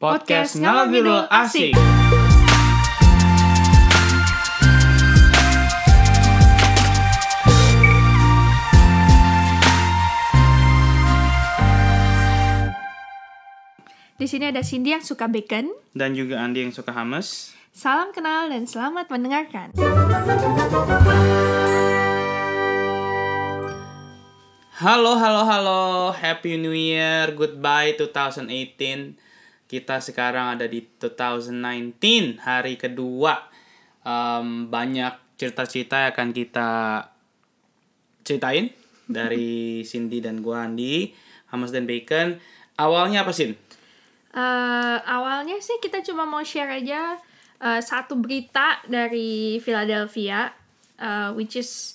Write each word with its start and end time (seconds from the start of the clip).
Podcast 0.00 0.56
Ngalor 0.56 0.88
Ngidul 0.88 1.28
Asik. 1.28 1.76
Di 14.16 14.24
sini 14.24 14.48
ada 14.48 14.64
Cindy 14.64 14.96
yang 14.96 15.04
suka 15.04 15.28
bacon. 15.28 15.68
Dan 15.92 16.16
juga 16.16 16.40
Andi 16.40 16.64
yang 16.64 16.72
suka 16.72 16.96
hummus. 16.96 17.52
Salam 17.76 18.16
kenal 18.16 18.48
dan 18.48 18.64
selamat 18.64 19.04
mendengarkan. 19.12 19.76
Halo, 24.80 25.12
halo, 25.20 25.44
halo. 25.44 25.82
Happy 26.16 26.56
New 26.56 26.72
Year. 26.72 27.36
Goodbye 27.36 28.00
2018. 28.00 29.28
Kita 29.70 30.02
sekarang 30.02 30.58
ada 30.58 30.66
di 30.66 30.82
2019, 30.82 32.42
hari 32.42 32.74
kedua. 32.74 33.38
Em, 34.02 34.66
banyak 34.66 35.38
cerita-cerita 35.38 35.94
yang 35.94 36.10
akan 36.10 36.28
kita 36.34 36.70
ceritain 38.26 38.74
dari 39.06 39.86
Cindy 39.86 40.18
dan 40.18 40.42
gua 40.42 40.66
Andi, 40.66 41.14
hummus 41.54 41.70
dan 41.70 41.86
bacon. 41.86 42.42
Awalnya 42.82 43.22
apa 43.22 43.30
sih? 43.30 43.54
Eh, 44.34 44.98
awalnya 45.06 45.62
sih 45.62 45.78
kita 45.78 46.02
cuma 46.02 46.26
mau 46.26 46.42
share 46.42 46.82
aja 46.82 47.14
eh, 47.62 47.78
satu 47.78 48.18
berita 48.18 48.82
dari 48.90 49.62
Philadelphia, 49.62 50.50
eh, 50.98 51.30
which 51.38 51.54
is 51.54 51.94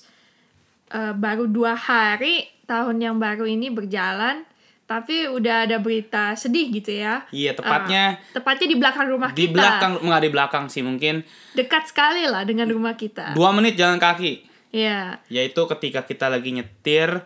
eh, 0.96 1.12
baru 1.12 1.44
dua 1.44 1.76
hari 1.76 2.48
tahun 2.64 3.04
yang 3.04 3.16
baru 3.20 3.44
ini 3.44 3.68
berjalan, 3.68 4.48
tapi 4.86 5.26
udah 5.26 5.66
ada 5.66 5.76
berita 5.76 6.32
sedih 6.32 6.70
gitu 6.72 6.94
ya. 6.94 7.26
Iya, 7.28 7.52
tepatnya 7.52 8.22
Eh, 8.22 8.32
tepatnya 8.32 8.66
di 8.66 8.76
belakang 8.76 9.06
rumah 9.06 9.30
di 9.30 9.44
kita. 9.44 9.52
belakang, 9.52 9.92
nggak 10.00 10.22
di 10.22 10.30
belakang 10.30 10.64
sih 10.66 10.80
mungkin 10.80 11.26
Dekat 11.52 11.86
sekali 11.86 12.22
lah 12.24 12.42
dengan 12.42 12.66
rumah 12.66 12.94
kita. 12.94 13.34
dua 13.34 13.50
menit 13.50 13.74
jalan 13.74 13.98
kaki. 13.98 14.46
Iya. 14.70 15.22
yaitu 15.26 15.62
ketika 15.66 16.04
kita 16.04 16.26
lagi 16.26 16.52
nyetir 16.52 17.24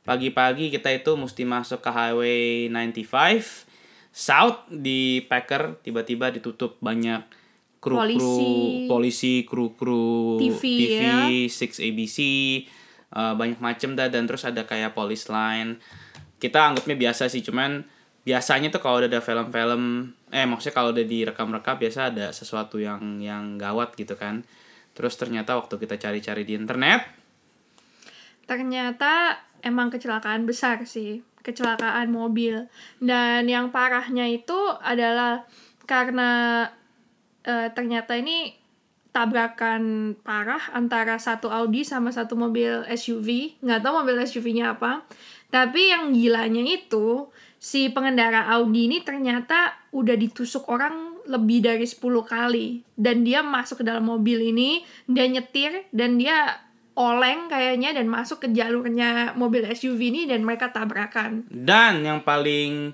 pagi-pagi 0.00 0.70
kita 0.70 0.88
itu 0.88 1.12
mesti 1.12 1.42
masuk 1.42 1.78
ke 1.78 1.90
highway 1.90 2.40
95 2.68 3.66
south 4.08 4.68
di 4.68 5.20
Packer 5.22 5.80
tiba-tiba 5.80 6.30
ditutup 6.30 6.78
banyak 6.78 7.22
kru-kru 7.78 8.06
Polisi. 8.06 8.86
polisi 8.86 9.34
kru-kru 9.42 10.38
TV, 10.38 10.62
TV 10.62 10.92
ya. 10.94 11.18
6 11.48 11.82
ABC 11.82 12.18
uh, 13.10 13.34
banyak 13.34 13.58
macem 13.58 13.92
dah 13.92 14.06
dan 14.06 14.24
terus 14.24 14.44
ada 14.44 14.62
kayak 14.62 14.92
police 14.92 15.26
line 15.26 15.82
kita 16.42 16.74
anggapnya 16.74 16.98
biasa 16.98 17.30
sih 17.30 17.46
cuman 17.46 17.86
biasanya 18.26 18.74
tuh 18.74 18.82
kalau 18.82 18.98
udah 18.98 19.10
ada 19.10 19.22
film-film 19.22 20.10
eh 20.34 20.46
maksudnya 20.46 20.74
kalau 20.74 20.90
udah 20.90 21.06
direkam-rekam 21.06 21.78
biasa 21.78 22.10
ada 22.10 22.34
sesuatu 22.34 22.82
yang 22.82 23.22
yang 23.22 23.54
gawat 23.54 23.94
gitu 23.94 24.18
kan 24.18 24.42
terus 24.98 25.14
ternyata 25.14 25.54
waktu 25.54 25.78
kita 25.78 25.94
cari-cari 26.02 26.42
di 26.42 26.58
internet 26.58 27.22
Ternyata 28.46 29.38
emang 29.62 29.88
kecelakaan 29.88 30.44
besar 30.44 30.82
sih, 30.84 31.22
kecelakaan 31.40 32.10
mobil. 32.10 32.66
Dan 32.98 33.46
yang 33.46 33.70
parahnya 33.70 34.26
itu 34.28 34.58
adalah 34.82 35.46
karena 35.86 36.66
eh, 37.46 37.72
ternyata 37.72 38.18
ini 38.18 38.52
tabrakan 39.12 40.16
parah 40.24 40.72
antara 40.72 41.20
satu 41.20 41.52
Audi 41.52 41.84
sama 41.84 42.10
satu 42.10 42.34
mobil 42.34 42.82
SUV. 42.88 43.60
Nggak 43.64 43.80
tahu 43.84 43.92
mobil 44.02 44.16
SUV-nya 44.24 44.76
apa. 44.76 45.04
Tapi 45.52 45.92
yang 45.92 46.16
gilanya 46.16 46.64
itu 46.64 47.28
si 47.60 47.92
pengendara 47.92 48.48
Audi 48.56 48.88
ini 48.88 49.04
ternyata 49.04 49.76
udah 49.92 50.16
ditusuk 50.16 50.66
orang 50.72 51.20
lebih 51.28 51.62
dari 51.62 51.84
10 51.86 52.00
kali 52.24 52.82
dan 52.98 53.22
dia 53.22 53.44
masuk 53.44 53.84
ke 53.84 53.84
dalam 53.86 54.02
mobil 54.02 54.50
ini 54.50 54.82
dia 55.06 55.28
nyetir 55.28 55.86
dan 55.94 56.18
dia 56.18 56.58
oleng 56.98 57.46
kayaknya 57.46 57.94
dan 57.96 58.08
masuk 58.08 58.44
ke 58.44 58.48
jalurnya 58.50 59.32
mobil 59.38 59.64
SUV 59.64 60.00
ini 60.12 60.22
dan 60.26 60.44
mereka 60.44 60.72
tabrakan. 60.72 61.44
Dan 61.48 62.04
yang 62.04 62.20
paling 62.24 62.92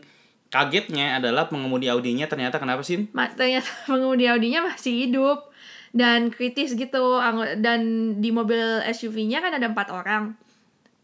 kagetnya 0.53 1.19
adalah 1.19 1.51
pengemudi 1.51 1.91
Audinya 1.91 2.27
ternyata 2.31 2.61
kenapa 2.63 2.83
sih? 2.87 3.11
Ma- 3.11 3.31
Ternyata 3.31 3.71
pengemudi 3.91 4.27
Audinya 4.31 4.67
masih 4.67 5.09
hidup 5.09 5.51
dan 5.91 6.29
kritis 6.29 6.77
gitu 6.77 7.19
dan 7.59 7.81
di 8.21 8.31
mobil 8.31 8.85
SUV-nya 8.85 9.41
kan 9.41 9.57
ada 9.57 9.67
empat 9.73 9.89
orang. 9.91 10.37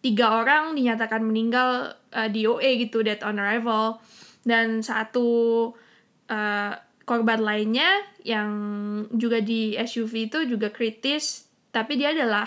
Tiga 0.04 0.44
orang 0.44 0.76
dinyatakan 0.76 1.24
meninggal 1.24 1.96
uh, 2.12 2.28
di 2.28 2.44
OA 2.44 2.76
gitu 2.84 3.00
dead 3.00 3.24
on 3.24 3.40
arrival. 3.40 4.04
Dan 4.44 4.84
satu 4.84 5.72
uh, 6.28 6.72
korban 7.08 7.40
lainnya 7.40 8.04
yang 8.20 8.52
juga 9.16 9.40
di 9.40 9.72
SUV 9.80 10.28
itu 10.28 10.44
juga 10.44 10.68
kritis 10.68 11.48
tapi 11.72 11.96
dia 11.96 12.12
adalah 12.12 12.46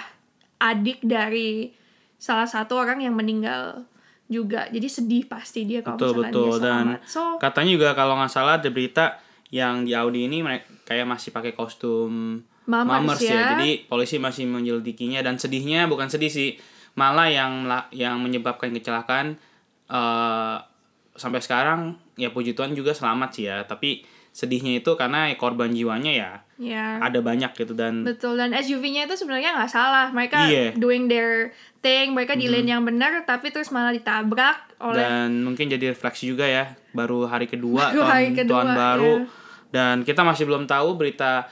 adik 0.57 1.01
dari 1.05 1.69
salah 2.17 2.49
satu 2.49 2.77
orang 2.77 3.01
yang 3.01 3.17
meninggal 3.17 3.85
juga. 4.29 4.69
Jadi 4.69 4.87
sedih 4.87 5.23
pasti 5.25 5.65
dia 5.65 5.81
kalau 5.81 5.97
Betul 5.97 6.13
misalkan 6.21 6.31
betul. 6.31 6.45
dia 6.45 6.53
dan 6.53 6.61
selamat. 6.61 6.99
So 7.09 7.21
katanya 7.41 7.71
juga 7.73 7.89
kalau 7.97 8.13
nggak 8.21 8.31
salah 8.31 8.53
ada 8.61 8.69
berita 8.69 9.05
yang 9.49 9.83
di 9.87 9.97
Audi 9.97 10.27
ini 10.29 10.45
mereka 10.45 10.69
kayak 10.87 11.05
masih 11.07 11.29
pakai 11.33 11.57
kostum 11.57 12.41
Mamers 12.67 13.23
ya. 13.23 13.55
Jadi 13.55 13.87
polisi 13.87 14.19
masih 14.19 14.43
menyelidikinya 14.43 15.23
dan 15.23 15.39
sedihnya 15.39 15.87
bukan 15.87 16.11
sedih 16.11 16.27
sih, 16.27 16.59
malah 16.97 17.29
yang 17.29 17.63
yang 17.91 18.17
menyebabkan 18.17 18.73
kecelakaan 18.73 19.37
eh 19.87 20.57
sampai 21.13 21.39
sekarang 21.39 21.79
ya 22.13 22.29
puji 22.29 22.53
Tuhan 22.53 22.73
juga 22.73 22.91
selamat 22.91 23.29
sih 23.31 23.45
ya, 23.45 23.63
tapi 23.63 24.05
sedihnya 24.29 24.77
itu 24.77 24.93
karena 24.93 25.33
korban 25.33 25.73
jiwanya 25.73 26.13
ya 26.13 26.31
ya 26.57 27.01
ada 27.01 27.21
banyak 27.21 27.53
gitu 27.53 27.73
dan 27.73 28.05
Betul 28.05 28.37
dan 28.37 28.53
SUV-nya 28.53 29.05
itu 29.05 29.17
sebenarnya 29.17 29.57
nggak 29.57 29.71
salah. 29.71 30.09
Mereka 30.09 30.37
Iya. 30.45 30.65
doing 30.77 31.05
their 31.05 31.53
thing, 31.79 32.13
mereka 32.13 32.33
di 32.33 32.45
lane 32.45 32.65
yang 32.67 32.85
benar 32.85 33.25
tapi 33.25 33.49
terus 33.49 33.69
malah 33.69 33.89
ditabrak 33.89 34.77
oleh 34.77 35.01
dan 35.01 35.41
mungkin 35.41 35.65
jadi 35.67 35.89
refleksi 35.89 36.29
juga 36.29 36.45
ya 36.45 36.77
baru 36.93 37.25
hari 37.25 37.49
kedua 37.49 37.89
Baru 37.89 38.01
tahun, 38.01 38.13
hari 38.13 38.29
kedua, 38.35 38.57
tahun 38.61 38.69
baru 38.73 39.13
ya. 39.15 39.25
dan 39.73 39.95
kita 40.01 40.21
masih 40.21 40.45
belum 40.45 40.65
tahu 40.65 40.93
berita 40.93 41.49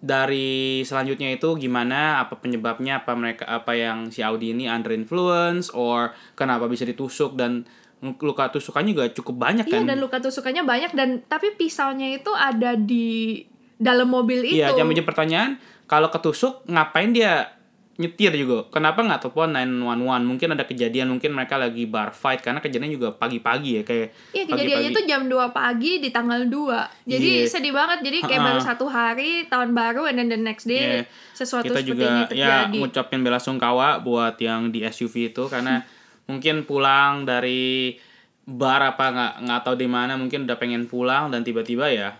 dari 0.00 0.80
selanjutnya 0.80 1.36
itu 1.36 1.60
gimana 1.60 2.24
apa 2.24 2.40
penyebabnya 2.40 3.04
apa 3.04 3.12
mereka 3.12 3.44
apa 3.44 3.76
yang 3.76 4.08
si 4.08 4.24
Audi 4.24 4.56
ini 4.56 4.64
under 4.64 4.96
influence 4.96 5.68
or 5.76 6.16
kenapa 6.32 6.64
bisa 6.72 6.88
ditusuk 6.88 7.36
dan 7.36 7.68
luka 8.00 8.48
tusukannya 8.48 8.96
juga 8.96 9.12
cukup 9.12 9.36
banyak 9.36 9.68
Iya 9.68 9.76
kan 9.76 9.84
dan 9.84 10.00
luka 10.00 10.16
tusukannya 10.24 10.64
banyak 10.64 10.96
dan 10.96 11.20
tapi 11.28 11.52
pisaunya 11.52 12.16
itu 12.16 12.32
ada 12.32 12.72
di 12.80 13.44
dalam 13.76 14.08
mobil 14.08 14.40
itu. 14.48 14.56
iya 14.56 14.72
yang 14.72 14.88
menjadi 14.88 15.04
pertanyaan 15.04 15.50
kalau 15.84 16.08
ketusuk 16.08 16.64
ngapain 16.64 17.12
dia 17.12 17.59
nyetir 18.00 18.32
juga 18.32 18.64
kenapa 18.70 18.98
nggak 18.98 19.20
telepon 19.20 19.52
911 19.52 20.24
mungkin 20.24 20.48
ada 20.50 20.64
kejadian 20.64 21.10
mungkin 21.10 21.30
mereka 21.30 21.54
lagi 21.54 21.84
bar 21.84 22.10
fight 22.10 22.40
karena 22.40 22.56
kejadiannya 22.56 22.88
juga 22.90 23.12
pagi-pagi 23.12 23.70
ya 23.76 23.82
kayak 23.82 24.08
Iya 24.30 24.44
kejadiannya 24.46 24.56
pagi-pagi. 24.88 24.96
tuh 24.96 25.04
jam 25.04 25.22
2 25.26 25.36
pagi 25.52 25.92
di 25.98 26.08
tanggal 26.08 26.40
2 26.42 27.04
Jadi 27.06 27.30
Iya. 27.38 27.46
sedih 27.46 27.70
banget 27.70 27.98
Jadi 28.00 28.18
kayak 28.22 28.34
Ha-ha. 28.34 28.48
baru 28.48 28.60
satu 28.62 28.86
hari 28.86 29.30
tahun 29.46 29.70
baru 29.70 30.08
and 30.08 30.16
then 30.16 30.28
the 30.28 30.38
next 30.38 30.64
day 30.64 30.80
Iya. 30.98 31.02
sesuatu 31.32 31.68
kita 31.68 31.78
seperti 31.78 31.90
juga 31.90 32.04
ini 32.06 32.20
ya 32.32 32.48
terjadi. 32.64 32.78
ngucapin 32.78 33.20
bela 33.20 33.36
sungkawa 33.36 34.00
buat 34.00 34.34
yang 34.38 34.70
di 34.70 34.80
SUV 34.82 35.30
itu 35.30 35.44
karena 35.46 35.84
mungkin 36.26 36.64
pulang 36.64 37.22
dari 37.22 38.00
bar 38.42 38.80
apa 38.82 39.04
nggak 39.08 39.32
nggak 39.42 39.60
tahu 39.62 39.76
di 39.76 39.86
mana 39.86 40.14
mungkin 40.14 40.42
udah 40.42 40.56
pengen 40.56 40.84
pulang 40.84 41.28
dan 41.28 41.42
tiba-tiba 41.42 41.86
ya 41.86 42.16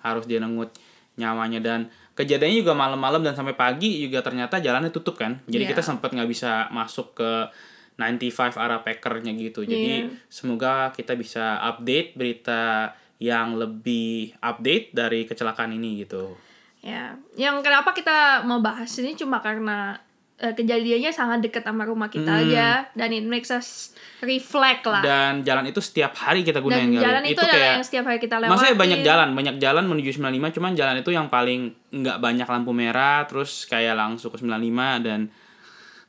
harus 0.00 0.24
dia 0.24 0.38
nengut 0.38 0.70
nyawanya 1.14 1.58
dan 1.58 1.80
kejadiannya 2.14 2.62
juga 2.62 2.72
malam-malam 2.72 3.20
dan 3.20 3.34
sampai 3.34 3.54
pagi 3.54 4.02
juga 4.02 4.22
ternyata 4.22 4.58
jalannya 4.58 4.90
tutup 4.90 5.18
kan 5.18 5.42
jadi 5.44 5.66
Iya. 5.66 5.70
kita 5.74 5.82
sempat 5.82 6.10
nggak 6.10 6.30
bisa 6.30 6.70
masuk 6.70 7.14
ke 7.14 7.30
95 7.94 8.58
arah 8.58 8.82
Packernya 8.82 9.34
gitu 9.34 9.62
jadi 9.62 10.06
Iya. 10.06 10.14
semoga 10.26 10.90
kita 10.90 11.14
bisa 11.14 11.58
update 11.60 12.14
berita 12.14 12.94
yang 13.18 13.54
lebih 13.54 14.34
update 14.38 14.90
dari 14.90 15.26
kecelakaan 15.26 15.72
ini 15.72 16.02
gitu 16.02 16.34
Ya, 16.84 17.16
yang 17.32 17.64
kenapa 17.64 17.96
kita 17.96 18.44
mau 18.44 18.60
bahas 18.60 18.92
ini 19.00 19.16
cuma 19.16 19.40
karena 19.40 19.96
eh, 20.36 20.50
kejadiannya 20.50 21.08
sangat 21.08 21.38
dekat 21.40 21.62
sama 21.62 21.82
rumah 21.82 22.06
kita 22.06 22.26
Hmm. 22.26 22.42
aja 22.44 22.66
dan 22.90 23.08
it 23.08 23.22
makes 23.22 23.48
us 23.48 23.94
reflect 24.20 24.82
lah. 24.84 24.98
dan 25.00 25.32
jalan 25.40 25.62
itu 25.64 25.78
setiap 25.78 26.10
hari 26.12 26.42
kita 26.42 26.58
gunain 26.58 26.84
Dan 26.84 26.90
kali. 26.92 27.04
jalan 27.04 27.22
itu, 27.24 27.38
adalah 27.40 27.70
yang 27.72 27.82
setiap 27.82 28.04
hari 28.04 28.18
kita 28.18 28.34
lewati. 28.36 28.50
maksudnya 28.50 28.76
banyak 28.76 29.00
jalan 29.00 29.28
banyak 29.30 29.56
jalan 29.58 29.84
menuju 29.84 30.10
95 30.12 30.26
cuman 30.50 30.72
jalan 30.72 30.96
itu 30.98 31.10
yang 31.10 31.26
paling 31.28 31.60
nggak 31.88 32.18
banyak 32.18 32.44
lampu 32.44 32.72
merah 32.72 33.22
terus 33.24 33.62
kayak 33.64 33.94
langsung 33.94 34.28
ke 34.28 34.38
95 34.38 34.58
dan 35.00 35.30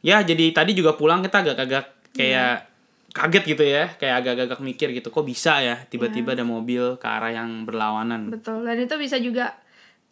ya 0.02 0.22
jadi 0.22 0.46
tadi 0.52 0.74
juga 0.74 0.94
pulang 0.94 1.22
kita 1.22 1.42
agak-agak 1.44 1.86
kayak 2.12 2.66
kaget 3.12 3.44
gitu 3.48 3.64
ya 3.64 3.94
kayak 3.94 4.16
agak-agak 4.20 4.60
mikir 4.60 4.90
gitu 4.92 5.08
kok 5.08 5.24
bisa 5.24 5.60
ya 5.60 5.80
tiba-tiba 5.84 6.34
ada 6.34 6.44
mobil 6.44 6.96
ke 6.96 7.06
arah 7.06 7.32
yang 7.32 7.64
berlawanan 7.64 8.28
Betul. 8.28 8.66
Dan 8.66 8.76
itu 8.80 8.96
bisa 8.98 9.16
juga 9.18 9.54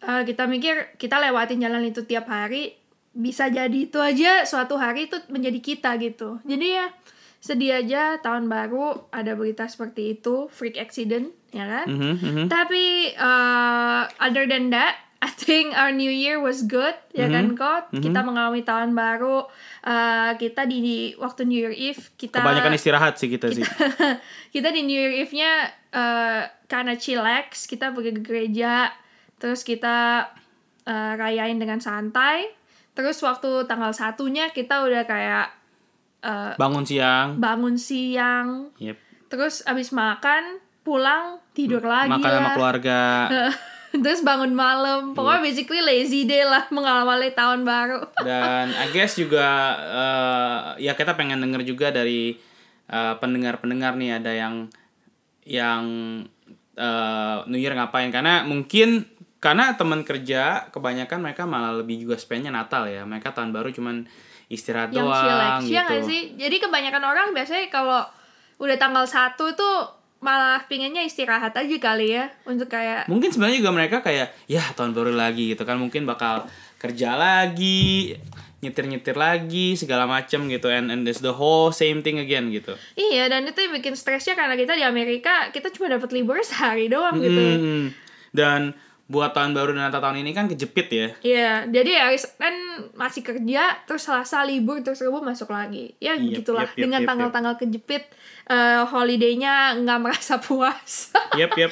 eh, 0.00 0.22
kita 0.22 0.46
mikir 0.46 0.94
kita 0.94 1.18
lewatin 1.18 1.58
jalan 1.58 1.82
itu 1.82 2.00
tiap 2.02 2.24
hari 2.26 2.72
bisa 3.14 3.46
jadi 3.46 3.72
itu 3.72 3.96
aja 4.02 4.42
suatu 4.42 4.74
hari 4.74 5.06
itu 5.06 5.16
menjadi 5.30 5.58
kita 5.62 5.90
gitu. 6.02 6.42
Jadi 6.42 6.66
ya 6.74 6.90
sedih 7.38 7.76
aja 7.76 8.18
tahun 8.24 8.48
baru 8.48 9.06
ada 9.12 9.36
berita 9.36 9.68
seperti 9.68 10.18
itu 10.18 10.50
freak 10.50 10.76
accident 10.76 11.30
ya 11.54 11.64
kan? 11.64 11.86
Mhm, 11.86 12.14
mhm. 12.18 12.44
Tapi 12.50 13.14
uh, 13.14 14.10
other 14.18 14.50
than 14.50 14.74
that, 14.74 14.98
I 15.24 15.30
think 15.32 15.72
our 15.72 15.88
New 15.88 16.10
Year 16.10 16.36
was 16.36 16.68
good, 16.68 16.92
ya 17.16 17.32
kan 17.32 17.56
kok? 17.56 17.88
Kita 17.96 18.20
mengalami 18.20 18.60
tahun 18.60 18.92
baru. 18.92 19.48
Uh, 19.80 20.36
kita 20.36 20.68
di, 20.68 20.84
di 20.84 20.98
waktu 21.16 21.48
New 21.48 21.56
Year 21.56 21.72
Eve 21.72 22.12
kita 22.20 22.44
Kebanyakan 22.44 22.76
istirahat 22.76 23.16
sih 23.16 23.32
kita 23.32 23.48
sih. 23.48 23.64
kita 24.54 24.68
di 24.68 24.84
New 24.84 24.96
Year 24.96 25.24
Eve-nya 25.24 25.72
uh, 25.96 26.44
karena 26.68 27.00
chillax, 27.00 27.64
kita 27.64 27.96
pergi 27.96 28.12
ke 28.16 28.20
gereja, 28.20 28.92
terus 29.40 29.64
kita 29.64 30.28
uh, 30.84 31.12
rayain 31.16 31.56
dengan 31.56 31.80
santai. 31.80 32.63
Terus 32.94 33.18
waktu 33.20 33.50
tanggal 33.64 33.90
satunya 33.90 34.48
kita 34.48 34.80
udah 34.80 35.02
kayak 35.02 35.46
uh, 36.20 36.54
Bangun 36.54 36.82
siang. 36.82 37.36
bangun 37.36 37.74
siang, 37.74 38.70
Yep. 38.78 38.96
terus 39.26 39.60
abis 39.62 39.90
makan 39.90 40.56
pulang 40.80 41.36
tidur 41.50 41.82
lagi 41.82 42.06
Makan 42.08 42.22
sama 42.24 42.42
lah. 42.44 42.54
keluarga. 42.54 43.00
terus 43.94 44.20
bangun 44.20 44.50
malam 44.50 45.12
pokoknya 45.12 45.38
Iya. 45.38 45.46
basically 45.46 45.78
lazy 45.78 46.22
day 46.22 46.42
lah 46.42 46.66
mengawali 46.68 47.30
tahun 47.30 47.62
baru 47.62 48.02
Dan 48.26 48.74
I 48.74 48.90
guess 48.90 49.14
juga 49.14 49.46
eh, 49.78 50.58
ya 50.82 50.92
kita 50.92 51.14
pengen 51.14 51.38
denger 51.38 51.62
juga 51.62 51.90
dari 51.90 52.34
eh, 52.84 53.14
pendengar-pendengar 53.14 53.94
nih 53.94 54.18
ada 54.18 54.30
yang 54.30 54.66
yang 55.44 55.82
eh, 56.74 57.36
New 57.46 57.56
Year 57.56 57.70
ngapain 57.72 58.10
karena 58.10 58.42
mungkin 58.42 59.06
karena 59.44 59.76
teman 59.76 60.00
kerja 60.08 60.72
kebanyakan 60.72 61.20
mereka 61.20 61.44
malah 61.44 61.76
lebih 61.76 62.08
juga 62.08 62.16
spendnya 62.16 62.48
Natal 62.48 62.88
ya. 62.88 63.04
Mereka 63.04 63.36
tahun 63.36 63.52
baru 63.52 63.68
cuman 63.76 64.08
istirahat 64.48 64.88
yang 64.96 65.04
doang 65.04 65.60
ya 65.68 65.84
nggak 65.84 66.00
gitu. 66.00 66.08
sih? 66.08 66.22
Jadi 66.40 66.56
kebanyakan 66.64 67.04
orang 67.04 67.28
biasanya 67.36 67.68
kalau 67.68 68.08
udah 68.56 68.76
tanggal 68.80 69.04
satu 69.04 69.52
tuh 69.52 69.92
malah 70.24 70.64
pinginnya 70.64 71.04
istirahat 71.04 71.52
aja 71.52 71.76
kali 71.76 72.16
ya. 72.16 72.32
Untuk 72.48 72.72
kayak 72.72 73.04
mungkin 73.04 73.28
sebenarnya 73.28 73.60
juga 73.60 73.72
mereka 73.76 74.00
kayak 74.00 74.32
ya 74.48 74.64
tahun 74.72 74.96
baru 74.96 75.12
lagi 75.12 75.52
gitu 75.52 75.68
kan. 75.68 75.76
Mungkin 75.76 76.08
bakal 76.08 76.48
kerja 76.80 77.12
lagi 77.12 78.16
nyetir-nyetir 78.64 79.12
lagi 79.12 79.76
segala 79.76 80.08
macem 80.08 80.48
gitu. 80.48 80.72
And 80.72 80.88
and 80.88 81.04
it's 81.04 81.20
the 81.20 81.36
whole 81.36 81.68
same 81.68 82.00
thing 82.00 82.16
again 82.16 82.48
gitu. 82.48 82.80
Iya 82.96 83.28
dan 83.28 83.44
itu 83.44 83.60
yang 83.60 83.76
bikin 83.76 83.92
stresnya 83.92 84.32
karena 84.32 84.56
kita 84.56 84.72
di 84.72 84.88
Amerika 84.88 85.52
kita 85.52 85.68
cuma 85.68 85.92
dapat 85.92 86.16
libur 86.16 86.40
sehari 86.48 86.88
doang 86.88 87.20
gitu. 87.20 87.44
Hmm, 87.44 87.84
dan 88.32 88.72
buat 89.04 89.36
tahun 89.36 89.52
baru 89.52 89.76
dan 89.76 89.92
Natal 89.92 90.00
tahun 90.00 90.24
ini 90.24 90.32
kan 90.32 90.48
kejepit 90.48 90.88
ya. 90.88 91.08
Iya, 91.20 91.52
jadi 91.68 92.08
hari 92.08 92.16
Senin 92.16 92.56
masih 92.96 93.20
kerja, 93.20 93.76
terus 93.84 94.00
Selasa 94.02 94.40
libur, 94.42 94.80
terus 94.80 95.04
Rabu 95.04 95.20
masuk 95.20 95.52
lagi. 95.52 95.92
Ya 96.00 96.16
Yep, 96.16 96.40
gitulah, 96.40 96.64
yep, 96.64 96.72
yep, 96.72 96.80
dengan 96.80 97.00
yep, 97.04 97.08
tanggal-tanggal 97.12 97.54
kejepit, 97.58 98.08
eh 98.46 98.80
holiday-nya 98.82 99.76
nggak 99.76 100.00
merasa 100.00 100.40
puas. 100.44 101.12
Yep, 101.32 101.52
yep. 101.54 101.70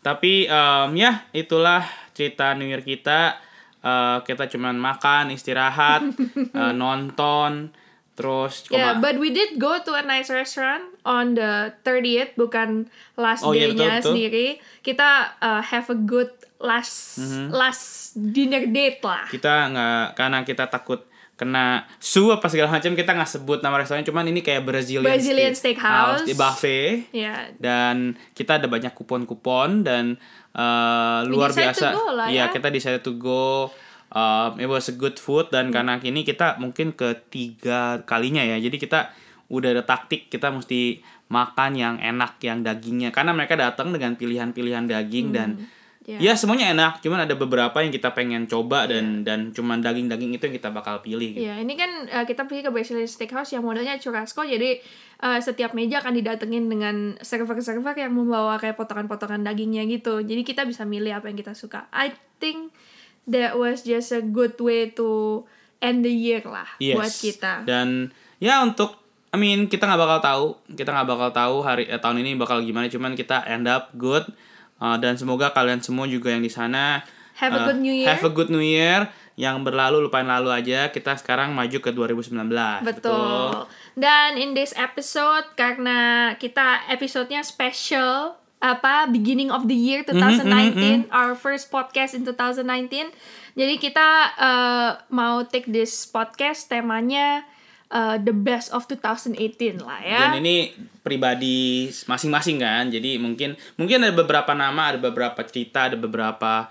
Tapi 0.00 0.44
em, 0.44 0.90
ya 0.94 1.24
itulah 1.30 1.84
cerita 2.12 2.52
New 2.52 2.68
Year 2.68 2.80
kita. 2.80 3.40
Eh, 3.80 4.18
kita 4.22 4.44
cuman 4.46 4.76
makan, 4.76 5.32
istirahat, 5.32 6.04
eh, 6.60 6.72
nonton, 6.76 7.72
terus 8.12 8.68
yeah, 8.68 8.92
koma- 8.92 9.00
but 9.00 9.16
we 9.16 9.32
did 9.32 9.56
go 9.56 9.80
to 9.80 9.96
a 9.96 10.04
nice 10.04 10.28
restaurant 10.28 10.84
on 11.02 11.32
the 11.32 11.72
30th, 11.80 12.36
bukan 12.36 12.92
last 13.16 13.40
Oh, 13.40 13.56
iya, 13.56 13.72
betul, 13.72 13.80
day-nya 13.80 13.90
betul. 13.96 14.04
sendiri. 14.12 14.46
Kita 14.84 15.08
uh, 15.40 15.64
have 15.64 15.88
a 15.88 15.96
good 15.96 16.28
last 16.60 17.18
Mhm. 17.18 17.48
last 17.50 17.84
dinner 18.14 18.64
date 18.66 19.00
lah. 19.00 19.24
kita 19.26 19.52
nggak 19.66 20.04
karena 20.14 20.38
kita 20.42 20.64
takut 20.66 21.02
kena 21.34 21.88
su 21.96 22.28
apa 22.28 22.44
segala 22.46 22.68
macam 22.70 22.92
kita 22.92 23.10
nggak 23.10 23.30
sebut 23.30 23.58
nama 23.58 23.76
restorannya 23.76 24.04
cuman 24.04 24.28
ini 24.28 24.40
kayak 24.40 24.60
Brazilian, 24.60 25.08
Brazilian 25.08 25.50
steak- 25.50 25.80
steakhouse. 25.80 26.22
di 26.22 26.34
buffet 26.34 27.08
Ya, 27.10 27.48
dan 27.56 28.12
kita 28.30 28.56
ada 28.56 28.68
banyak 28.68 28.92
kupon-kupon 28.92 29.80
dan 29.80 30.20
uh, 30.52 31.24
luar 31.24 31.48
biasa 31.50 31.86
to 31.86 31.96
go 31.96 32.12
lah 32.12 32.28
Iya, 32.28 32.44
ya. 32.44 32.52
kita 32.52 32.68
decided 32.68 33.00
to 33.00 33.16
go 33.16 33.72
um, 34.10 34.50
it 34.54 34.66
was 34.66 34.84
a 34.86 34.94
good 34.94 35.16
food 35.16 35.48
dan 35.48 35.66
Hmm. 35.66 35.74
karena 35.74 35.94
kini 35.96 36.22
kita 36.22 36.56
mungkin 36.56 36.92
ketiga 36.92 37.80
kalinya 38.04 38.42
ya 38.42 38.58
jadi 38.58 38.76
kita 38.76 39.08
udah 39.48 39.72
ada 39.72 39.82
taktik 39.82 40.28
kita 40.28 40.48
mesti 40.48 41.00
makan 41.26 41.72
yang 41.72 41.96
enak 41.96 42.36
yang 42.40 42.60
dagingnya 42.60 43.08
karena 43.08 43.32
mereka 43.32 43.54
datang 43.54 43.90
dengan 43.90 44.12
pilihan-pilihan 44.14 44.84
daging 44.84 45.30
dan 45.30 45.48
ya. 46.06 46.18
ya 46.20 46.32
semuanya 46.36 46.72
enak 46.72 47.04
cuman 47.04 47.28
ada 47.28 47.34
beberapa 47.36 47.76
yang 47.84 47.92
kita 47.92 48.16
pengen 48.16 48.48
coba 48.48 48.88
dan 48.88 49.22
dan 49.22 49.52
cuman 49.52 49.84
daging-daging 49.84 50.32
itu 50.36 50.42
yang 50.48 50.56
kita 50.56 50.70
bakal 50.72 51.04
pilih 51.04 51.36
gitu. 51.36 51.44
Iya, 51.44 51.60
ini 51.60 51.74
kan 51.76 52.08
uh, 52.08 52.24
kita 52.24 52.48
pergi 52.48 52.64
ke 52.64 52.70
Brazilian 52.72 53.08
Steakhouse 53.08 53.52
yang 53.52 53.64
modelnya 53.64 54.00
churrasco, 54.00 54.42
jadi 54.42 54.80
uh, 55.20 55.38
setiap 55.38 55.76
meja 55.76 56.00
akan 56.00 56.16
didatengin 56.16 56.66
dengan 56.66 57.16
server-server 57.20 57.92
yang 57.96 58.16
membawa 58.16 58.56
kayak 58.56 58.80
potongan-potongan 58.80 59.44
dagingnya 59.44 59.84
gitu. 59.86 60.24
Jadi 60.24 60.42
kita 60.42 60.64
bisa 60.64 60.88
milih 60.88 61.12
apa 61.12 61.28
yang 61.28 61.36
kita 61.36 61.52
suka. 61.52 61.86
I 61.92 62.16
think 62.40 62.72
that 63.28 63.60
was 63.60 63.84
just 63.84 64.10
a 64.16 64.24
good 64.24 64.56
way 64.58 64.88
to 64.96 65.42
end 65.80 66.04
the 66.04 66.12
year 66.12 66.44
lah 66.44 66.68
Yes. 66.80 66.96
buat 66.96 67.12
kita. 67.12 67.52
Dan 67.68 68.12
ya 68.40 68.64
untuk 68.64 68.96
I 69.30 69.38
mean 69.38 69.70
kita 69.70 69.86
nggak 69.86 70.00
bakal 70.00 70.18
tahu, 70.18 70.46
kita 70.74 70.90
nggak 70.90 71.08
bakal 71.08 71.30
tahu 71.30 71.56
hari 71.62 71.86
eh, 71.86 72.00
tahun 72.00 72.24
ini 72.24 72.34
bakal 72.40 72.64
gimana. 72.64 72.90
Cuman 72.90 73.14
kita 73.14 73.46
end 73.46 73.68
up 73.70 73.92
good 73.94 74.26
Uh, 74.80 74.96
dan 74.96 75.14
semoga 75.20 75.52
kalian 75.52 75.84
semua 75.84 76.08
juga 76.08 76.32
yang 76.32 76.40
di 76.40 76.48
sana 76.48 77.04
Have 77.40 77.56
a 77.56 77.60
uh, 77.64 77.66
good 77.72 77.80
new 77.80 77.94
year. 77.94 78.08
Have 78.08 78.24
a 78.24 78.32
good 78.32 78.50
new 78.52 78.60
year. 78.60 79.08
Yang 79.40 79.56
berlalu 79.64 80.04
lupain 80.04 80.28
lalu 80.28 80.52
aja. 80.52 80.92
Kita 80.92 81.16
sekarang 81.16 81.56
maju 81.56 81.78
ke 81.80 81.88
2019. 81.88 82.36
Betul. 82.84 83.64
Dan 83.96 84.36
in 84.36 84.52
this 84.52 84.76
episode 84.76 85.48
karena 85.56 86.32
kita 86.36 86.84
episodenya 86.92 87.40
special 87.40 88.36
apa 88.60 89.08
beginning 89.08 89.48
of 89.48 89.64
the 89.72 89.76
year 89.76 90.04
Mhm, 90.04 90.20
2019 91.08 91.16
our 91.16 91.32
first 91.32 91.72
podcast 91.72 92.12
in 92.12 92.28
2019 92.28 93.08
jadi 93.56 93.74
kita 93.80 94.08
uh, 94.36 94.90
mau 95.08 95.40
take 95.48 95.64
this 95.72 96.04
podcast 96.04 96.68
temanya 96.68 97.48
uh, 97.90 98.16
the 98.22 98.32
best 98.32 98.70
of 98.72 98.86
2018 98.86 99.36
lah 99.82 100.00
ya. 100.00 100.18
Dan 100.26 100.40
ini 100.40 100.72
pribadi 101.02 101.90
masing-masing 102.06 102.62
kan. 102.62 102.88
Jadi 102.88 103.18
mungkin 103.18 103.58
mungkin 103.76 104.06
ada 104.06 104.14
beberapa 104.14 104.54
nama, 104.54 104.94
ada 104.94 104.98
beberapa 105.02 105.42
cerita, 105.44 105.90
ada 105.90 105.98
beberapa 105.98 106.70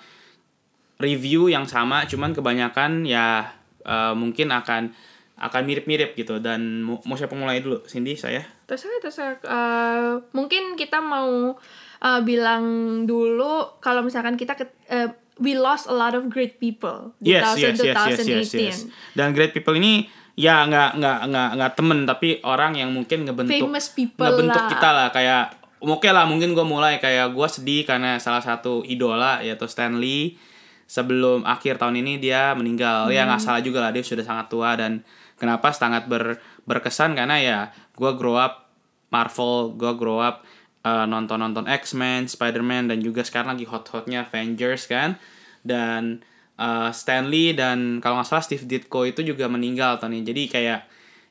review 1.00 1.48
yang 1.48 1.64
sama, 1.64 2.04
cuman 2.04 2.36
kebanyakan 2.36 3.08
ya 3.08 3.56
eh, 3.88 4.14
mungkin 4.16 4.52
akan 4.52 4.92
akan 5.40 5.62
mirip-mirip 5.64 6.20
gitu. 6.20 6.44
Dan 6.44 6.84
mau, 6.84 7.00
mau 7.08 7.16
siapa 7.16 7.32
mulai 7.32 7.64
dulu? 7.64 7.88
Cindy 7.88 8.20
saya? 8.20 8.44
Terserah 8.68 9.00
terserah. 9.00 9.40
Uh, 9.48 10.20
mungkin 10.36 10.76
kita 10.76 11.00
mau 11.00 11.56
uh, 12.04 12.22
bilang 12.28 12.64
dulu 13.08 13.80
kalau 13.80 14.04
misalkan 14.04 14.36
kita 14.36 14.60
ke- 14.60 14.76
uh, 14.92 15.10
we 15.40 15.56
lost 15.56 15.88
a 15.88 15.96
lot 15.96 16.12
of 16.12 16.28
great 16.28 16.60
people 16.60 17.16
di 17.24 17.32
yes 17.32 17.44
tahun 17.44 17.56
yes 17.56 17.76
yes 17.80 17.80
yes 17.80 18.20
yes 18.28 18.52
2018 18.52 18.68
yes 18.68 18.80
dan 19.16 19.32
great 19.32 19.56
people 19.56 19.74
ini 19.74 20.12
ya 20.40 20.64
nggak 20.64 20.96
nggak 20.96 21.20
nggak 21.28 21.50
nggak 21.60 21.72
temen 21.76 22.00
tapi 22.08 22.40
orang 22.48 22.80
yang 22.80 22.96
mungkin 22.96 23.28
ngebentuk 23.28 23.60
Famous 23.60 23.92
people 23.92 24.24
ngebentuk 24.24 24.64
lah. 24.64 24.72
kita 24.72 24.90
lah 24.96 25.08
kayak 25.12 25.44
oke 25.84 26.08
lah 26.08 26.24
mungkin 26.24 26.56
gue 26.56 26.64
mulai 26.64 26.96
kayak 27.04 27.36
gue 27.36 27.48
sedih 27.52 27.84
karena 27.84 28.16
salah 28.24 28.40
satu 28.40 28.88
idola 28.88 29.44
yaitu 29.44 29.68
Stanley 29.68 30.40
sebelum 30.88 31.44
akhir 31.44 31.76
tahun 31.78 32.00
ini 32.00 32.24
dia 32.24 32.56
meninggal 32.56 33.12
ya 33.12 33.28
Hmm. 33.28 33.36
nggak 33.36 33.42
salah 33.44 33.60
juga 33.60 33.84
lah 33.84 33.92
dia 33.92 34.00
sudah 34.02 34.24
sangat 34.24 34.48
tua 34.48 34.80
dan 34.80 35.04
kenapa 35.36 35.76
sangat 35.76 36.08
ber, 36.08 36.40
berkesan 36.64 37.20
karena 37.20 37.36
ya 37.38 37.60
gue 38.00 38.12
grow 38.16 38.40
up 38.40 38.72
Marvel 39.12 39.76
gue 39.76 39.92
grow 40.00 40.24
up 40.24 40.48
uh, 40.88 41.04
nonton 41.04 41.36
nonton 41.36 41.68
X-Men 41.68 42.32
Spider-Man 42.32 42.96
dan 42.96 43.04
juga 43.04 43.28
sekarang 43.28 43.60
lagi 43.60 43.68
hot-hotnya 43.68 44.24
Avengers 44.24 44.88
kan 44.88 45.20
dan 45.68 46.24
uh, 46.60 46.92
Stanley 46.92 47.56
dan 47.56 47.98
kalau 47.98 48.20
nggak 48.20 48.28
salah 48.28 48.44
Steve 48.44 48.68
Ditko 48.68 49.08
itu 49.08 49.24
juga 49.24 49.48
meninggal 49.48 49.96
tahun 49.96 50.20
ini 50.20 50.24
jadi 50.28 50.44
kayak 50.46 50.80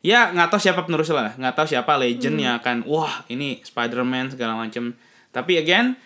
ya 0.01 0.31
nggak 0.31 0.49
tahu 0.49 0.59
siapa 0.59 0.83
penerusnya 0.83 1.15
lah 1.15 1.31
nggak 1.35 1.55
tahu 1.55 1.67
siapa 1.69 1.93
legend 1.95 2.35
Hmm. 2.35 2.43
yang 2.43 2.55
akan 2.57 2.77
wah 2.83 3.23
ini 3.29 3.61
Spider-Man 3.61 4.33
segala 4.33 4.57
macem 4.57 4.95
tapi 5.29 5.55
again 5.55 5.99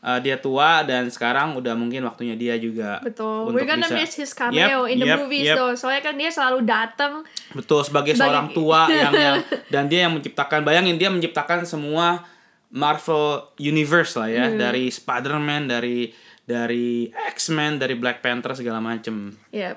uh, 0.00 0.16
dia 0.16 0.38
tua 0.38 0.80
dan 0.80 1.06
sekarang 1.06 1.52
udah 1.52 1.74
mungkin 1.74 2.00
waktunya 2.02 2.32
dia 2.32 2.56
juga 2.56 3.02
Betul. 3.02 3.46
untuk 3.46 3.54
We're 3.54 3.68
gonna 3.68 3.84
bisa- 3.84 3.98
miss 3.98 4.14
his 4.16 4.32
cameo 4.32 4.86
Yep, 4.86 4.88
in 4.88 4.96
the 4.96 5.06
yep, 5.06 5.18
movies 5.18 5.44
yep. 5.44 5.56
though. 5.58 5.74
Soalnya 5.74 6.00
kan 6.00 6.14
dia 6.14 6.30
selalu 6.30 6.64
datang. 6.64 7.12
Betul 7.52 7.82
sebagai 7.82 8.14
Sebagai- 8.14 8.24
seorang 8.24 8.46
tua 8.50 8.88
yang 8.88 9.12
yang 9.12 9.36
dan 9.74 9.84
dia 9.86 10.08
yang 10.08 10.14
menciptakan 10.14 10.62
bayangin 10.62 10.96
dia 10.96 11.12
menciptakan 11.12 11.62
semua 11.64 12.24
Marvel 12.70 13.50
Universe 13.58 14.14
lah 14.14 14.30
ya 14.30 14.46
dari 14.48 14.88
Spider-Man 14.88 15.66
dari 15.68 16.06
dari 16.50 17.06
X-Men 17.30 17.78
dari 17.78 17.94
Black 17.94 18.18
Panther 18.18 18.58
segala 18.58 18.82
macem. 18.82 19.38
Yep. 19.54 19.76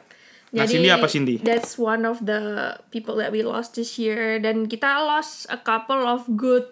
Nah, 0.54 0.66
Cindy 0.70 0.90
apa, 0.90 1.06
Cindy? 1.10 1.42
That's 1.42 1.78
one 1.78 2.06
of 2.06 2.22
the 2.26 2.74
people 2.94 3.18
that 3.18 3.30
we 3.34 3.42
lost 3.42 3.74
this 3.74 3.98
year 3.98 4.38
dan 4.38 4.70
kita 4.70 5.02
lost 5.02 5.50
a 5.50 5.58
couple 5.58 6.06
of 6.06 6.26
good 6.38 6.66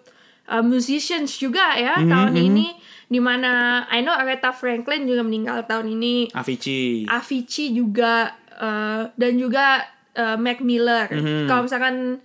uh, 0.46 0.62
musicians 0.62 1.34
juga 1.38 1.74
ya 1.74 1.98
Mhm, 1.98 2.06
tahun 2.10 2.34
ini 2.38 2.66
di 3.10 3.18
mana 3.18 3.82
I 3.90 4.02
know 4.02 4.14
Aretha 4.14 4.54
Franklin 4.54 5.06
juga 5.06 5.22
meninggal 5.26 5.66
tahun 5.66 5.90
ini. 5.98 6.30
Avicii. 6.30 7.10
Avicii 7.10 7.74
juga 7.74 8.30
uh, 8.54 9.10
dan 9.18 9.32
juga 9.34 9.82
uh, 10.14 10.38
Mac 10.38 10.62
Miller. 10.62 11.10
Mhm. 11.10 11.50
Kalau 11.50 11.62
misalkan 11.66 12.22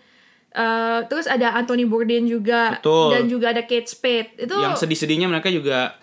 Eh, 0.57 0.99
terus 1.05 1.29
ada 1.29 1.53
Anthony 1.53 1.85
Bourdain 1.85 2.25
juga 2.25 2.81
Betul. 2.81 3.13
dan 3.13 3.23
juga 3.29 3.53
ada 3.53 3.61
Kate 3.61 3.85
Spade 3.85 4.41
itu 4.41 4.57
Yang 4.57 4.81
sedih-sedihnya 4.81 5.29
mereka 5.29 5.53
juga 5.53 6.01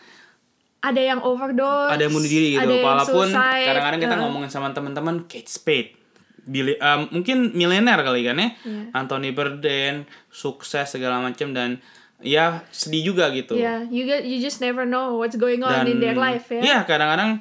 ada 0.84 1.00
yang 1.00 1.20
overdose 1.24 1.96
ada 1.96 2.02
yang 2.04 2.12
bunuh 2.12 2.28
diri 2.28 2.60
gitu. 2.60 2.74
Walaupun 2.84 3.32
kadang-kadang 3.32 4.00
kita 4.04 4.16
eh. 4.16 4.20
ngomongin 4.20 4.50
sama 4.52 4.68
teman-teman 4.76 5.24
Kate 5.24 5.48
Spade. 5.48 5.96
Billy, 6.44 6.76
eh, 6.76 6.98
mungkin 7.08 7.56
milenial 7.56 8.04
kali 8.04 8.20
kan 8.20 8.36
ya. 8.36 8.52
Iya. 8.68 8.92
Anthony 8.92 9.32
Bourdain 9.32 10.04
sukses 10.28 10.92
segala 10.92 11.24
macam 11.24 11.56
dan 11.56 11.80
ya 12.20 12.60
sedih 12.68 13.16
juga 13.16 13.32
gitu. 13.32 13.56
Yeah, 13.56 13.88
you 13.88 14.04
get 14.04 14.28
you 14.28 14.44
just 14.44 14.60
never 14.60 14.84
know 14.84 15.16
what's 15.16 15.40
going 15.40 15.64
on 15.64 15.72
dan 15.72 15.88
in 15.88 16.04
their 16.04 16.12
life 16.16 16.52
ya. 16.52 16.60
Iya, 16.60 16.78
kadang-kadang 16.84 17.40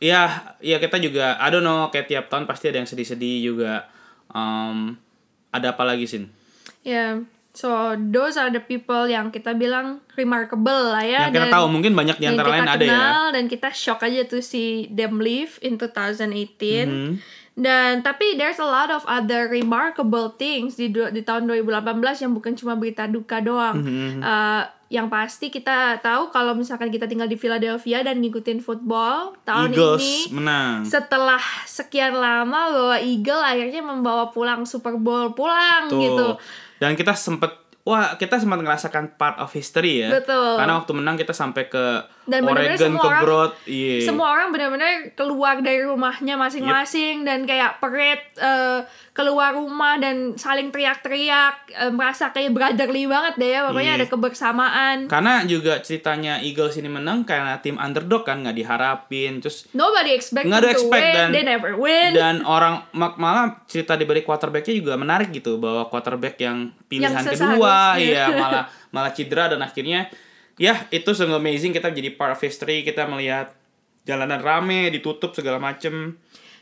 ya 0.00 0.52
ya 0.64 0.80
kita 0.80 0.96
juga 0.96 1.36
I 1.36 1.52
don't 1.52 1.64
know 1.64 1.92
kayak 1.92 2.08
tiap 2.08 2.32
tahun 2.32 2.48
pasti 2.48 2.72
ada 2.72 2.80
yang 2.80 2.88
sedih-sedih 2.88 3.52
juga. 3.52 3.84
Um, 4.32 4.96
ada 5.52 5.76
apa 5.76 5.84
lagi 5.84 6.08
sih? 6.08 6.24
Yeah. 6.88 7.28
So 7.56 7.96
those 7.96 8.36
are 8.36 8.52
the 8.52 8.60
people 8.60 9.08
yang 9.08 9.32
kita 9.32 9.56
bilang 9.56 10.04
remarkable 10.12 10.92
lah 10.92 11.00
ya. 11.00 11.32
yang 11.32 11.32
kita 11.32 11.48
tahu 11.48 11.66
mungkin 11.72 11.96
banyak 11.96 12.20
di 12.20 12.28
yang 12.28 12.36
antara 12.36 12.52
lain 12.52 12.68
ada 12.68 12.84
ya. 12.84 13.32
dan 13.32 13.48
kita 13.48 13.72
shock 13.72 14.04
aja 14.04 14.28
tuh 14.28 14.44
si 14.44 14.92
them 14.92 15.16
leave 15.16 15.56
in 15.64 15.80
2018. 15.80 16.84
Mhm. 16.84 17.12
Dan 17.56 18.04
tapi 18.04 18.36
there's 18.36 18.60
a 18.60 18.68
lot 18.68 18.92
of 18.92 19.00
other 19.08 19.48
remarkable 19.48 20.36
things 20.36 20.76
di 20.76 20.92
di 20.92 21.24
tahun 21.24 21.48
2018 21.48 22.20
yang 22.20 22.36
bukan 22.36 22.52
cuma 22.52 22.76
berita 22.76 23.08
duka 23.08 23.40
doang. 23.40 23.80
Mhm. 23.80 24.20
Uh, 24.20 24.68
yang 24.86 25.10
pasti 25.10 25.50
kita 25.50 25.98
tahu 25.98 26.30
kalau 26.30 26.54
misalkan 26.54 26.94
kita 26.94 27.10
tinggal 27.10 27.26
di 27.26 27.34
Philadelphia 27.34 28.06
dan 28.06 28.22
ngikutin 28.22 28.62
football 28.62 29.34
tahun 29.42 29.74
Eagles 29.74 29.98
ini 30.30 30.38
menang. 30.38 30.86
setelah 30.86 31.42
sekian 31.66 32.14
lama 32.14 32.70
bahwa 32.70 32.96
Eagle 33.02 33.42
akhirnya 33.42 33.82
membawa 33.82 34.30
pulang 34.30 34.62
Super 34.62 34.94
Bowl 34.94 35.34
pulang 35.34 35.90
Tuh. 35.90 35.98
gitu. 35.98 36.28
Dan 36.82 36.94
kita 36.94 37.16
sempet 37.16 37.52
wah 37.86 38.18
kita 38.18 38.42
sempat 38.42 38.60
ngerasakan 38.60 39.16
part 39.16 39.38
of 39.38 39.52
history 39.54 40.04
ya. 40.04 40.10
Betul. 40.10 40.58
Karena 40.58 40.76
waktu 40.82 40.92
menang 40.92 41.16
kita 41.16 41.32
sampai 41.32 41.70
ke 41.70 42.15
Dan 42.26 42.42
benar-benar 42.42 42.74
semua 42.76 42.98
ke 42.98 43.08
orang- 43.08 43.22
Broad. 43.22 43.50
Iya. 43.64 43.96
Semua 44.02 44.28
orang 44.28 44.48
benar-benar 44.50 44.92
keluar 45.12 45.54
dari 45.58 45.80
rumahnya 45.80 46.34
masing-masing 46.34 47.22
dan 47.22 47.42
kayak 47.42 47.78
parade 47.78 48.18
eh, 48.34 48.82
keluar 49.12 49.54
rumah 49.54 49.96
dan 49.96 50.34
saling 50.34 50.68
teriak-teriak 50.68 51.54
eh, 51.72 51.88
merasa 51.88 52.28
kayak 52.28 52.50
brotherly 52.50 53.06
banget 53.06 53.34
deh 53.36 53.50
ya 53.52 53.60
pokoknya 53.64 53.92
Iya. 53.92 53.98
ada 53.98 54.06
kebersamaan. 54.06 54.96
Karena 55.06 55.42
juga 55.44 55.78
ceritanya 55.78 56.38
Eagles 56.38 56.74
ini 56.74 56.88
menang 56.88 57.22
karena 57.22 57.56
tim 57.56 57.76
underdog 57.76 58.22
kan 58.22 58.40
nggak 58.40 58.56
diharapin 58.56 59.38
terus 59.38 59.70
Nobody 59.72 60.10
expect 60.10 60.44
Nggak 60.44 60.60
ada 60.60 60.66
to 60.66 60.74
expect 60.76 60.92
win, 61.00 61.14
dan- 61.14 61.30
they 61.30 61.44
never 61.44 61.72
win. 61.74 62.10
dan 62.12 62.42
orang 62.42 62.74
mak- 62.92 63.16
malah 63.16 63.62
cerita 63.64 63.94
di 63.94 64.02
balik 64.02 64.22
quarterbacknya 64.22 64.74
juga 64.74 64.94
menarik 64.94 65.30
gitu 65.30 65.56
bahwa 65.56 65.86
quarterback 65.86 66.36
yang 66.36 66.68
pilihan 66.84 67.14
Yang 67.14 67.38
kedua 67.38 67.94
ya 67.96 68.28
malah 68.32 68.64
malah 68.94 69.10
cedera 69.10 69.46
dan 69.48 69.60
akhirnya 69.60 70.10
ya 70.56 70.88
itu 70.92 71.12
sungguh 71.12 71.38
amazing. 71.38 71.72
Kita 71.72 71.92
jadi 71.92 72.12
part 72.16 72.36
of 72.36 72.40
history. 72.40 72.84
Kita 72.84 73.08
melihat 73.08 73.52
jalanan 74.08 74.40
rame 74.40 74.88
ditutup 74.92 75.32
segala 75.36 75.60
macem. 75.60 76.16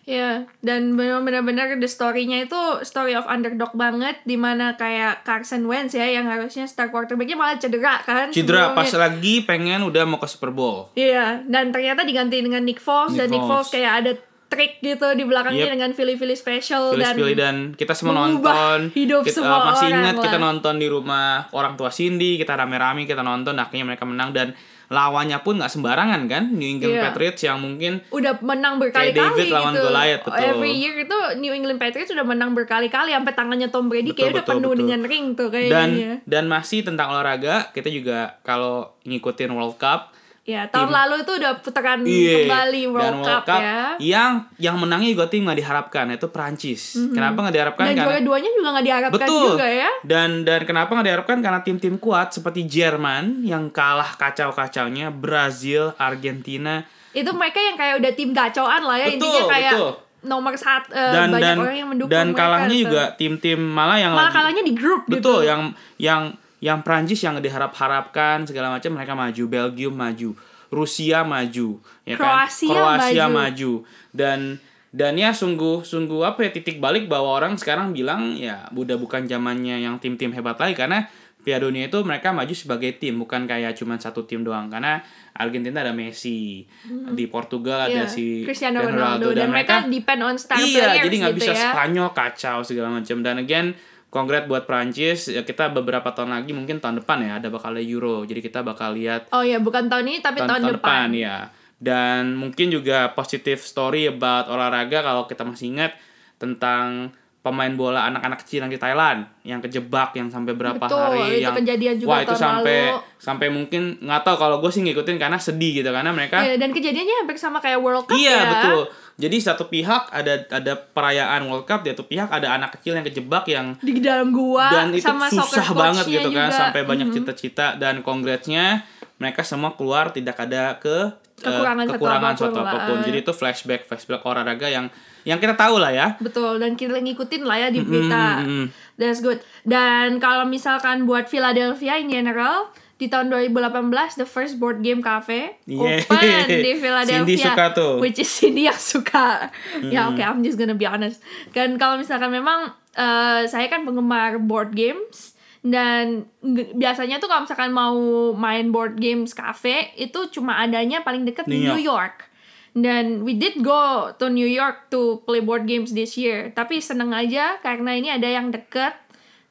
Ya, 0.04 0.44
dan 0.60 1.00
benar-benar 1.00 1.80
the 1.80 1.88
story-nya 1.88 2.44
itu 2.44 2.60
story 2.84 3.16
of 3.16 3.24
underdog 3.24 3.72
banget 3.72 4.20
di 4.28 4.36
mana 4.36 4.76
kayak 4.76 5.24
Carson 5.24 5.64
Wentz 5.64 5.96
ya 5.96 6.04
yang 6.04 6.28
harusnya 6.28 6.68
star 6.68 6.92
quarterbacknya 6.92 7.40
malah 7.40 7.56
cedera 7.56 8.04
kan? 8.04 8.28
Cedera 8.28 8.76
pas 8.76 8.92
lagi 8.92 9.40
pengen 9.48 9.80
udah 9.80 10.04
mau 10.04 10.20
ke 10.20 10.28
Super 10.28 10.52
Bowl. 10.52 10.92
Iya, 10.92 11.40
dan 11.48 11.72
ternyata 11.72 12.04
diganti 12.04 12.36
dengan 12.36 12.68
Nick 12.68 12.84
Foles 12.84 13.16
Nick 13.16 13.24
dan 13.24 13.28
Nick 13.32 13.48
Foles. 13.48 13.64
Foles. 13.64 13.72
kayak 13.72 13.92
ada 14.04 14.12
trik 14.54 14.72
gitu 14.78 15.06
di 15.12 15.22
belakangnya 15.22 15.66
Yep. 15.66 15.74
dengan 15.74 15.90
Philly 15.92 16.14
Philly 16.14 16.34
special 16.34 16.94
dan 16.94 17.14
pilih 17.14 17.34
dan 17.34 17.56
kita 17.74 17.90
semua 17.92 18.14
nonton 18.16 18.88
hidup 18.90 19.26
kita 19.26 19.42
semua 19.42 19.68
masih 19.68 19.90
orang 19.90 20.00
ingat 20.00 20.14
kita 20.22 20.38
nonton 20.38 20.74
di 20.76 20.86
rumah 20.86 21.50
orang 21.50 21.74
tua 21.74 21.90
Cindy 21.90 22.38
kita 22.38 22.54
rame-rame 22.54 23.02
kita 23.02 23.20
nonton 23.20 23.52
akhirnya 23.54 23.84
mereka 23.84 24.06
menang 24.06 24.30
dan 24.30 24.54
lawannya 24.86 25.40
pun 25.40 25.56
nggak 25.56 25.72
sembarangan 25.72 26.28
kan 26.28 26.44
New 26.52 26.68
England 26.68 26.94
Iya. 26.94 27.02
Patriots 27.08 27.42
yang 27.42 27.58
mungkin 27.58 28.04
udah 28.08 28.36
menang 28.38 28.76
berkali-kali 28.76 29.16
David 29.16 29.48
lawan 29.50 29.72
gitu. 29.72 29.82
Goliath, 29.82 30.22
betul. 30.22 30.44
Every 30.44 30.72
year 30.76 30.94
itu 31.00 31.18
New 31.40 31.52
England 31.52 31.80
Patriots 31.80 32.12
udah 32.12 32.22
menang 32.22 32.52
berkali-kali 32.52 33.10
sampai 33.10 33.32
tangannya 33.32 33.72
Tom 33.72 33.88
Brady 33.88 34.12
Betul, 34.12 34.20
kayak 34.20 34.30
udah 34.30 34.44
betul, 34.44 34.54
penuh 34.54 34.70
betul. 34.70 34.80
dengan 34.84 35.00
ring 35.02 35.26
tuh 35.34 35.48
dan 35.48 35.58
kayaknya. 35.90 36.12
dan 36.28 36.44
masih 36.46 36.80
tentang 36.84 37.10
olahraga 37.10 37.72
kita 37.72 37.88
juga 37.88 38.38
kalau 38.44 38.94
ngikutin 39.02 39.50
World 39.50 39.80
Cup 39.80 40.13
Ya, 40.44 40.68
tahun 40.68 40.86
tim- 40.86 40.92
lalu 40.92 41.14
itu 41.18 41.32
udah 41.34 41.52
putaran 41.56 42.00
Iya, 42.04 42.44
kembali 42.44 42.82
dan 42.84 42.92
World, 42.92 43.24
Cup, 43.24 43.44
ya. 43.48 43.80
yang 43.96 44.32
yang 44.58 44.76
menangnya 44.76 45.08
juga 45.10 45.24
tim 45.26 45.40
nggak 45.40 45.56
diharapkan 45.56 46.04
yaitu 46.06 46.28
Prancis 46.28 46.82
kenapa 47.10 47.40
nggak 47.40 47.54
diharapkan 47.54 47.82
Dan 47.82 47.92
karena 47.94 48.04
juara 48.04 48.20
duanya 48.20 48.50
juga 48.52 48.68
nggak 48.70 48.84
diharapkan 48.84 49.24
Betul. 49.24 49.44
juga 49.50 49.64
ya. 49.66 49.90
Dan 50.02 50.28
dan 50.42 50.60
kenapa 50.62 50.90
nggak 50.92 51.06
diharapkan 51.06 51.38
karena 51.40 51.60
tim-tim 51.60 51.96
kuat 51.96 52.28
seperti 52.30 52.60
Jerman 52.64 53.40
yang 53.42 53.68
kalah 53.68 54.12
kacau-kacaunya, 54.14 55.08
Brazil, 55.08 55.96
Argentina 55.96 56.84
Itu 57.10 57.32
mereka 57.32 57.56
yang 57.58 57.74
kayak 57.74 57.94
udah 57.98 58.12
tim 58.12 58.30
gacoan 58.30 58.82
lah 58.82 58.96
ya 58.96 59.06
Betul, 59.06 59.16
intinya 59.16 59.42
kayak 59.48 59.72
betul. 59.72 59.92
nomor 60.24 60.52
satu 60.54 60.88
eh, 60.90 61.08
dan 61.10 61.28
banyak 61.30 61.40
dan 61.40 61.56
orang 61.58 61.76
yang 61.78 61.88
mendukung 61.88 62.10
dan 62.10 62.26
mereka 62.26 62.40
kalahnya 62.42 62.68
tuh. 62.70 62.82
juga 62.82 63.02
tim-tim 63.14 63.60
malah 63.60 63.96
yang 63.96 64.12
malah 64.12 64.24
lagi 64.24 64.34
kalahnya 64.34 64.62
di 64.62 64.72
grup 64.72 65.02
betul 65.06 65.40
gitu. 65.40 65.46
yang 65.46 65.60
yang 65.96 66.22
yang 66.64 66.80
Prancis 66.80 67.20
yang 67.20 67.36
diharap-harapkan 67.44 68.48
segala 68.48 68.72
macam 68.72 68.96
mereka 68.96 69.12
maju, 69.12 69.44
Belgium 69.44 69.92
maju, 69.92 70.32
Rusia 70.72 71.20
maju, 71.20 71.76
ya 72.08 72.16
kan? 72.16 72.48
Kroasia 72.48 73.28
maju. 73.28 73.36
maju. 73.36 73.72
Dan 74.16 74.56
dan 74.94 75.18
ya 75.18 75.34
sungguh 75.34 75.84
sungguh 75.84 76.22
apa 76.22 76.48
ya 76.48 76.50
titik 76.54 76.78
balik 76.78 77.10
bahwa 77.10 77.36
orang 77.36 77.58
sekarang 77.58 77.90
bilang 77.90 78.38
ya 78.38 78.70
udah 78.70 78.94
bukan 78.94 79.26
zamannya 79.26 79.82
yang 79.82 79.98
tim-tim 79.98 80.30
hebat 80.30 80.54
lagi 80.54 80.78
karena 80.78 81.10
Piala 81.44 81.66
Dunia 81.68 81.90
itu 81.90 81.98
mereka 82.06 82.30
maju 82.32 82.54
sebagai 82.54 82.96
tim 82.96 83.20
bukan 83.20 83.44
kayak 83.44 83.74
cuma 83.76 83.98
satu 83.98 84.22
tim 84.24 84.46
doang 84.46 84.70
karena 84.70 85.02
Argentina 85.34 85.82
ada 85.82 85.90
Messi 85.90 86.64
di 87.10 87.24
Portugal 87.26 87.90
ada 87.90 88.06
Iya, 88.06 88.08
si 88.08 88.46
Cristiano 88.46 88.80
Ronaldo 88.80 89.34
dan, 89.34 89.50
mereka 89.50 89.84
depend 89.90 90.22
on 90.24 90.38
star 90.38 90.62
iya 90.62 90.94
players 90.94 91.04
jadi 91.10 91.16
nggak 91.20 91.34
gitu 91.34 91.40
bisa 91.42 91.52
ya. 91.52 91.70
Spanyol 91.74 92.08
kacau 92.14 92.58
segala 92.62 92.88
macam 92.94 93.16
dan 93.20 93.36
again 93.42 93.74
Kongres 94.14 94.46
buat 94.46 94.62
Prancis 94.62 95.26
ya 95.26 95.42
kita 95.42 95.74
beberapa 95.74 96.14
tahun 96.14 96.30
lagi 96.30 96.54
mungkin 96.54 96.78
tahun 96.78 97.02
depan 97.02 97.18
ya 97.26 97.32
ada 97.42 97.50
bakal 97.50 97.74
ada 97.74 97.82
Euro. 97.82 98.22
Jadi 98.22 98.38
kita 98.38 98.62
bakal 98.62 98.94
lihat 98.94 99.26
Oh 99.34 99.42
ya, 99.42 99.58
bukan 99.58 99.90
tahun 99.90 100.06
ini 100.06 100.18
tapi 100.22 100.38
tahun, 100.38 100.78
depan. 100.78 101.10
ya 101.10 101.50
dan 101.82 102.38
mungkin 102.38 102.70
juga 102.70 103.12
positive 103.12 103.60
story 103.60 104.08
about 104.08 104.46
olahraga 104.48 105.02
kalau 105.02 105.26
kita 105.26 105.42
masih 105.42 105.74
ingat 105.74 105.92
tentang 106.38 107.10
pemain 107.44 107.68
bola 107.70 108.08
anak-anak 108.08 108.40
kecil 108.40 108.64
yang 108.64 108.72
di 108.72 108.80
Thailand 108.80 109.28
yang 109.42 109.60
kejebak 109.60 110.16
yang 110.16 110.26
sampai 110.26 110.56
berapa 110.56 110.80
Betul, 110.80 110.96
hari 110.96 111.20
itu 111.36 111.44
yang 111.44 111.52
kejadian 111.54 111.94
juga 111.94 112.08
wah 112.08 112.18
itu 112.18 112.32
sampai 112.34 112.78
lalu. 112.88 113.04
sampai 113.14 113.46
mungkin 113.48 113.82
nggak 114.00 114.22
tahu 114.22 114.36
kalau 114.38 114.56
gue 114.58 114.70
sih 114.70 114.80
ngikutin 114.80 115.16
karena 115.18 115.36
sedih 115.36 115.76
gitu 115.76 115.90
karena 115.90 116.08
mereka 116.10 116.40
Iya, 116.40 116.56
dan 116.56 116.72
kejadiannya 116.72 117.14
hampir 117.20 117.36
sama 117.36 117.60
kayak 117.60 117.78
World 117.78 118.08
Cup 118.08 118.16
Iya 118.16 118.32
ya. 118.32 118.44
betul. 118.50 118.80
Jadi 119.14 119.36
satu 119.38 119.64
pihak 119.66 120.10
ada 120.10 120.34
ada 120.50 120.72
perayaan 120.74 121.44
World 121.44 121.62
Cup, 121.64 121.80
di 121.80 121.92
satu 121.92 122.02
pihak 122.02 122.26
ada 122.28 122.50
anak 122.50 122.74
kecil 122.74 122.96
yang 122.96 123.04
kejebak 123.04 123.44
yang 123.46 123.76
Di 123.78 123.92
dalam 124.00 124.32
gua 124.32 124.72
dan 124.72 124.90
itu 124.90 125.04
sama 125.04 125.28
susah 125.28 125.68
banget 125.70 126.04
gitu 126.08 126.28
kan 126.30 126.48
juga. 126.48 126.58
sampai 126.64 126.82
banyak 126.82 127.06
Mhm. 127.06 127.14
cita-cita 127.14 127.76
dan 127.76 128.00
congrats-nya 128.00 128.82
mereka 129.14 129.44
semua 129.44 129.70
keluar 129.72 130.10
tidak 130.10 130.40
ada 130.40 130.74
ke 130.76 131.12
Kekurangan 131.34 131.84
satu 131.90 131.98
kekurangan 131.98 132.30
apa 132.30 132.38
pun 132.38 132.40
suatu 132.40 132.60
lah. 132.62 132.70
apa 132.70 132.78
pun. 132.86 132.96
Jadi 133.02 133.18
itu 133.20 133.32
flashback 133.34 133.80
flashback 133.90 134.22
olahraga 134.22 134.68
yang 134.70 134.86
yang 135.26 135.42
kita 135.42 135.58
tahu 135.58 135.82
lah 135.82 135.90
ya. 135.90 136.14
Betul, 136.22 136.62
dan 136.62 136.78
kita 136.78 136.94
ngikutin 136.94 137.42
lah 137.42 137.56
ya 137.58 137.68
di 137.74 137.80
berita. 137.82 138.40
Mm, 138.40 138.46
mm, 138.46 138.54
mm. 138.54 138.66
That's 138.94 139.18
good. 139.18 139.42
Dan 139.66 140.22
kalau 140.22 140.46
misalkan 140.46 141.08
buat 141.08 141.26
Philadelphia 141.26 141.98
in 141.98 142.12
general, 142.12 142.70
di 142.94 143.10
tahun 143.10 143.26
2018 143.28 144.22
the 144.22 144.28
first 144.28 144.62
board 144.62 144.78
game 144.80 145.02
cafe 145.02 145.58
Yeah. 145.66 146.06
open 146.06 146.46
di 146.46 146.72
Philadelphia. 146.82 147.26
Cindy 147.26 147.36
suka 147.42 147.64
tuh. 147.74 147.92
Which 147.98 148.22
is 148.22 148.30
Cindy 148.30 148.70
yang 148.70 148.78
suka. 148.78 149.50
Ya 149.90 150.06
oke, 150.06 150.22
I'm 150.22 150.46
just 150.46 150.54
gonna 150.54 150.78
be 150.78 150.86
honest. 150.86 151.18
Kan 151.50 151.74
kalau 151.76 151.98
misalkan 151.98 152.30
memang 152.30 152.70
eh, 152.94 153.42
saya 153.50 153.66
kan 153.66 153.82
penggemar 153.82 154.38
board 154.38 154.70
games 154.78 155.33
dan 155.64 156.28
biasanya 156.76 157.16
tuh 157.16 157.24
kalau 157.24 157.48
misalkan 157.48 157.72
mau 157.72 157.96
main 158.36 158.68
board 158.68 159.00
games 159.00 159.32
cafe 159.32 159.96
itu 159.96 160.28
cuma 160.28 160.60
adanya 160.60 161.00
paling 161.00 161.24
dekat 161.24 161.48
di 161.48 161.64
New 161.64 161.80
York. 161.80 162.28
Dan 162.76 163.24
we 163.24 163.32
did 163.32 163.64
go 163.64 164.12
to 164.20 164.28
New 164.28 164.44
York 164.44 164.92
to 164.92 165.24
play 165.24 165.40
board 165.40 165.64
games 165.64 165.96
this 165.96 166.20
year. 166.20 166.52
Tapi 166.52 166.84
seneng 166.84 167.16
aja 167.16 167.56
karena 167.64 167.96
ini 167.96 168.12
ada 168.12 168.28
yang 168.28 168.52
deket 168.52 168.92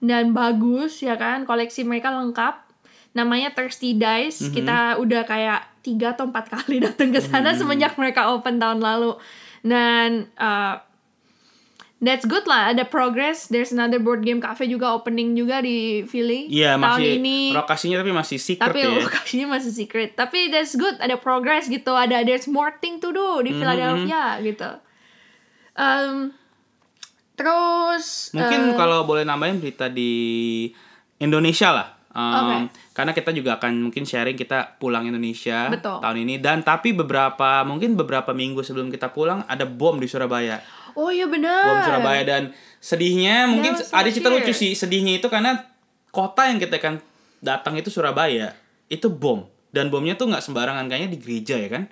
dan 0.06 0.38
bagus 0.38 1.02
ya 1.02 1.18
kan. 1.18 1.50
Koleksi 1.50 1.82
mereka 1.82 2.14
lengkap. 2.14 2.62
Namanya 3.18 3.58
Thirsty 3.58 3.98
Dice. 3.98 4.54
Kita 4.54 5.02
udah 5.02 5.26
kayak 5.26 5.82
tiga 5.82 6.14
atau 6.14 6.30
empat 6.30 6.46
kali 6.54 6.78
datang 6.86 7.10
ke 7.10 7.26
sana 7.26 7.58
semenjak 7.58 7.98
mereka 7.98 8.30
open 8.30 8.62
tahun 8.62 8.86
lalu. 8.86 9.18
Dan 9.66 10.30
uh, 10.38 10.78
that's 12.04 12.24
good 12.24 12.44
lah. 12.44 12.70
Ada 12.70 12.84
progress. 12.86 13.48
There's 13.48 13.72
another 13.72 13.98
board 13.98 14.22
game 14.22 14.38
cafe 14.38 14.68
juga 14.68 14.92
opening 14.92 15.34
juga 15.34 15.60
di 15.60 16.04
Philly 16.04 16.46
Iya 16.46 16.76
tahun 16.76 17.00
masih 17.00 17.10
ini 17.18 17.38
lokasinya 17.50 17.98
tapi 17.98 18.12
masih 18.12 18.38
secret 18.38 18.68
tapi 18.68 18.80
ya. 18.84 18.92
lokasinya 19.00 19.48
masih 19.56 19.72
secret 19.72 20.10
tapi 20.14 20.52
that's 20.52 20.76
good 20.76 21.00
ada 21.00 21.16
progress 21.16 21.66
gitu 21.66 21.96
ada 21.96 22.22
there's 22.22 22.46
more 22.46 22.76
thing 22.78 23.00
to 23.00 23.10
do 23.10 23.40
Mhm. 23.40 23.44
di 23.44 23.52
Philadelphia 23.56 24.24
gitu 24.44 24.70
um, 25.74 26.36
Terus 27.34 28.30
Mungkin 28.32 28.62
eh, 28.74 28.78
kalau 28.78 29.04
boleh 29.04 29.26
nambahin 29.26 29.58
berita 29.58 29.90
di 29.90 30.70
Indonesia 31.18 31.74
lah. 31.74 31.88
Um, 32.14 32.70
Karena 32.94 33.10
kita 33.10 33.34
juga 33.34 33.58
akan 33.58 33.90
mungkin 33.90 34.06
sharing 34.06 34.38
kita 34.38 34.78
pulang 34.78 35.10
Indonesia 35.10 35.66
Betul. 35.66 35.98
tahun 35.98 36.18
ini 36.22 36.38
dan 36.38 36.62
tapi 36.62 36.94
beberapa 36.94 37.66
mungkin 37.66 37.98
beberapa 37.98 38.38
minggu 38.38 38.62
sebelum 38.62 38.94
kita 38.94 39.10
pulang 39.10 39.42
ada 39.50 39.66
bom 39.66 39.98
di 39.98 40.06
Surabaya. 40.06 40.62
Oh 40.94 41.10
iya 41.10 41.26
benar. 41.26 41.66
Bom 41.66 41.80
Surabaya 41.86 42.24
dan 42.26 42.44
sedihnya 42.84 43.50
mungkin 43.50 43.74
ada 43.78 44.10
cerita 44.10 44.30
here. 44.30 44.38
lucu 44.42 44.54
sih. 44.54 44.72
Sedihnya 44.78 45.18
itu 45.18 45.28
karena 45.28 45.74
kota 46.14 46.46
yang 46.48 46.62
kita 46.62 46.78
akan 46.78 47.02
datang 47.44 47.74
itu 47.76 47.90
Surabaya 47.90 48.54
itu 48.88 49.10
bom 49.10 49.50
dan 49.74 49.90
bomnya 49.90 50.14
tuh 50.14 50.30
nggak 50.30 50.46
sembarangan 50.46 50.86
kayaknya 50.86 51.10
di 51.18 51.20
gereja 51.20 51.56
ya 51.58 51.70
kan 51.74 51.84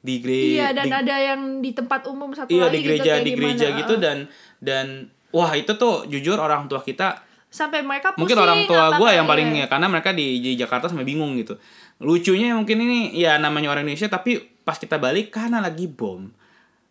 di 0.00 0.14
gereja 0.24 0.52
Iya 0.56 0.68
dan 0.72 0.86
ada 0.88 1.16
yang 1.20 1.40
di 1.60 1.70
tempat 1.76 2.08
umum 2.08 2.32
satu 2.32 2.48
iya 2.48 2.72
lagi 2.72 2.80
di 2.80 2.82
gereja 2.82 3.12
gitu, 3.20 3.26
di 3.26 3.32
gereja 3.36 3.66
gimana. 3.68 3.80
gitu 3.84 3.94
dan 4.00 4.16
dan 4.64 4.86
wah 5.30 5.52
itu 5.52 5.76
tuh 5.76 6.08
jujur 6.08 6.40
orang 6.40 6.66
tua 6.66 6.80
kita 6.80 7.20
sampai 7.52 7.84
mereka 7.84 8.16
pusing 8.16 8.24
mungkin 8.24 8.38
orang 8.40 8.60
tua 8.64 8.84
gue 8.96 9.10
yang 9.12 9.26
paling 9.28 9.48
iya. 9.52 9.64
ya 9.64 9.66
karena 9.70 9.86
mereka 9.86 10.10
di, 10.16 10.40
di 10.42 10.58
Jakarta 10.58 10.90
sampai 10.90 11.06
bingung 11.06 11.36
gitu 11.38 11.60
lucunya 12.00 12.52
mungkin 12.52 12.80
ini 12.82 13.16
ya 13.16 13.36
namanya 13.40 13.72
orang 13.72 13.86
Indonesia 13.86 14.08
tapi 14.08 14.40
pas 14.64 14.76
kita 14.76 15.00
balik 15.00 15.32
karena 15.32 15.62
lagi 15.62 15.88
bom 15.88 16.28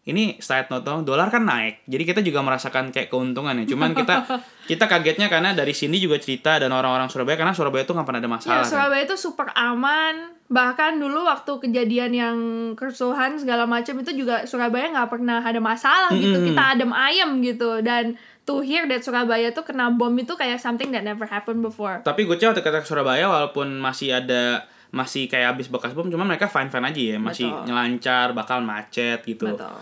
ini 0.05 0.37
side 0.37 0.69
note 0.69 0.85
dong 0.85 1.01
dolar 1.01 1.33
kan 1.33 1.41
naik 1.41 1.81
jadi 1.89 2.03
kita 2.05 2.21
juga 2.21 2.45
merasakan 2.45 2.93
kayak 2.93 3.09
keuntungan 3.09 3.57
ya 3.57 3.65
cuman 3.65 3.97
kita 3.97 4.15
kita 4.69 4.85
kagetnya 4.85 5.29
karena 5.29 5.53
dari 5.57 5.73
sini 5.73 5.97
juga 5.97 6.21
cerita 6.21 6.57
dan 6.61 6.69
orang-orang 6.73 7.09
Surabaya 7.09 7.37
karena 7.37 7.53
Surabaya 7.53 7.85
itu 7.85 7.93
nggak 7.93 8.05
pernah 8.05 8.21
ada 8.21 8.29
Ya, 8.29 8.33
masalah 8.37 8.61
kan. 8.61 8.69
Surabaya 8.69 9.01
itu 9.05 9.17
super 9.17 9.47
aman. 9.53 10.15
Bahkan 10.45 11.01
dulu 11.01 11.25
waktu 11.25 11.51
kejadian 11.57 12.11
yang 12.13 12.37
kerusuhan 12.73 13.37
segala 13.37 13.65
macam 13.65 13.97
itu 14.01 14.13
juga 14.13 14.45
Surabaya 14.45 14.89
nggak 14.89 15.09
pernah 15.09 15.41
ada 15.41 15.61
masalah 15.61 16.09
gitu. 16.13 16.37
Mm-mm. 16.37 16.49
Kita 16.53 16.63
adem 16.77 16.91
ayem 16.93 17.29
gitu. 17.45 17.81
Dan 17.85 18.17
to 18.45 18.61
hear 18.61 18.85
that 18.89 19.01
Surabaya 19.01 19.53
tuh 19.53 19.65
kena 19.65 19.89
bom 19.93 20.13
itu 20.17 20.33
kayak 20.33 20.57
something 20.61 20.89
that 20.93 21.01
never 21.01 21.25
happened 21.25 21.61
before. 21.65 22.01
tapi 22.05 22.29
gue 22.29 22.37
waktu 22.37 22.61
ke 22.61 22.85
Surabaya 22.85 23.25
walaupun 23.25 23.73
masih 23.81 24.13
ada 24.17 24.65
masih 24.93 25.27
kayak 25.27 25.57
habis 25.57 25.67
bekas 25.67 25.91
bom 25.91 26.07
cuma 26.07 26.23
mereka 26.23 26.47
fine 26.47 26.71
fine 26.71 26.87
aja 26.87 27.01
ya 27.01 27.17
masih 27.19 27.49
Betul. 27.51 27.65
nyelancar 27.67 28.27
bakal 28.31 28.63
macet 28.63 29.19
gitu 29.27 29.51
Betul. 29.51 29.75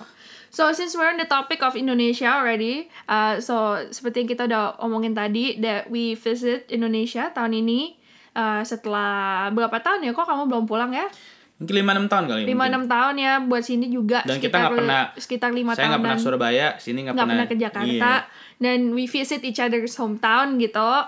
So 0.53 0.69
since 0.69 0.93
we're 0.93 1.09
on 1.09 1.17
the 1.17 1.25
topic 1.25 1.59
of 1.59 1.73
Indonesia 1.73 2.29
already, 2.29 2.85
uh, 3.07 3.41
so 3.41 3.55
seperti 3.89 4.21
yang 4.21 4.29
kita 4.29 4.43
udah 4.45 4.77
omongin 4.77 5.11
tadi, 5.11 5.57
that 5.57 5.89
we 5.89 6.13
visit 6.13 6.69
Indonesia 6.69 7.33
tahun 7.33 7.57
ini 7.57 7.97
uh, 8.31 8.61
setelah 8.61 9.49
berapa 9.49 9.73
tahun 9.75 10.05
ya? 10.05 10.13
Kok 10.13 10.21
kamu 10.23 10.43
belum 10.47 10.65
pulang 10.65 10.93
ya? 10.93 11.09
mungkin 11.53 11.79
lima 11.79 11.93
enam 11.93 12.07
tahun 12.07 12.25
kali 12.25 12.39
ya, 12.43 12.47
lima 12.49 12.65
enam 12.65 12.83
tahun 12.83 13.15
ya 13.15 13.33
buat 13.39 13.61
sini 13.61 13.87
juga 13.87 14.19
Dan 14.21 14.41
kita 14.41 14.57
nggak 14.57 14.73
pernah- 14.73 15.07
sekitar 15.15 15.49
lima 15.53 15.71
saya 15.71 15.95
nggak 15.95 16.03
pernah 16.03 16.19
Surabaya 16.19 16.67
sini 16.75 17.05
nggak 17.05 17.13
pernah 17.13 17.29
pernah 17.29 17.45
ke 17.45 17.55
Jakarta 17.55 18.11
Iya. 18.19 18.27
dan 18.57 18.79
we 18.91 19.05
visit 19.05 19.39
each 19.41 19.61
other's 19.61 19.95
hometown 19.95 20.57
gitu 20.57 20.81
uh, 20.81 21.07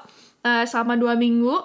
selama 0.63 0.95
dua 0.95 1.17
minggu 1.17 1.59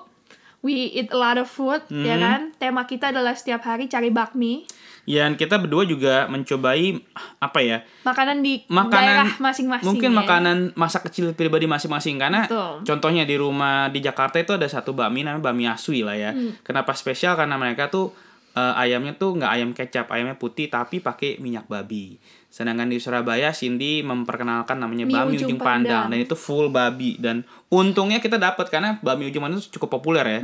we 0.61 0.91
eat 0.91 1.07
a 1.09 1.15
lot 1.15 1.37
of 1.37 1.47
food 1.47 1.85
ya 1.93 2.17
Hmm. 2.17 2.25
kan 2.25 2.41
tema 2.57 2.83
kita 2.83 3.13
adalah 3.15 3.33
setiap 3.33 3.63
hari 3.63 3.87
cari 3.87 4.09
bakmi 4.09 4.65
Ya, 5.11 5.27
dan 5.27 5.35
kita 5.35 5.59
berdua 5.59 5.83
juga 5.83 6.31
mencobai 6.31 7.03
apa 7.43 7.59
ya? 7.59 7.83
makanan 8.07 8.47
di 8.47 8.63
daerah 8.63 9.27
Makanan 9.27 9.27
masing-masing 9.43 9.87
Mungkin 9.91 10.11
ya. 10.15 10.19
makanan 10.23 10.57
masa 10.79 11.03
kecil 11.03 11.35
pribadi 11.35 11.67
masing-masing 11.67 12.15
karena 12.17 12.47
Betul. 12.47 12.87
contohnya 12.87 13.27
di 13.27 13.35
rumah 13.35 13.91
di 13.91 13.99
Jakarta 13.99 14.39
itu 14.39 14.55
ada 14.55 14.71
satu 14.71 14.95
bakmi 14.95 15.27
namanya 15.27 15.43
bakmi 15.51 15.67
asui 15.67 16.07
lah 16.07 16.15
ya. 16.15 16.31
Hmm. 16.31 16.55
Kenapa 16.63 16.95
spesial? 16.95 17.35
Karena 17.35 17.59
mereka 17.59 17.91
tuh 17.91 18.15
eh, 18.53 18.75
ayamnya 18.77 19.15
tuh 19.15 19.35
nggak 19.35 19.51
ayam 19.51 19.71
kecap, 19.71 20.07
ayamnya 20.09 20.35
putih 20.35 20.67
tapi 20.67 20.99
pakai 20.99 21.39
minyak 21.39 21.67
babi. 21.67 22.19
Sedangkan 22.51 22.91
di 22.91 22.99
Surabaya 22.99 23.55
Cindy 23.55 24.03
memperkenalkan 24.03 24.75
namanya 24.75 25.07
Mie 25.07 25.15
bakmi 25.15 25.39
ujung 25.39 25.55
ujung 25.55 25.61
pandang. 25.61 25.87
pandang. 25.87 26.07
dan 26.11 26.19
itu 26.19 26.35
full 26.35 26.67
babi 26.67 27.15
dan 27.17 27.47
untungnya 27.71 28.19
kita 28.19 28.43
dapat 28.43 28.67
karena 28.67 28.99
bakmi 28.99 29.31
ujung 29.31 29.39
pandang 29.39 29.63
itu 29.63 29.71
cukup 29.71 30.03
populer 30.03 30.27
ya. 30.27 30.41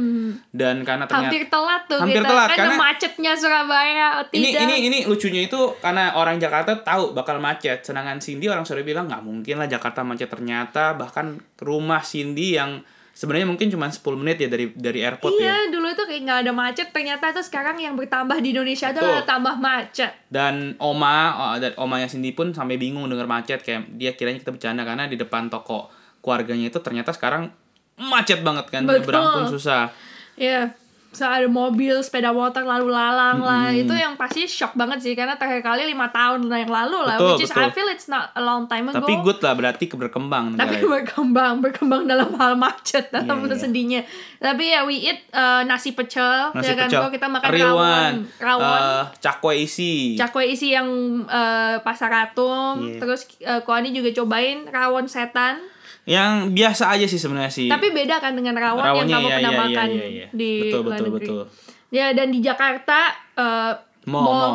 Dan 0.48 0.86
karena 0.86 1.04
ternyata 1.04 1.10
Hmm. 1.10 1.26
hampir 1.26 1.42
telat 1.50 1.82
tuh 1.84 1.98
Hampir 1.98 2.22
kita 2.22 2.30
telat, 2.30 2.48
kan 2.48 2.58
karena- 2.62 2.78
macetnya 2.78 3.32
Surabaya 3.34 4.06
oh, 4.16 4.24
ini 4.30 4.48
tidak 4.48 4.62
ini 4.62 4.74
ini 4.86 4.98
lucunya 5.02 5.42
itu 5.42 5.58
karena 5.76 6.14
orang 6.14 6.38
Jakarta 6.38 6.78
tahu 6.78 7.10
bakal 7.10 7.42
macet 7.42 7.82
sedangkan 7.82 8.22
Cindy 8.22 8.46
orang 8.46 8.62
sore 8.62 8.86
bilang 8.86 9.10
nggak 9.10 9.26
mungkin 9.26 9.58
lah 9.58 9.66
Jakarta 9.66 10.06
macet 10.06 10.30
ternyata 10.30 10.94
bahkan 10.94 11.34
rumah 11.58 12.00
Cindy 12.00 12.54
yang 12.54 12.86
sebenarnya 13.16 13.48
mungkin 13.48 13.72
cuma 13.72 13.88
10 13.88 14.04
menit 14.20 14.36
ya 14.36 14.48
dari 14.52 14.68
dari 14.76 15.00
airport 15.00 15.32
ya 15.40 15.48
Iya, 15.48 15.72
dulu 15.72 15.88
tuh 15.96 16.04
kayak 16.04 16.22
nggak 16.28 16.40
ada 16.44 16.52
macet. 16.52 16.88
Ternyata 16.92 17.32
tuh 17.32 17.40
sekarang 17.40 17.80
yang 17.80 17.96
bertambah 17.96 18.36
di 18.44 18.52
Indonesia 18.52 18.92
itu 18.92 19.00
Betul. 19.00 19.08
adalah 19.08 19.24
tambah 19.24 19.54
macet. 19.56 20.12
dan 20.28 20.76
oma 20.76 21.16
oh, 21.32 21.54
dan 21.56 21.72
omanya 21.80 22.04
Cindy 22.06 22.36
pun 22.36 22.52
sampai 22.52 22.76
bingung 22.76 23.08
dengar 23.08 23.24
macet 23.24 23.64
kayak 23.64 23.88
dia 23.96 24.12
kiranya 24.12 24.36
kita 24.36 24.52
bercanda 24.52 24.84
karena 24.84 25.08
di 25.08 25.16
depan 25.16 25.48
toko 25.48 25.88
keluarganya 26.20 26.68
itu 26.68 26.76
ternyata 26.78 27.16
sekarang 27.16 27.48
macet 27.96 28.44
banget 28.44 28.68
kan 28.68 28.84
Betul. 28.84 29.00
nyebrang 29.00 29.24
pun 29.32 29.44
susah 29.48 29.88
Iya, 30.36 30.76
so 30.76 30.85
ada 31.18 31.46
mobil, 31.46 31.96
sepeda 32.00 32.28
motor 32.30 32.60
lalu 32.60 32.88
lalang 32.88 33.40
lah. 33.40 33.72
Itu 33.72 33.92
yang 33.92 34.14
pasti 34.14 34.44
shock 34.44 34.74
banget 34.74 35.00
sih 35.00 35.12
karena 35.12 35.34
terakhir 35.34 35.62
kali 35.62 35.86
lima 35.86 36.10
tahun 36.10 36.44
yang 36.44 36.68
lalu 36.68 36.98
lah. 37.00 37.16
Betul, 37.16 37.28
which 37.32 37.44
is 37.44 37.50
betul. 37.50 37.64
I 37.64 37.70
feel 37.70 37.88
it's 37.88 38.04
not 38.06 38.32
a 38.32 38.42
long 38.42 38.66
time 38.66 38.88
ago. 38.88 38.98
tapi 38.98 39.12
good 39.20 39.38
lah 39.38 39.54
berarti 39.54 39.84
berkembang 39.86 40.58
Tapi 40.58 40.76
negara 40.76 40.92
berkembang, 41.00 41.54
berkembang 41.60 42.02
dalam 42.04 42.34
hal 42.34 42.52
macet 42.54 43.08
dalam 43.08 43.38
Iya, 43.38 43.48
iya. 43.48 43.56
sedihnya. 43.56 44.00
Tapi 44.36 44.64
ya 44.68 44.80
we 44.82 45.00
eat 45.02 45.24
uh, 45.30 45.62
nasi 45.62 45.92
pecel, 45.92 46.52
nasi 46.52 46.68
ya 46.68 46.74
kan? 46.74 46.88
pecel 46.88 47.08
kita 47.08 47.26
makan 47.26 47.48
rawon, 47.48 48.12
rawon. 48.36 48.80
eh, 48.82 49.02
cakwe 49.18 49.52
isi 49.62 50.16
Cakwe 50.16 50.50
isi 50.50 50.72
yang 50.72 50.88
uh, 51.24 51.78
pasar 51.80 52.10
atum, 52.10 52.82
Iya. 52.82 52.98
terus 52.98 53.24
uh, 53.40 53.62
Koani 53.62 53.90
juga 53.90 54.10
cobain 54.12 54.66
rawon 54.66 55.06
setan. 55.06 55.62
Yang 56.06 56.54
biasa 56.54 56.94
aja 56.94 57.06
sih 57.10 57.18
sebenarnya 57.18 57.50
sih 57.50 57.66
Tapi 57.66 57.90
beda 57.90 58.22
kan 58.22 58.38
dengan 58.38 58.54
rawon 58.54 58.78
Rawonnya, 58.78 59.18
yang 59.18 59.18
kamu 59.18 59.26
iya, 59.26 59.36
pernah 59.36 59.50
iya, 59.50 59.58
iya, 59.58 59.66
makan 59.66 59.88
iya, 59.90 60.06
iya. 60.06 60.26
di 60.30 60.50
Betul, 60.62 60.80
luar 60.80 60.86
betul, 60.86 61.06
negeri. 61.10 61.18
betul. 61.26 61.42
Ya 61.90 62.06
dan 62.14 62.28
di 62.30 62.40
Jakarta 62.42 62.98
uh, 63.34 63.72
Mau, 64.06 64.22
mau. 64.22 64.54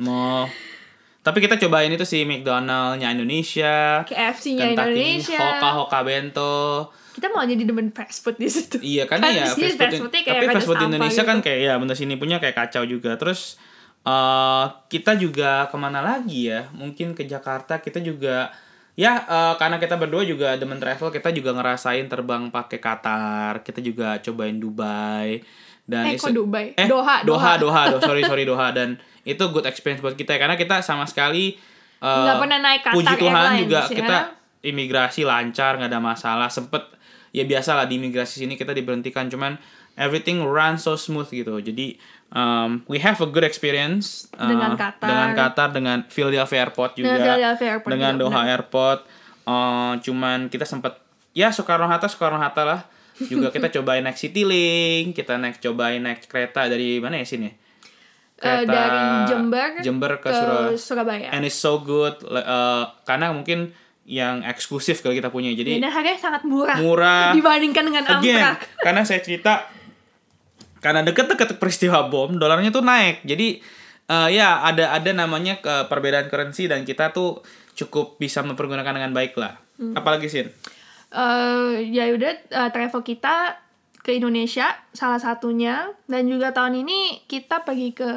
mau. 0.00 0.48
Tapi 1.22 1.38
kita 1.38 1.60
cobain 1.60 1.92
itu 1.92 2.02
sih 2.08 2.24
McDonald-nya 2.24 3.12
Indonesia, 3.12 4.00
KFC-nya 4.08 4.74
Indonesia. 4.74 5.38
Hoka 5.38 5.68
Hoka 5.76 6.00
Bento. 6.02 6.88
Kita 7.12 7.28
mau 7.28 7.44
jadi 7.44 7.62
demen 7.68 7.92
fast 7.92 8.24
food 8.24 8.40
di 8.40 8.48
situ. 8.48 8.80
Iya 8.80 9.04
kan, 9.04 9.20
Kan 9.20 9.30
ya 9.30 9.44
fast 9.44 10.00
food. 10.00 10.08
kayak 10.08 10.24
tapi 10.24 10.46
fast 10.56 10.66
food 10.66 10.82
Indonesia 10.82 11.22
kan 11.22 11.38
gitu. 11.38 11.52
kayak 11.52 11.60
ya 11.62 11.72
bener 11.76 11.94
sini 11.94 12.16
punya 12.16 12.40
kayak 12.40 12.56
kacau 12.56 12.82
juga. 12.88 13.14
Terus 13.20 13.60
eh 14.02 14.64
kita 14.88 15.14
juga 15.20 15.68
ke 15.68 15.76
mana 15.76 16.00
lagi 16.00 16.48
ya? 16.48 16.72
Mungkin 16.72 17.12
ke 17.12 17.28
Jakarta 17.28 17.78
kita 17.78 18.00
juga 18.00 18.50
ya 18.94 19.12
eh, 19.18 19.54
karena 19.56 19.76
kita 19.76 19.96
berdua 19.96 20.22
juga 20.22 20.54
demen 20.54 20.76
travel 20.76 21.08
kita 21.08 21.30
juga 21.30 21.52
ngerasain 21.52 22.04
terbang 22.06 22.48
pakai 22.48 22.76
Qatar 22.76 23.60
kita 23.60 23.80
juga 23.80 24.20
cobain 24.20 24.56
Dubai 24.56 25.40
dan 25.82 26.06
Eh, 26.06 26.14
kok 26.14 26.30
Dubai? 26.30 26.72
eh, 26.72 26.84
Doha, 26.84 27.22
Doha 27.22 27.56
Doha. 27.56 27.82
Doha 27.88 27.90
Doha 27.90 28.04
sorry 28.06 28.22
sorry 28.22 28.44
Doha 28.44 28.68
dan 28.70 28.96
itu 29.22 29.40
good 29.48 29.64
experience 29.64 29.98
buat 29.98 30.12
kita 30.12 30.34
ya, 30.34 30.38
karena 30.40 30.54
kita 30.54 30.78
sama 30.80 31.04
sekali 31.04 31.56
eh, 31.98 32.06
Nggak 32.06 32.36
pernah 32.38 32.58
naik 32.60 32.80
Qatar 32.82 32.94
puji 32.94 33.14
Tuhan 33.16 33.32
Airlines, 33.34 33.60
juga 33.62 33.78
ya. 33.80 33.94
kita 33.94 34.16
imigrasi 34.62 35.20
lancar 35.22 35.72
nggak 35.74 35.88
ada 35.88 35.98
masalah 35.98 36.46
sempet 36.46 36.84
ya 37.30 37.42
biasa 37.42 37.74
lah 37.74 37.86
di 37.86 37.96
imigrasi 37.96 38.44
sini 38.44 38.54
kita 38.54 38.70
diberhentikan 38.70 39.26
cuman 39.26 39.56
everything 39.94 40.40
run 40.40 40.74
so 40.74 40.94
smooth 40.94 41.28
gitu 41.28 41.58
jadi 41.58 41.96
um, 42.30 42.80
we 42.86 42.96
have 42.96 43.16
a 43.16 43.26
good 43.26 43.42
experience 43.42 44.26
uh, 44.34 44.46
Dengan 44.46 44.74
Qatar. 44.74 45.04
dengan 45.04 45.28
Qatar 45.34 45.68
dengan 45.70 45.98
Philadelphia 46.06 46.58
Airport 46.62 46.94
juga 46.94 47.08
Dengan 47.10 47.24
Philadelphia 47.26 47.68
Airport 47.70 47.90
dengan 47.90 48.12
juga, 48.12 48.22
Doha 48.22 48.32
benar. 48.38 48.52
Airport 48.52 49.00
Uh, 49.42 49.98
cuman 49.98 50.46
kita 50.46 50.62
sempet 50.62 50.94
ya 51.32 51.50
Soekarno 51.50 51.84
Hatta 51.84 52.06
Soekarno 52.06 52.38
Hatta 52.38 52.62
lah 52.62 52.80
juga 53.20 53.50
kita 53.50 53.66
cobain 53.74 53.98
naik 53.98 54.14
Citylink 54.14 55.18
kita 55.18 55.34
naik 55.34 55.58
cobain 55.58 55.98
naik 55.98 56.30
kereta 56.30 56.70
dari 56.70 56.96
mana 56.96 57.18
ya 57.18 57.26
sini 57.26 57.50
Eh, 58.38 58.62
dari 58.62 59.02
Jember 59.26 59.78
Jember 59.78 60.12
ke, 60.16 60.26
ke 60.26 60.30
Surabaya 60.32 60.74
Surabaya. 60.76 61.28
and 61.30 61.42
it's 61.42 61.54
so 61.56 61.78
good 61.78 62.14
uh, 62.24 62.86
karena 63.02 63.30
mungkin 63.30 63.74
yang 64.02 64.42
eksklusif 64.42 64.98
kalau 64.98 65.10
kita 65.12 65.26
punya 65.26 65.50
jadi 65.52 65.78
Dan 65.78 65.90
harganya 65.90 66.18
sangat 66.20 66.42
murah. 66.42 66.74
murah 66.76 67.30
Dibandingkan 67.38 67.82
dengan 67.82 68.02
again 68.04 68.42
Amtrak. 68.46 68.66
karena 68.78 69.02
saya 69.02 69.18
cerita 69.18 69.66
karena 70.82 71.06
deket-deket 71.06 71.62
peristiwa 71.62 72.10
bom 72.10 72.34
dolarnya 72.34 72.74
tuh 72.74 72.82
naik. 72.82 73.22
Jadi 73.22 73.62
uh, 74.10 74.28
ya 74.28 74.66
ada 74.66 74.92
ada 74.92 75.10
namanya 75.14 75.62
uh, 75.62 75.86
perbedaan 75.86 76.26
currency 76.26 76.66
dan 76.66 76.82
kita 76.82 77.14
tuh 77.14 77.40
cukup 77.78 78.18
bisa 78.18 78.42
mempergunakan 78.42 78.92
dengan 78.92 79.14
baik 79.14 79.38
lah. 79.38 79.56
Hmm. 79.72 79.96
apalagi 79.96 80.28
sih 80.28 80.44
eh 81.12 81.72
ya 81.88 82.12
udah 82.12 82.32
eh, 82.44 82.70
travel 82.76 83.00
kita 83.00 83.56
ke 84.02 84.18
Indonesia 84.18 84.74
salah 84.92 85.22
satunya. 85.22 85.94
Dan 86.10 86.26
juga 86.28 86.50
tahun 86.50 86.82
ini 86.82 87.24
kita 87.30 87.62
pergi 87.62 87.94
ke 87.94 88.10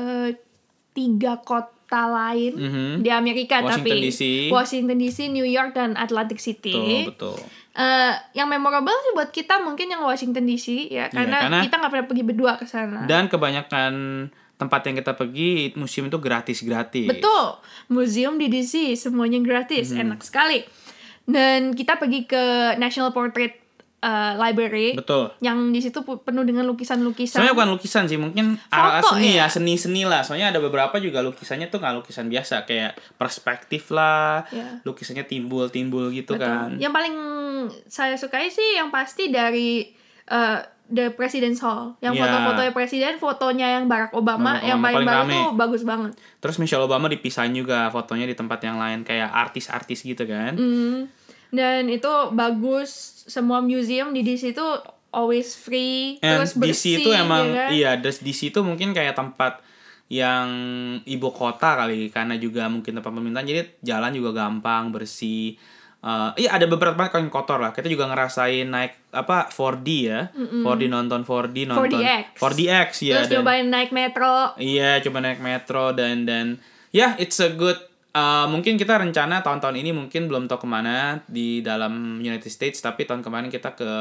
tiga 0.98 1.40
kota 1.46 1.75
lain 1.88 2.52
Mhm. 2.52 2.92
di 3.00 3.10
Amerika 3.10 3.62
Washington 3.62 3.86
tapi 3.86 4.04
DC. 4.04 4.22
Washington 4.50 4.98
DC, 4.98 5.30
New 5.30 5.46
York 5.46 5.72
dan 5.72 5.94
Atlantic 5.94 6.38
City. 6.38 7.06
betul 7.06 7.38
betul 7.38 7.38
Eh, 7.72 8.14
yang 8.34 8.48
memorable 8.48 8.96
sih 8.96 9.12
buat 9.12 9.30
kita 9.30 9.60
mungkin 9.60 9.86
yang 9.86 10.00
Washington 10.00 10.48
DC 10.48 10.88
ya 10.88 11.12
karena, 11.12 11.44
karena- 11.44 11.60
kita 11.60 11.76
nggak 11.76 11.92
pernah 11.92 12.08
pergi 12.08 12.24
berdua 12.24 12.54
ke 12.56 12.64
sana. 12.64 13.04
dan 13.04 13.28
kebanyakan 13.28 13.94
tempat 14.56 14.80
yang 14.82 14.96
kita 14.96 15.12
pergi 15.12 15.76
museum 15.76 16.08
itu 16.08 16.16
gratis 16.16 16.64
gratis. 16.64 17.04
Betul. 17.06 17.60
Museum 17.90 18.40
di 18.40 18.48
DC 18.48 18.96
semuanya 18.96 19.44
gratis, 19.44 19.92
Hmm. 19.92 20.08
enak 20.08 20.24
sekali. 20.24 20.64
Dan 21.28 21.76
kita 21.76 22.00
pergi 22.00 22.24
ke 22.24 22.44
National 22.76 23.12
Portrait 23.12 23.60
uh, 24.06 24.38
Library 24.38 24.94
Betul. 24.94 25.34
yang 25.42 25.74
di 25.74 25.82
situ 25.82 26.06
penuh 26.06 26.46
dengan 26.46 26.70
lukisan-lukisan. 26.70 27.42
Sebenarnya 27.42 27.56
bukan 27.58 27.72
lukisan 27.74 28.06
sih, 28.06 28.22
mungkin 28.22 28.62
Foto 28.62 29.18
seni 29.18 29.34
ya? 29.34 29.44
ya, 29.44 29.46
seni-seni 29.50 30.06
lah. 30.06 30.22
Soalnya 30.22 30.54
ada 30.54 30.62
beberapa 30.62 31.02
juga 31.02 31.26
lukisannya 31.26 31.74
tuh 31.74 31.82
nggak 31.82 32.06
lukisan 32.06 32.30
biasa, 32.30 32.70
kayak 32.70 32.94
perspektif 33.18 33.90
lah, 33.90 34.46
Ya. 34.54 34.78
lukisannya 34.86 35.26
timbul-timbul 35.26 36.14
gitu 36.14 36.38
Betul. 36.38 36.46
kan. 36.46 36.70
Yang 36.78 36.94
paling 36.94 37.16
saya 37.90 38.14
sukai 38.16 38.54
sih 38.54 38.78
yang 38.78 38.94
pasti 38.94 39.34
dari 39.34 39.90
uh, 40.30 40.62
The 40.86 41.18
President's 41.18 41.66
Hall. 41.66 41.98
Yang 41.98 42.14
Ya. 42.14 42.22
foto-fotonya 42.22 42.72
presiden, 42.72 43.14
fotonya 43.18 43.68
yang 43.82 43.90
Barack 43.90 44.14
Obama, 44.14 44.62
Barack 44.62 44.70
yang 44.70 44.78
Obama 44.78 44.86
paling, 44.86 44.96
paling 45.02 45.10
baru 45.10 45.24
rame. 45.26 45.34
tuh 45.34 45.48
bagus 45.58 45.82
banget. 45.82 46.12
Terus 46.38 46.56
Michelle 46.62 46.86
Obama 46.86 47.10
dipisahin 47.10 47.58
juga 47.58 47.90
fotonya 47.90 48.30
di 48.30 48.38
tempat 48.38 48.62
yang 48.62 48.78
lain 48.78 49.02
kayak 49.02 49.34
artis-artis 49.34 50.06
gitu 50.06 50.30
kan. 50.30 50.54
Hmm. 50.54 51.10
Dan 51.56 51.88
itu 51.88 52.12
bagus. 52.32 52.92
Semua 53.26 53.58
museum 53.58 54.12
di 54.12 54.22
DC 54.22 54.52
itu 54.52 54.68
always 55.10 55.56
free, 55.56 56.20
And 56.20 56.38
terus 56.38 56.54
bersih. 56.54 57.00
DC 57.00 57.02
itu 57.02 57.10
emang 57.10 57.48
ya 57.48 57.56
kan? 57.58 57.70
iya, 57.72 57.92
des- 57.96 58.20
DC 58.20 58.52
itu 58.52 58.60
mungkin 58.62 58.92
kayak 58.92 59.16
tempat 59.16 59.64
yang 60.06 60.48
ibu 61.02 61.32
kota 61.32 61.74
kali 61.76 62.14
karena 62.14 62.38
juga 62.38 62.68
mungkin 62.68 62.94
tempat 62.94 63.10
pemerintahan 63.10 63.48
jadi 63.48 63.62
jalan 63.82 64.12
juga 64.14 64.32
gampang 64.38 64.92
bersih. 64.92 65.58
Eh, 65.98 66.32
iya 66.38 66.54
ada 66.54 66.70
beberapa 66.70 66.94
tempat 66.94 67.18
yang 67.18 67.34
kotor 67.34 67.58
lah. 67.58 67.74
Kita 67.74 67.88
juga 67.88 68.06
ngerasain 68.06 68.70
naik 68.70 69.10
apa 69.10 69.50
4D 69.50 69.88
ya. 70.06 70.30
4D 70.36 70.86
nonton 70.86 71.26
4D 71.26 71.66
nonton 71.66 71.90
4DX. 71.90 72.26
4DX 72.38 72.90
ya. 73.02 73.14
Terus 73.18 73.28
dan- 73.28 73.36
nyobain 73.42 73.66
naik 73.66 73.90
metro. 73.90 74.54
Iya, 74.56 75.02
coba 75.02 75.18
naik 75.24 75.42
metro 75.42 75.90
dan 75.92 76.30
dan 76.30 76.62
ya 76.92 77.18
it's 77.18 77.40
a 77.40 77.50
good 77.50 77.80
uh, 78.16 78.48
mungkin 78.48 78.80
kita 78.80 78.96
rencana 78.96 79.44
tahun-tahun 79.44 79.76
ini 79.76 79.92
mungkin 79.92 80.32
belum 80.32 80.48
tahu 80.48 80.64
ke 80.64 80.68
mana 80.72 81.20
di 81.28 81.60
dalam 81.60 82.24
United 82.24 82.48
States 82.48 82.80
tapi 82.80 83.04
tahun 83.04 83.20
kemarin 83.22 83.52
kita 83.52 83.76
ke 83.76 83.92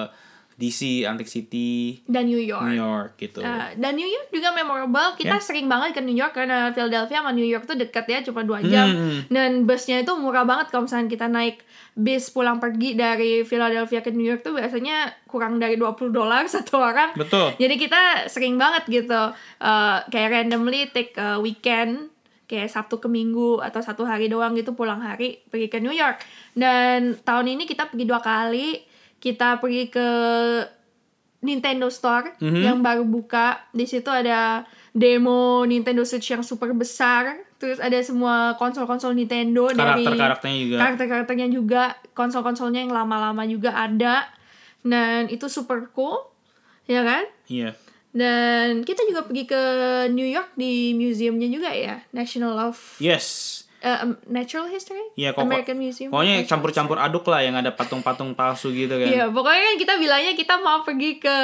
DC, 0.54 1.02
Atlantic 1.02 1.26
City, 1.26 1.98
dan 2.06 2.30
New 2.30 2.38
York. 2.38 2.62
New 2.62 2.78
York 2.78 3.18
gitu. 3.18 3.42
Uh, 3.42 3.74
dan 3.74 3.98
New 3.98 4.06
York 4.06 4.30
juga 4.30 4.54
memorable. 4.54 5.18
Kita 5.18 5.34
Ya. 5.34 5.42
sering 5.42 5.66
banget 5.66 5.98
ke 5.98 6.00
New 6.06 6.14
York 6.14 6.30
karena 6.30 6.70
Philadelphia 6.70 7.26
sama 7.26 7.34
New 7.34 7.42
York 7.42 7.66
tuh 7.66 7.74
dekat 7.74 8.06
ya, 8.06 8.22
cuma 8.22 8.46
dua 8.46 8.62
jam. 8.62 8.86
Hmm. 8.86 9.26
Dan 9.26 9.66
busnya 9.66 9.98
itu 9.98 10.14
murah 10.14 10.46
banget 10.46 10.70
kalau 10.70 10.86
misalnya 10.86 11.10
kita 11.10 11.26
naik 11.26 11.66
bis 11.98 12.30
pulang 12.30 12.62
pergi 12.62 12.94
dari 12.94 13.42
Philadelphia 13.42 13.98
ke 13.98 14.14
New 14.14 14.26
York 14.26 14.46
tuh 14.46 14.54
biasanya 14.54 15.26
kurang 15.26 15.58
dari 15.58 15.74
20 15.74 16.14
dolar 16.14 16.46
satu 16.54 16.78
orang. 16.78 17.18
Betul. 17.18 17.58
Jadi 17.58 17.74
kita 17.74 18.30
sering 18.30 18.54
banget 18.54 18.86
gitu 18.86 19.34
uh, 19.58 19.96
kayak 20.06 20.30
randomly 20.30 20.86
take 20.94 21.18
a 21.18 21.42
weekend 21.42 22.13
kayak 22.44 22.68
Sabtu 22.68 22.98
ke 22.98 23.08
Minggu 23.08 23.58
atau 23.58 23.80
satu 23.80 24.04
hari 24.04 24.28
doang 24.28 24.52
gitu 24.52 24.72
pulang 24.72 25.00
hari 25.00 25.40
pergi 25.48 25.68
ke 25.68 25.78
New 25.78 25.90
York. 25.90 26.20
Dan 26.52 27.16
tahun 27.18 27.46
ini 27.50 27.64
kita 27.64 27.88
pergi 27.88 28.04
dua 28.04 28.20
kali. 28.20 28.84
Kita 29.16 29.56
pergi 29.56 29.88
ke 29.88 30.08
Nintendo 31.40 31.88
Store 31.88 32.32
Mhm. 32.38 32.60
yang 32.60 32.78
baru 32.80 33.04
buka. 33.04 33.68
Di 33.70 33.84
situ 33.84 34.08
ada 34.08 34.64
demo 34.90 35.64
Nintendo 35.64 36.00
Switch 36.02 36.30
yang 36.30 36.40
super 36.40 36.72
besar. 36.72 37.36
Terus 37.56 37.80
ada 37.80 37.96
semua 38.00 38.56
konsol-konsol 38.56 39.12
Nintendo 39.12 39.68
dari 39.68 40.04
Karakter-karakternya 40.04 40.58
juga. 40.58 40.76
karakter-karakternya 40.78 41.48
juga, 41.48 41.82
konsol-konsolnya 42.12 42.80
yang 42.80 42.92
lama-lama 42.92 43.44
juga 43.44 43.72
ada. 43.74 44.28
Dan 44.80 45.28
itu 45.28 45.48
super 45.48 45.88
cool, 45.92 46.28
ya 46.84 47.00
kan? 47.00 47.24
Iya. 47.46 47.72
Dan 48.14 48.82
kita 48.82 49.02
juga 49.04 49.22
pergi 49.22 49.42
ke 49.44 49.62
New 50.08 50.24
York 50.24 50.54
di 50.54 50.94
museumnya 50.94 51.50
juga 51.50 51.68
ya, 51.68 51.98
National 52.10 52.54
of 52.64 52.78
Yes. 52.96 53.26
um, 53.80 54.14
Natural 54.24 54.64
History, 54.66 55.02
Iya, 55.14 55.34
kok- 55.34 55.42
American 55.42 55.76
Museum. 55.76 56.08
Pokoknya 56.08 56.46
campur-campur 56.46 56.94
aduk 56.96 57.26
lah 57.26 57.42
yang 57.42 57.52
ada 57.52 57.68
patung-patung 57.68 58.32
palsu 58.32 58.70
gitu 58.70 58.94
kan. 58.94 59.10
Iya, 59.10 59.24
pokoknya 59.28 59.62
kan 59.64 59.76
kita 59.76 59.94
bilangnya 59.98 60.32
kita 60.32 60.54
mau 60.56 60.80
pergi 60.80 61.18
ke 61.18 61.36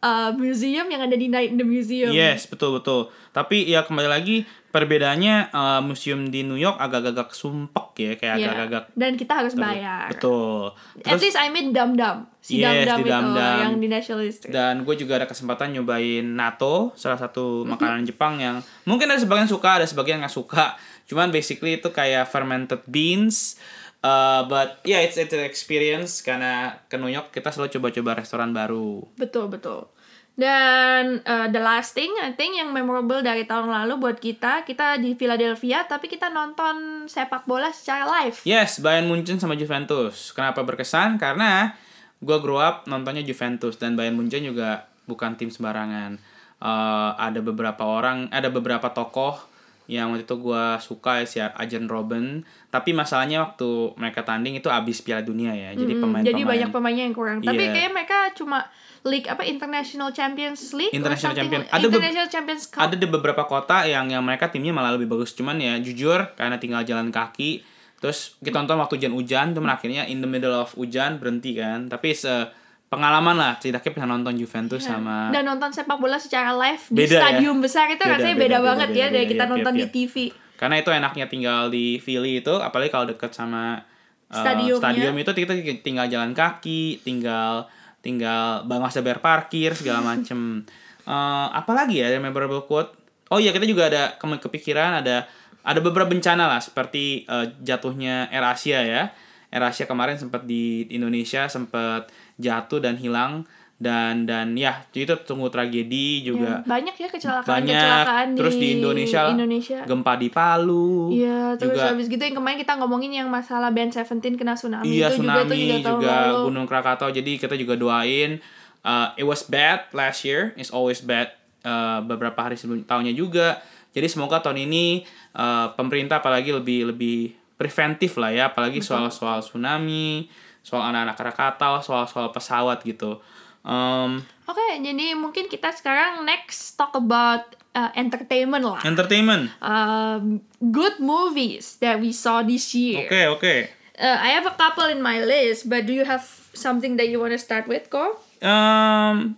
uh, 0.00 0.30
museum 0.32 0.86
yang 0.86 1.00
ada 1.00 1.14
di 1.14 1.26
Night 1.26 1.50
in 1.50 1.56
the 1.56 1.64
Museum. 1.64 2.10
Yes, 2.10 2.44
betul 2.44 2.76
betul. 2.76 3.08
Tapi 3.30 3.64
ya 3.64 3.82
kembali 3.82 4.08
lagi 4.08 4.36
perbedaannya 4.68 5.48
uh, 5.48 5.80
museum 5.80 6.28
di 6.28 6.44
New 6.44 6.54
York 6.54 6.76
agak-agak 6.76 7.32
sumpek 7.32 7.86
ya, 7.96 8.12
kayak 8.14 8.34
Iya. 8.36 8.46
agak-agak 8.46 8.82
Dan 8.92 9.12
kita 9.14 9.32
harus 9.34 9.54
bayar. 9.54 10.12
betul. 10.12 10.76
At 11.02 11.18
least 11.18 11.34
I 11.34 11.48
made 11.48 11.72
Dum 11.72 11.94
Dum. 11.94 12.28
Si 12.38 12.60
Yes, 12.60 12.84
Dum 12.84 13.00
Dum 13.00 13.00
itu 13.00 13.10
Dum 13.10 13.26
Dum. 13.32 13.58
yang 13.58 13.74
di 13.76 13.88
National 13.88 14.22
History. 14.22 14.50
Dan 14.50 14.82
gue 14.82 14.94
juga 14.94 15.16
ada 15.16 15.26
kesempatan 15.26 15.72
nyobain 15.72 16.24
natto, 16.24 16.92
salah 16.94 17.16
satu 17.16 17.64
makanan 17.64 18.04
Jepang 18.04 18.36
yang 18.38 18.58
mungkin 18.84 19.08
ada 19.08 19.18
sebagian 19.18 19.48
suka, 19.48 19.80
ada 19.80 19.86
sebagian 19.88 20.20
nggak 20.20 20.32
suka. 20.32 20.76
Cuman 21.04 21.32
basically 21.32 21.80
itu 21.80 21.88
kayak 21.88 22.28
fermented 22.28 22.84
beans. 22.84 23.56
Uh, 23.98 24.46
but 24.46 24.78
yeah, 24.86 25.02
it's 25.02 25.18
it's 25.18 25.34
an 25.34 25.42
experience 25.42 26.22
karena 26.22 26.78
ke 26.86 26.94
New 26.94 27.10
York 27.10 27.34
kita 27.34 27.50
selalu 27.50 27.74
coba-coba 27.78 28.22
restoran 28.22 28.54
baru. 28.54 29.02
Betul, 29.18 29.50
betul. 29.50 29.90
Dan 30.38 31.18
uh, 31.26 31.50
the 31.50 31.58
last 31.58 31.98
thing, 31.98 32.14
I 32.22 32.30
think 32.30 32.54
yang 32.54 32.70
memorable 32.70 33.18
dari 33.26 33.42
tahun 33.42 33.74
lalu 33.74 33.98
buat 33.98 34.22
kita, 34.22 34.62
kita 34.62 35.02
di 35.02 35.18
Philadelphia, 35.18 35.82
tapi 35.82 36.06
kita 36.06 36.30
nonton 36.30 37.10
sepak 37.10 37.42
bola 37.42 37.74
secara 37.74 38.06
live. 38.06 38.46
Yes, 38.46 38.78
Bayern 38.78 39.10
Munchen 39.10 39.42
sama 39.42 39.58
Juventus. 39.58 40.30
Kenapa 40.30 40.62
berkesan? 40.62 41.18
Karena 41.18 41.74
gue 42.22 42.38
grow 42.38 42.62
up 42.62 42.86
nontonnya 42.86 43.26
Juventus 43.26 43.82
dan 43.82 43.98
Bayern 43.98 44.14
Munchen 44.14 44.46
juga 44.46 44.86
bukan 45.10 45.34
tim 45.34 45.50
sembarangan. 45.50 46.22
Eh, 46.58 47.10
ada 47.18 47.38
beberapa 47.42 47.82
orang, 47.86 48.30
ada 48.30 48.46
beberapa 48.50 48.90
tokoh 48.94 49.42
yang 49.88 50.12
waktu 50.12 50.22
itu 50.22 50.36
gue 50.36 50.64
suka 50.78 51.18
ya 51.18 51.24
si 51.24 51.40
Arjen 51.40 51.88
Robben. 51.88 52.44
Tapi 52.68 52.92
masalahnya 52.92 53.40
waktu 53.42 53.66
mereka 53.96 54.20
tanding 54.20 54.54
itu 54.54 54.68
abis 54.68 55.00
Piala 55.00 55.20
Dunia 55.20 55.50
ya. 55.50 55.72
Jadi 55.72 55.92
Hmm, 55.92 56.04
pemain-pemain 56.04 56.28
jadi 56.28 56.42
banyak 56.44 56.68
pemainnya 56.70 57.04
yang 57.04 57.16
kurang. 57.16 57.36
Tapi 57.40 57.56
Iya. 57.58 57.72
kayaknya 57.72 57.92
mereka 57.94 58.18
cuma 58.32 58.68
league 59.02 59.24
apa 59.24 59.40
International 59.42 60.10
Champions 60.10 60.60
League 60.72 60.92
International 60.92 61.32
something 61.32 61.48
Champion. 61.48 61.60
like- 61.62 61.72
Ada 61.72 61.80
be- 61.80 61.88
International 61.90 62.28
Champions 62.28 62.64
Cup. 62.66 62.80
ada 62.80 62.94
di 62.94 63.06
beberapa 63.06 63.42
kota 63.42 63.76
yang 63.84 64.06
yang 64.06 64.20
mereka 64.20 64.46
timnya 64.46 64.70
malah 64.70 64.92
lebih 64.92 65.08
bagus 65.08 65.32
cuman 65.32 65.56
ya 65.56 65.78
jujur 65.78 66.18
karena 66.34 66.56
tinggal 66.56 66.82
jalan 66.82 67.08
kaki 67.08 67.62
terus 67.96 68.36
kita 68.38 68.58
nonton 68.58 68.76
waktu 68.76 68.98
hujan-hujan 68.98 69.54
cuman 69.54 69.70
akhirnya 69.72 70.02
in 70.04 70.18
the 70.18 70.26
middle 70.26 70.52
of 70.52 70.74
hujan 70.74 71.16
berhenti 71.16 71.54
kan 71.54 71.86
tapi 71.86 72.12
se 72.12 72.50
pengalaman 72.88 73.36
lah 73.36 73.52
setidaknya 73.56 73.92
pernah 73.92 74.16
nonton 74.16 74.34
Juventus 74.34 74.80
sama 74.82 75.28
Dan 75.28 75.44
nonton 75.44 75.68
sepak 75.68 75.96
bola 75.96 76.16
secara 76.16 76.56
live 76.56 76.80
di 76.88 77.04
Beda 77.04 77.12
ya? 77.12 77.20
stadium 77.20 77.56
besar 77.60 77.86
itu 77.86 78.00
Beda, 78.00 78.16
rasanya 78.16 78.34
beda, 78.34 78.42
beda, 78.42 78.56
beda, 78.56 78.66
banget 78.66 78.88
beda, 78.88 78.98
ya 78.98 79.06
dari 79.08 79.18
beda, 79.20 79.30
kita 79.30 79.44
iya, 79.44 79.52
nonton 79.52 79.72
iya, 79.74 79.80
di. 79.80 79.86
TV. 79.90 80.14
karena 80.58 80.74
itu 80.74 80.90
enaknya 80.90 81.26
tinggal 81.28 81.60
di 81.68 81.86
Philly 81.98 82.42
itu 82.42 82.54
apalagi 82.58 82.90
kalau 82.90 83.06
deket 83.06 83.30
sama 83.30 83.78
uh, 84.26 84.34
Stadiumnya. 84.34 84.82
stadium 84.82 85.14
itu 85.14 85.30
kita 85.32 85.52
tinggal 85.80 86.06
jalan 86.08 86.34
kaki 86.34 86.98
tinggal 87.00 87.70
tinggal 87.98 88.64
bang 88.64 88.80
masa 88.80 88.98
bayar 88.98 89.20
parkir 89.20 89.70
segala 89.72 90.02
macem 90.02 90.64
Eh, 91.08 91.46
apalagi 91.56 92.04
ya 92.04 92.12
yang 92.12 92.20
memorable 92.20 92.68
quote 92.68 92.92
oh 93.32 93.40
iya 93.40 93.48
kita 93.48 93.64
juga 93.64 93.88
ada 93.88 94.12
ke- 94.20 94.44
kepikiran 94.44 95.00
ada 95.00 95.24
ada 95.64 95.80
beberapa 95.80 96.04
bencana 96.04 96.44
lah 96.44 96.60
seperti 96.60 97.24
eh, 97.24 97.46
jatuhnya 97.64 98.28
Air 98.28 98.44
Asia 98.44 98.84
ya 98.84 99.08
Air 99.48 99.64
Asia 99.72 99.88
kemarin 99.88 100.20
sempat 100.20 100.44
di 100.44 100.84
Indonesia 100.92 101.48
sempat 101.48 102.12
jatuh 102.38 102.80
dan 102.80 102.96
hilang. 102.96 103.44
Dan 103.78 104.26
dan 104.26 104.58
ya 104.58 104.82
itu 104.90 105.14
tunggu 105.22 105.54
tragedi 105.54 106.26
juga. 106.26 106.66
Ya, 106.66 106.66
banyak 106.66 106.98
ya 106.98 107.06
kecelakaan-kecelakaan 107.14 108.34
banyak. 108.34 108.38
terus 108.42 108.58
di 108.58 108.68
Indonesia, 108.74 109.30
Indonesia. 109.30 109.86
gempa 109.86 110.18
di 110.18 110.28
Palu 110.34 111.14
Iya, 111.14 111.54
terus 111.54 111.78
juga. 111.78 111.94
habis 111.94 112.10
gitu 112.10 112.18
yang 112.18 112.34
kemarin 112.42 112.58
kita 112.58 112.74
ngomongin 112.74 113.22
yang 113.22 113.30
masalah 113.30 113.70
Band 113.70 113.94
Seventeen 113.94 114.34
kena 114.34 114.58
tsunami 114.58 114.82
iya 114.82 115.06
itu 115.14 115.22
tsunami 115.22 115.54
juga 115.54 115.54
itu 115.54 115.90
juga, 115.94 115.94
juga. 115.94 116.42
Gunung 116.50 116.66
Krakatau. 116.66 117.14
Jadi 117.14 117.38
kita 117.38 117.54
juga 117.54 117.78
doain 117.78 118.42
uh, 118.82 119.14
it 119.14 119.22
was 119.22 119.46
bad 119.46 119.86
last 119.94 120.26
year. 120.26 120.50
It's 120.58 120.74
always 120.74 120.98
bad 120.98 121.38
uh, 121.62 122.02
beberapa 122.02 122.50
hari 122.50 122.58
sebelum 122.58 122.82
tahunnya 122.82 123.14
juga. 123.14 123.62
Jadi 123.94 124.10
semoga 124.10 124.42
tahun 124.42 124.68
ini 124.68 125.06
uh, 125.38 125.78
pemerintah 125.78 126.18
apalagi 126.18 126.50
lebih 126.50 126.90
lebih 126.90 127.38
preventif 127.54 128.18
lah 128.18 128.34
ya. 128.34 128.50
Apalagi 128.50 128.82
soal 128.82 129.06
soal 129.14 129.38
tsunami 129.38 130.26
soal 130.62 130.84
anak-anak 130.90 131.16
Krakatau 131.16 131.80
soal 131.80 132.04
soal 132.08 132.30
pesawat 132.34 132.82
gitu 132.84 133.18
um, 133.64 134.20
Oke, 134.48 134.80
jadi 134.80 135.12
mungkin 135.12 135.44
kita 135.44 135.68
sekarang 135.76 136.24
next 136.24 136.80
talk 136.80 136.96
about 136.96 137.52
uh, 137.76 137.92
entertainment 137.92 138.64
lah. 138.64 138.80
entertainment 138.80 139.52
Um, 139.60 140.40
good 140.72 140.96
movies 140.96 141.76
that 141.84 142.00
we 142.00 142.16
saw 142.16 142.40
this 142.40 142.72
year. 142.72 143.04
oke 143.04 143.40
oke 143.40 143.78
Uh, 143.98 144.14
I 144.14 144.30
have 144.38 144.46
a 144.46 144.54
couple 144.54 144.86
in 144.86 145.02
my 145.02 145.18
list, 145.26 145.66
but 145.66 145.82
do 145.82 145.90
you 145.90 146.06
have 146.06 146.22
something 146.54 146.94
that 147.02 147.10
you 147.10 147.18
want 147.18 147.34
to 147.34 147.40
start 147.42 147.66
with, 147.66 147.90
Ko? 147.90 148.14
Um, 148.38 149.34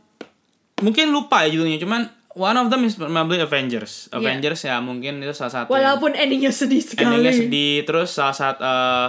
mungkin 0.84 1.16
lupa 1.16 1.48
ya 1.48 1.56
judulnya, 1.56 1.80
cuman 1.80 2.12
one 2.36 2.56
of 2.60 2.68
them 2.68 2.84
is 2.84 3.00
probably 3.00 3.40
Avengers. 3.40 4.12
Avengers 4.12 4.68
ya 4.68 4.76
mungkin 4.84 5.24
itu 5.24 5.32
salah 5.32 5.64
satu. 5.64 5.72
Walaupun 5.72 6.12
endingnya 6.12 6.52
sedih 6.52 6.84
sekali. 6.84 7.08
endingnya 7.08 7.32
sedih, 7.32 7.88
terus 7.88 8.12
salah 8.12 8.36
satu 8.36 8.60
uh, 8.60 9.08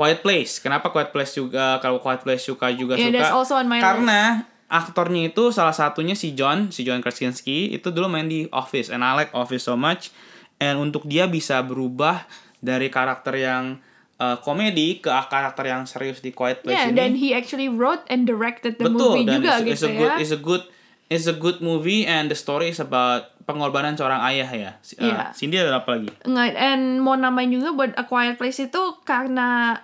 Quiet 0.00 0.24
Place. 0.24 0.56
Kenapa 0.58 0.88
Quiet 0.88 1.12
Place 1.12 1.36
juga? 1.36 1.76
Kalau 1.78 2.00
Quiet 2.00 2.24
Place 2.24 2.40
suka 2.40 2.72
juga 2.72 2.96
Yeah, 2.96 3.12
suka. 3.20 3.36
also 3.36 3.54
on 3.54 3.68
my 3.68 3.76
Karena 3.76 4.48
aktornya 4.64 5.28
itu 5.28 5.52
salah 5.52 5.76
satunya 5.76 6.16
si 6.16 6.32
John, 6.32 6.72
si 6.72 6.80
John 6.80 7.04
Krasinski 7.04 7.68
itu 7.68 7.92
dulu 7.92 8.08
main 8.08 8.24
di 8.24 8.48
Office 8.48 8.88
and 8.88 9.02
I 9.02 9.12
like 9.14 9.32
Office 9.32 9.60
so 9.62 9.76
much. 9.76 10.08
And 10.56 10.80
untuk 10.80 11.04
dia 11.04 11.28
bisa 11.28 11.60
berubah 11.60 12.24
dari 12.56 12.88
karakter 12.88 13.36
yang 13.36 13.76
uh, 14.16 14.40
komedi 14.40 15.00
ke 15.00 15.12
karakter 15.26 15.68
yang 15.68 15.84
serius 15.84 16.20
di 16.20 16.32
Quiet 16.32 16.60
Place 16.60 16.76
Yeah, 16.76 16.88
ini. 16.88 16.96
dan 16.96 17.10
he 17.14 17.32
actually 17.32 17.68
wrote 17.68 18.00
and 18.06 18.24
directed 18.24 18.76
the 18.76 18.88
Betul 18.88 19.20
movie 19.20 19.28
dan 19.28 19.36
juga 19.36 19.52
it's, 19.58 19.60
gitu 19.60 19.68
it's 19.70 19.82
a 19.82 19.90
ya. 19.90 19.98
good 19.98 20.12
it's 20.16 20.30
a 20.30 20.40
good 20.40 20.62
it's 21.10 21.26
a 21.26 21.34
good 21.34 21.58
movie 21.58 22.04
and 22.04 22.28
the 22.28 22.38
story 22.38 22.68
is 22.68 22.78
about 22.78 23.34
pengorbanan 23.42 23.98
seorang 23.98 24.22
ayah 24.22 24.46
ya. 24.46 24.70
Si- 24.78 24.94
uh, 24.94 25.02
Iya. 25.02 25.34
Cindy 25.34 25.58
ada 25.58 25.82
apa 25.82 25.98
lagi? 25.98 26.08
Nggak, 26.22 26.54
and 26.54 27.02
mau 27.02 27.18
namain 27.18 27.50
juga 27.50 27.74
buat 27.74 27.90
A 27.98 28.06
Quiet 28.06 28.38
Place 28.38 28.62
itu 28.62 28.78
karena 29.02 29.74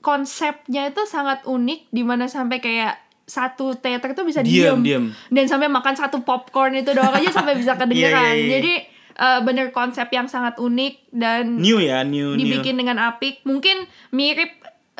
konsepnya 0.00 0.88
itu 0.88 1.04
sangat 1.04 1.44
unik 1.44 1.92
di 1.92 2.02
mana 2.04 2.26
sampai 2.26 2.60
kayak 2.60 2.96
satu 3.30 3.78
teater 3.78 4.10
tuh 4.18 4.26
bisa 4.26 4.42
Diem, 4.42 4.82
diem, 4.82 4.82
diem. 4.82 5.04
dan 5.30 5.44
sampai 5.46 5.70
makan 5.70 5.94
satu 5.94 6.26
popcorn 6.26 6.74
itu 6.74 6.90
doang 6.90 7.14
aja 7.14 7.30
sampai 7.30 7.54
bisa 7.54 7.76
kedengeran 7.80 8.34
Iya, 8.34 8.34
iya, 8.34 8.42
iya. 8.42 8.50
jadi 8.58 8.74
eh, 9.22 9.40
bener 9.46 9.70
konsep 9.70 10.10
yang 10.10 10.26
sangat 10.26 10.58
unik 10.58 11.14
dan 11.14 11.62
New 11.62 11.78
ya, 11.78 12.02
new 12.02 12.34
dibikin 12.34 12.74
dengan 12.74 12.98
apik 12.98 13.46
mungkin 13.46 13.86
mirip 14.10 14.50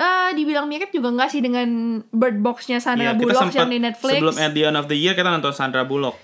eh 0.01 0.31
dibilang 0.33 0.65
mirip 0.65 0.95
juga 0.95 1.13
enggak 1.13 1.29
sih 1.29 1.45
dengan 1.45 2.01
Bird 2.09 2.41
Box-nya 2.41 2.81
new. 2.81 2.87
Sandra 2.87 3.13
kita 3.13 3.21
Bullock 3.21 3.53
yang 3.53 3.69
di 3.69 3.81
Netflix 3.83 4.17
sebelum 4.17 4.37
at 4.41 4.53
the 4.57 4.63
end 4.65 4.79
of 4.81 4.87
the 4.89 4.97
year 4.97 5.13
kita 5.13 5.29
nonton 5.29 5.53
Sandra 5.53 5.85
Bullock. 5.85 6.17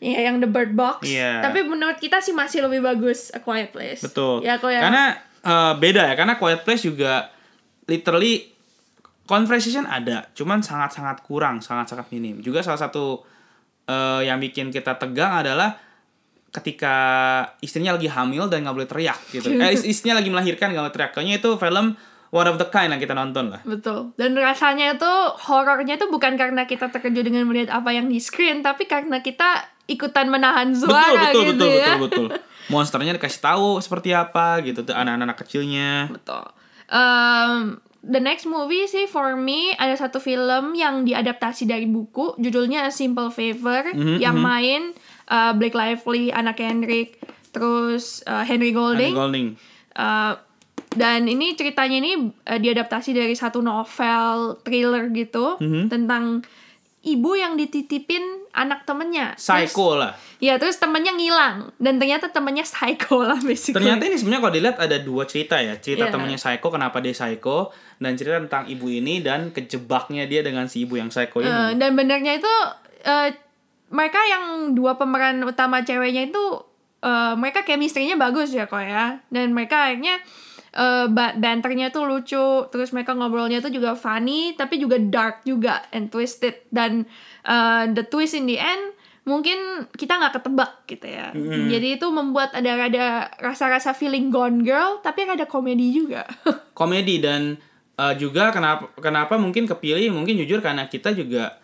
Iya, 0.00 0.32
yang 0.32 0.40
The 0.40 0.48
Bird 0.48 0.72
Box. 0.72 1.04
Iya. 1.04 1.44
Tapi 1.44 1.60
menurut 1.68 2.00
kita 2.00 2.24
sih 2.24 2.32
masih 2.32 2.64
lebih 2.64 2.80
bagus 2.80 3.28
A 3.36 3.38
Quiet 3.44 3.68
Place. 3.70 4.00
Betul. 4.00 4.40
Ya, 4.40 4.56
ya. 4.56 4.80
Karena 4.80 5.04
uh, 5.44 5.76
beda 5.76 6.08
ya, 6.08 6.14
karena 6.16 6.40
Quiet 6.40 6.64
Place 6.64 6.88
juga 6.88 7.28
literally 7.90 8.46
conversation 9.26 9.86
ada, 9.86 10.30
cuman 10.34 10.62
sangat-sangat 10.62 11.26
kurang, 11.26 11.58
sangat-sangat 11.58 12.06
minim. 12.14 12.38
Juga 12.38 12.62
salah 12.62 12.78
satu 12.78 13.22
uh, 13.90 14.22
yang 14.22 14.38
bikin 14.38 14.70
kita 14.70 14.94
tegang 14.98 15.42
adalah 15.42 15.74
ketika 16.50 16.94
istrinya 17.62 17.94
lagi 17.94 18.10
hamil 18.10 18.50
dan 18.50 18.66
nggak 18.66 18.74
boleh 18.74 18.90
teriak 18.90 19.18
gitu. 19.30 19.54
eh, 19.62 19.74
ist- 19.74 19.86
istrinya 19.86 20.18
lagi 20.18 20.30
melahirkan 20.30 20.74
nggak 20.74 20.84
boleh 20.86 20.94
teriak. 20.94 21.10
Kayaknya 21.14 21.34
itu 21.38 21.50
film 21.58 21.86
one 22.30 22.48
of 22.50 22.58
the 22.58 22.66
kind 22.70 22.90
yang 22.90 22.98
kita 22.98 23.14
nonton 23.14 23.54
lah. 23.54 23.62
Betul. 23.62 24.14
Dan 24.18 24.34
rasanya 24.34 24.98
itu 24.98 25.12
horornya 25.46 25.98
itu 25.98 26.06
bukan 26.10 26.34
karena 26.34 26.66
kita 26.66 26.90
terkejut 26.90 27.22
dengan 27.26 27.46
melihat 27.46 27.70
apa 27.70 27.94
yang 27.94 28.10
di 28.10 28.18
screen, 28.18 28.62
tapi 28.66 28.86
karena 28.86 29.22
kita 29.22 29.66
ikutan 29.90 30.30
menahan 30.30 30.70
Betul, 30.70 30.86
suara 30.86 31.22
betul, 31.30 31.42
gitu 31.42 31.64
betul, 31.66 31.70
ya. 31.74 31.94
betul, 31.98 32.26
betul. 32.26 32.26
Monsternya 32.74 33.18
dikasih 33.18 33.42
tahu 33.42 33.82
seperti 33.82 34.14
apa 34.14 34.62
gitu 34.62 34.86
tuh 34.86 34.94
anak-anak 34.94 35.38
kecilnya. 35.42 36.06
Betul. 36.06 36.46
Um, 36.90 37.78
the 38.02 38.18
next 38.18 38.44
movie 38.44 38.84
sih 38.84 39.06
for 39.06 39.36
me 39.36 39.70
ada 39.76 39.94
satu 39.94 40.18
film 40.18 40.74
yang 40.74 41.06
diadaptasi 41.06 41.64
dari 41.64 41.86
buku, 41.86 42.34
judulnya 42.36 42.84
A 42.84 42.90
Simple 42.90 43.30
Favor, 43.30 43.94
Mhm, 43.94 44.18
yang 44.18 44.36
main 44.36 44.90
uh, 45.26 45.54
Blake 45.54 45.74
Lively, 45.74 46.34
anak 46.34 46.58
Henrik, 46.58 47.22
terus 47.50 48.26
uh, 48.26 48.42
Henry 48.42 48.74
Golding. 48.74 49.14
Andy 49.14 49.20
Golding. 49.22 49.48
Uh, 49.94 50.34
dan 50.90 51.30
ini 51.30 51.54
ceritanya 51.54 52.02
ini 52.02 52.12
uh, 52.44 52.58
diadaptasi 52.58 53.14
dari 53.14 53.38
satu 53.38 53.62
novel 53.62 54.58
thriller 54.66 55.06
gitu 55.14 55.54
Mhm. 55.62 55.86
tentang 55.86 56.42
ibu 57.00 57.32
yang 57.32 57.56
dititipin 57.56 58.20
anak 58.50 58.84
temennya. 58.84 59.32
Terus- 59.32 59.72
Psycho 59.72 59.96
lah. 59.96 60.12
ya 60.36 60.56
terus 60.56 60.76
temennya 60.76 61.12
ngilang 61.12 61.68
dan 61.76 61.96
ternyata 61.96 62.28
temennya 62.28 62.60
psycho 62.62 63.20
lah 63.20 63.36
basically. 63.40 63.76
Ternyata 63.78 64.02
ini 64.04 64.16
sebenarnya 64.16 64.42
kalau 64.42 64.54
dilihat 64.54 64.76
ada 64.78 64.96
dua 64.98 65.24
cerita 65.24 65.56
ya. 65.56 65.76
Cerita 65.76 66.06
Iya. 66.06 66.12
temannya 66.12 66.36
Psycho 66.36 66.68
kenapa 66.68 66.96
dia 66.98 67.12
Psycho 67.12 67.58
dan 67.96 68.12
cerita 68.14 68.36
tentang 68.38 68.64
ibu 68.66 68.86
ini 68.86 69.20
dan 69.20 69.48
kejebaknya 69.50 70.24
dia 70.24 70.40
dengan 70.40 70.64
si 70.64 70.84
ibu 70.84 70.96
yang 70.96 71.08
Psycho 71.08 71.40
ini. 71.40 71.48
Eh, 71.48 71.70
dan 71.74 71.92
benernya 71.92 72.36
itu 72.36 72.52
eh, 73.02 73.32
mereka 73.88 74.20
yang 74.22 74.44
dua 74.72 74.94
pemeran 74.94 75.40
utama 75.42 75.80
ceweknya 75.80 76.26
itu 76.26 76.42
eh, 77.00 77.34
mereka 77.34 77.60
chemistry-nya 77.62 78.14
bagus 78.14 78.50
ya 78.50 78.64
kok 78.64 78.76
ya 78.78 79.20
dan 79.26 79.52
mereka 79.52 79.88
akhirnya 79.88 80.20
ba- 81.10 81.34
banternya 81.34 81.90
tuh 81.90 82.06
lucu 82.06 82.70
terus 82.70 82.94
mereka 82.94 83.14
ngobrolnya 83.14 83.58
tuh 83.58 83.74
juga 83.74 83.98
funny 83.98 84.54
tapi 84.54 84.78
juga 84.78 84.96
dark 84.98 85.42
juga 85.42 85.82
and 85.90 86.10
twisted. 86.14 86.62
Dan 86.70 87.06
eh, 87.42 87.84
the 87.90 88.06
twist 88.06 88.38
in 88.38 88.46
the 88.46 88.58
end 88.58 88.94
mungkin 89.26 89.86
kita 89.94 90.16
nggak 90.16 90.40
ketebak 90.40 90.72
gitu 90.88 91.06
ya. 91.06 91.30
Jadi 91.70 92.00
itu 92.00 92.06
membuat 92.08 92.56
ada 92.56 92.86
ada 92.86 93.06
rasa-rasa 93.38 93.92
feeling 93.92 94.30
gone 94.32 94.62
girl 94.62 94.98
tapi 95.02 95.26
ada 95.26 95.46
komedi 95.46 95.94
juga. 95.94 96.24
Komedi 96.78 97.20
dan 97.20 97.58
eh, 97.98 98.14
juga 98.16 98.54
kenapa 98.54 98.90
kenapa 98.98 99.36
mungkin 99.36 99.66
kepilih? 99.66 100.10
Mungkin 100.14 100.38
jujur 100.40 100.62
karena 100.64 100.86
kita 100.86 101.12
juga 101.12 101.60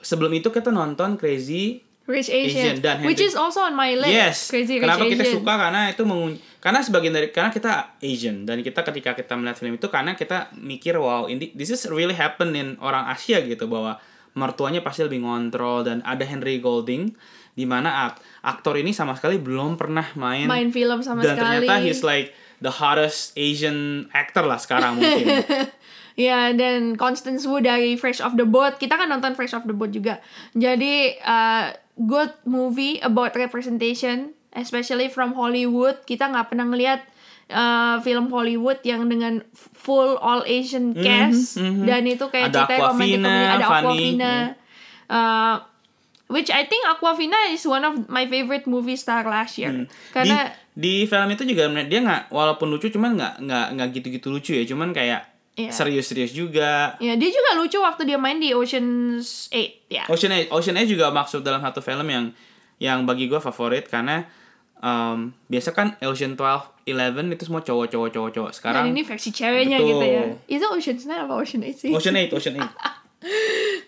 sebelum 0.00 0.32
itu 0.36 0.48
kita 0.50 0.72
nonton 0.72 1.16
Crazy 1.20 1.89
Rich 2.10 2.28
Asian 2.28 2.74
Asian, 2.74 2.76
dan 2.80 3.00
which 3.02 3.18
is 3.18 3.32
also 3.32 3.62
on 3.62 3.72
my 3.72 3.94
list 3.94 4.10
Yes. 4.10 4.36
Crazy 4.46 4.76
Rich 4.76 4.84
Kenapa 4.84 5.06
kita 5.06 5.22
Asian. 5.22 5.36
suka 5.38 5.52
karena 5.56 5.80
itu 5.88 6.02
mengun 6.02 6.32
karena 6.58 6.80
sebagian 6.80 7.14
dari 7.14 7.28
karena 7.30 7.48
kita 7.48 7.72
Asian 7.96 8.44
dan 8.44 8.60
kita 8.60 8.82
ketika 8.84 9.14
kita 9.14 9.32
melihat 9.32 9.56
film 9.56 9.74
itu 9.74 9.86
karena 9.86 10.12
kita 10.12 10.50
mikir 10.52 10.94
wow 10.94 11.24
ini 11.24 11.54
this 11.54 11.70
is 11.70 11.86
really 11.86 12.12
happen 12.12 12.52
in 12.52 12.74
orang 12.78 13.06
Asia 13.06 13.40
gitu 13.40 13.64
bahwa 13.64 13.96
mertuanya 14.32 14.78
pasti 14.78 15.00
lebih 15.00 15.20
ngontrol 15.20 15.82
dan 15.82 16.02
ada 16.02 16.22
Henry 16.22 16.58
Golding 16.58 17.14
di 17.50 17.64
mana 17.64 18.06
ak- 18.06 18.20
aktor 18.42 18.74
ini 18.74 18.90
sama 18.90 19.12
sekali 19.12 19.36
belum 19.36 19.74
pernah 19.74 20.06
main, 20.14 20.46
main 20.46 20.68
film 20.68 21.00
sama 21.00 21.18
dan 21.20 21.34
sekali. 21.34 21.66
ternyata 21.66 21.74
he's 21.80 22.00
like 22.00 22.30
the 22.58 22.70
hottest 22.70 23.34
Asian 23.34 24.06
actor 24.10 24.42
lah 24.42 24.56
sekarang 24.56 24.96
mungkin. 24.96 25.26
Ya, 26.18 26.52
dan 26.52 27.00
Constance 27.00 27.48
Wu 27.48 27.64
dari 27.64 27.96
Fresh 27.96 28.20
Off 28.20 28.36
the 28.36 28.44
Boat. 28.44 28.76
Kita 28.76 29.00
kan 29.00 29.08
nonton 29.08 29.32
Fresh 29.32 29.56
Off 29.56 29.64
the 29.64 29.72
Boat 29.72 29.88
juga. 29.88 30.20
Jadi, 30.52 31.16
uh, 31.16 31.72
good 31.98 32.32
movie 32.46 33.00
about 33.02 33.34
representation, 33.34 34.36
especially 34.54 35.10
from 35.10 35.34
Hollywood. 35.34 36.02
Kita 36.06 36.30
nggak 36.30 36.54
pernah 36.54 36.66
ngeliat 36.68 37.00
uh, 37.50 37.98
film 38.00 38.30
Hollywood 38.30 38.80
yang 38.86 39.10
dengan 39.10 39.42
full 39.54 40.16
all 40.22 40.46
Asian 40.46 40.94
cast. 40.94 41.58
mhm. 41.58 41.84
Dan 41.86 42.02
itu 42.06 42.24
kayak 42.30 42.54
Ada 42.54 42.66
Awkwafina, 42.66 42.88
comedy. 42.94 43.12
Ada 43.26 43.66
funny, 43.66 43.86
Aquafina. 43.86 44.34
Uh, 45.10 45.56
which 46.30 46.48
I 46.48 46.62
think 46.64 46.86
Aquafina 46.86 47.50
is 47.50 47.66
one 47.66 47.82
of 47.82 48.06
my 48.06 48.24
favorite 48.30 48.70
movie 48.70 48.94
star 48.94 49.26
last 49.26 49.58
year. 49.58 49.74
Hmm. 49.74 49.86
Karena... 50.14 50.54
di, 50.72 51.04
di 51.04 51.10
film 51.10 51.28
itu 51.34 51.42
juga 51.42 51.66
dia 51.84 52.00
nggak 52.00 52.30
walaupun 52.30 52.70
lucu 52.70 52.88
cuman 52.94 53.18
nggak 53.18 53.34
nggak 53.42 53.66
nggak 53.74 53.88
gitu-gitu 53.98 54.30
lucu 54.30 54.54
ya 54.54 54.64
cuman 54.64 54.94
kayak 54.94 55.29
Iya. 55.66 55.70
serius-serius 55.74 56.32
juga 56.32 56.96
Ya, 57.02 57.12
dia 57.18 57.30
juga 57.32 57.60
lucu 57.60 57.76
waktu 57.82 58.08
dia 58.08 58.16
main 58.16 58.40
di 58.40 58.56
Ocean's 58.56 59.50
8. 59.52 59.92
Ya. 59.92 60.04
Ocean 60.08 60.32
Eight, 60.32 60.48
Ocean 60.48 60.76
Eight 60.78 60.88
juga 60.88 61.12
masuk 61.12 61.44
dalam 61.44 61.60
satu 61.60 61.84
film 61.84 62.06
yang 62.08 62.32
yang 62.80 63.04
bagi 63.04 63.28
gue 63.28 63.36
favorit 63.36 63.84
karena 63.84 64.24
um, 64.80 65.36
biasa 65.52 65.76
kan 65.76 66.00
Ocean 66.00 66.34
12, 66.34 66.88
11 66.88 67.36
itu 67.36 67.44
semua 67.44 67.60
cowok-cowok 67.60 68.08
cowok-cowok. 68.10 68.52
Sekarang 68.56 68.88
Dan 68.88 68.96
ini 68.96 69.04
versi 69.04 69.30
ceweknya 69.30 69.76
Betul. 69.78 69.90
gitu 69.92 70.06
ya. 70.08 70.24
Itu 70.48 70.64
Ocean's 70.72 71.04
9 71.04 71.28
apa 71.28 71.34
Ocean 71.36 71.60
8 71.60 71.76
sih? 71.76 71.90
Ocean 71.92 72.16
8, 72.16 72.32
Ocean 72.36 72.54
8. 72.56 72.64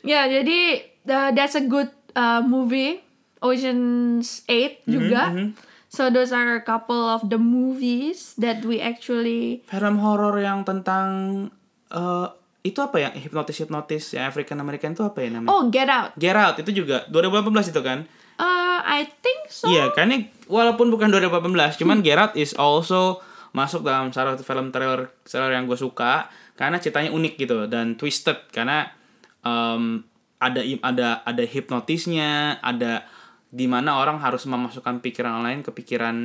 Ya, 0.02 0.26
jadi 0.28 0.82
uh, 1.08 1.30
that's 1.32 1.54
a 1.56 1.64
good 1.64 1.88
uh, 2.12 2.42
movie. 2.44 3.00
Ocean's 3.40 4.44
8 4.46 4.84
juga. 4.86 5.22
So 5.92 6.08
those 6.08 6.32
are 6.32 6.56
a 6.56 6.64
couple 6.64 7.04
of 7.04 7.28
the 7.28 7.36
movies 7.36 8.32
that 8.40 8.64
we 8.64 8.80
actually 8.80 9.60
film 9.68 10.00
horor 10.00 10.40
yang 10.40 10.64
tentang 10.64 11.48
eh, 11.92 12.26
itu 12.62 12.78
apa 12.80 12.96
ya? 12.98 13.10
Hipnotis-hipnotis 13.12 14.16
ya 14.16 14.30
African 14.30 14.58
American 14.62 14.96
itu 14.96 15.04
apa 15.04 15.18
ya 15.20 15.28
namanya? 15.34 15.52
Oh, 15.52 15.68
Get 15.68 15.90
Out. 15.90 16.16
Get 16.16 16.36
Out 16.38 16.56
itu 16.62 16.84
juga 16.84 17.04
2018 17.10 17.74
itu 17.74 17.80
kan? 17.84 18.08
Uh, 18.40 18.80
I 18.82 19.06
think 19.20 19.46
so. 19.52 19.68
Iya, 19.68 19.92
karena 19.92 20.24
walaupun 20.48 20.88
bukan 20.88 21.12
2018, 21.12 21.78
cuman 21.78 22.00
Get 22.00 22.18
Out 22.18 22.34
is 22.34 22.56
also 22.56 23.20
masuk 23.52 23.84
dalam 23.84 24.08
salah 24.10 24.34
satu 24.34 24.48
film 24.48 24.72
trailer 24.72 25.12
trailer 25.28 25.52
yang 25.52 25.68
gue 25.68 25.76
suka 25.76 26.32
karena 26.56 26.80
ceritanya 26.80 27.12
unik 27.12 27.34
gitu 27.36 27.68
dan 27.68 28.00
twisted 28.00 28.48
karena 28.48 28.88
em, 29.44 30.00
ada 30.40 30.60
ada 30.82 31.08
ada 31.22 31.44
hipnotisnya, 31.44 32.58
ada 32.64 33.06
di 33.52 33.68
mana 33.68 34.00
orang 34.00 34.18
harus 34.18 34.48
memasukkan 34.48 35.04
pikiran 35.04 35.38
orang 35.38 35.46
lain 35.46 35.60
ke 35.62 35.70
pikiran 35.70 36.16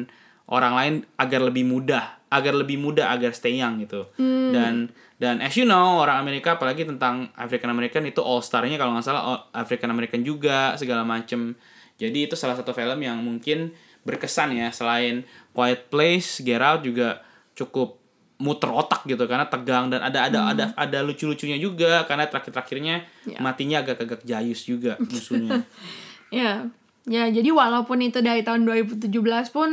orang 0.47 0.73
lain 0.73 0.93
agar 1.19 1.43
lebih 1.43 1.67
mudah, 1.67 2.16
agar 2.27 2.51
lebih 2.51 2.75
mudah 2.75 3.09
agar 3.09 3.31
stay 3.31 3.55
young 3.55 3.79
gitu. 3.79 4.07
Dan 4.51 4.91
dan 5.17 5.39
as 5.39 5.55
you 5.55 5.63
know 5.63 5.97
orang 5.97 6.19
Amerika 6.19 6.55
apalagi 6.55 6.83
tentang 6.83 7.31
African 7.33 7.71
American 7.71 8.03
itu 8.03 8.19
all 8.19 8.39
starnya 8.39 8.75
kalau 8.75 8.93
nggak 8.93 9.05
salah 9.05 9.47
African 9.51 9.89
American 9.89 10.21
juga 10.21 10.75
segala 10.75 11.01
macem. 11.01 11.55
Jadi 11.97 12.29
itu 12.29 12.35
salah 12.37 12.53
satu 12.53 12.71
film 12.71 12.99
yang 12.99 13.17
mungkin 13.19 13.73
berkesan 14.03 14.53
ya 14.53 14.69
selain 14.69 15.25
Quiet 15.51 15.89
Place, 15.89 16.39
Get 16.39 16.61
Out 16.61 16.85
juga 16.85 17.25
cukup 17.53 17.97
muter 18.37 18.69
otak 18.69 19.01
gitu 19.09 19.25
karena 19.25 19.49
tegang 19.49 19.89
dan 19.89 20.05
ada 20.05 20.29
ada 20.29 20.53
ada 20.53 20.65
ada 20.77 20.99
lucu-lucunya 21.01 21.57
juga 21.57 22.05
karena 22.05 22.29
terakhir-terakhirnya 22.29 23.01
Ya. 23.25 23.41
matinya 23.41 23.81
agak-agak 23.81 24.21
jayus 24.23 24.61
juga 24.63 24.93
musuhnya. 25.11 25.65
Ya. 26.29 26.69
Ya, 27.07 27.31
jadi 27.31 27.49
walaupun 27.49 28.03
itu 28.03 28.19
dari 28.19 28.43
tahun 28.43 28.67
2017 28.67 29.07
pun 29.49 29.69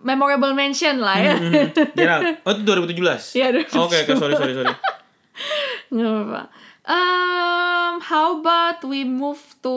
memorable 0.00 0.56
mention 0.56 1.04
lah 1.04 1.16
ya. 1.20 1.36
Get 1.92 2.08
Out. 2.08 2.22
Oh 2.48 2.52
itu 2.56 2.62
2017. 2.64 3.36
Iya, 3.36 3.46
Oke 3.76 3.96
oke 4.00 4.12
sorry 4.16 4.34
sorry 4.34 4.54
sorry. 4.56 4.72
Nggak 5.92 6.08
apa-apa. 6.08 6.42
Um, 6.90 7.92
how 8.00 8.40
about 8.40 8.80
we 8.82 9.04
move 9.04 9.38
to 9.60 9.74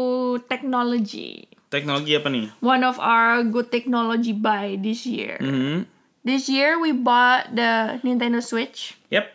technology? 0.47 1.51
Teknologi 1.67 2.15
apa 2.15 2.31
nih? 2.31 2.47
One 2.63 2.87
of 2.87 2.95
our 2.97 3.43
good 3.43 3.67
technology 3.67 4.31
buy 4.31 4.79
this 4.79 5.03
year. 5.03 5.37
Mhm. 5.43 5.85
This 6.23 6.47
year 6.47 6.79
we 6.79 6.95
bought 6.95 7.51
the 7.51 7.99
Nintendo 7.99 8.39
Switch, 8.39 8.95
Yep. 9.11 9.27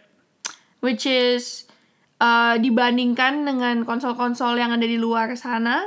which 0.81 1.05
is 1.05 1.69
uh, 2.17 2.57
dibandingkan 2.57 3.45
dengan 3.45 3.85
konsol-konsol 3.85 4.57
yang 4.57 4.73
ada 4.73 4.89
di 4.89 4.97
luar 4.97 5.37
sana, 5.37 5.85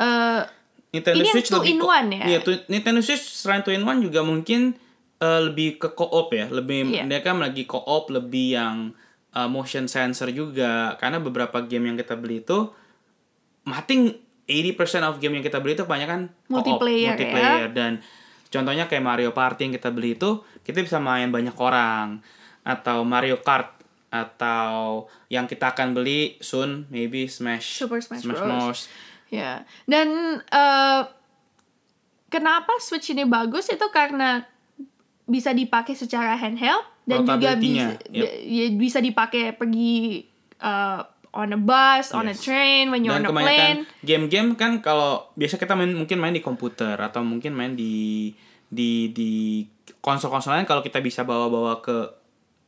uh, 0.00 0.48
Nintendo 0.94 1.26
Ini 1.26 1.30
Switch 1.34 1.50
lebih 1.50 1.74
in 1.74 1.80
one 1.82 2.08
ya? 2.14 2.24
Iya, 2.30 2.38
Nintendo 2.70 3.02
Switch 3.02 3.26
selain 3.26 3.66
two 3.66 3.74
in 3.74 3.82
one 3.82 3.98
juga 3.98 4.22
mungkin 4.22 4.78
eh, 5.18 5.40
lebih 5.50 5.82
ke 5.82 5.90
co-op 5.90 6.30
ya, 6.30 6.46
lebih 6.46 6.86
dia 7.10 7.18
kan 7.18 7.42
lagi 7.42 7.66
co-op 7.66 8.14
lebih 8.14 8.54
yang 8.54 8.94
eh, 9.34 9.48
motion 9.50 9.90
sensor 9.90 10.30
juga 10.30 10.94
karena 11.02 11.18
beberapa 11.18 11.66
game 11.66 11.90
yang 11.90 11.98
kita 11.98 12.14
beli 12.14 12.46
itu 12.46 12.70
mating 13.66 14.14
80% 14.46 15.08
of 15.08 15.18
game 15.18 15.40
yang 15.40 15.44
kita 15.44 15.58
beli 15.58 15.74
itu 15.74 15.82
kebanyakan 15.82 16.30
co-op, 16.46 16.62
Multiplayer 16.62 17.02
ya. 17.02 17.10
multiplayer 17.16 17.68
dan 17.74 17.92
contohnya 18.52 18.84
kayak 18.86 19.02
Mario 19.02 19.34
Party 19.34 19.66
yang 19.66 19.74
kita 19.74 19.90
beli 19.90 20.14
itu 20.14 20.46
kita 20.62 20.78
bisa 20.84 21.02
main 21.02 21.34
banyak 21.34 21.56
orang 21.58 22.22
atau 22.62 23.02
Mario 23.02 23.42
Kart 23.42 23.74
atau 24.14 25.04
yang 25.26 25.50
kita 25.50 25.74
akan 25.74 25.90
beli 25.90 26.38
soon 26.38 26.86
maybe 26.86 27.26
Smash 27.26 27.82
Super 27.82 27.98
Smash 27.98 28.22
Bros. 28.22 28.38
Bros. 28.38 28.80
Ya, 29.34 29.52
dan 29.84 30.06
eh, 30.40 31.00
kenapa 32.28 32.72
Switch 32.78 33.10
ini 33.10 33.24
bagus 33.24 33.66
itu 33.66 33.86
karena 33.90 34.46
bisa 35.24 35.50
dipakai 35.50 35.96
secara 35.96 36.36
handheld 36.36 36.84
dan 37.04 37.24
juga 37.24 37.56
bisa 37.56 37.96
yep. 38.12 38.28
ya, 38.44 38.64
bisa 38.72 38.98
dipakai 39.00 39.52
pergi 39.52 40.24
eh, 40.54 41.00
on 41.34 41.50
a 41.50 41.58
bus, 41.58 42.14
on 42.14 42.30
a 42.30 42.32
Yes. 42.32 42.46
train, 42.46 42.94
when 42.94 43.02
you're 43.02 43.18
Dan 43.18 43.26
on 43.26 43.34
a 43.34 43.42
plane. 43.42 43.80
game-game 44.00 44.54
kan 44.54 44.78
kalau 44.78 45.26
biasa 45.34 45.58
kita 45.58 45.74
main 45.74 45.90
mungkin 45.90 46.22
main 46.22 46.30
di 46.30 46.38
komputer 46.38 46.94
atau 46.94 47.26
mungkin 47.26 47.50
main 47.50 47.74
di 47.74 48.30
di 48.70 49.10
di 49.10 49.30
konsol-konsol 49.98 50.54
lain 50.54 50.66
kalau 50.66 50.78
kita 50.80 51.02
bisa 51.02 51.26
bawa-bawa 51.26 51.82
ke 51.82 52.23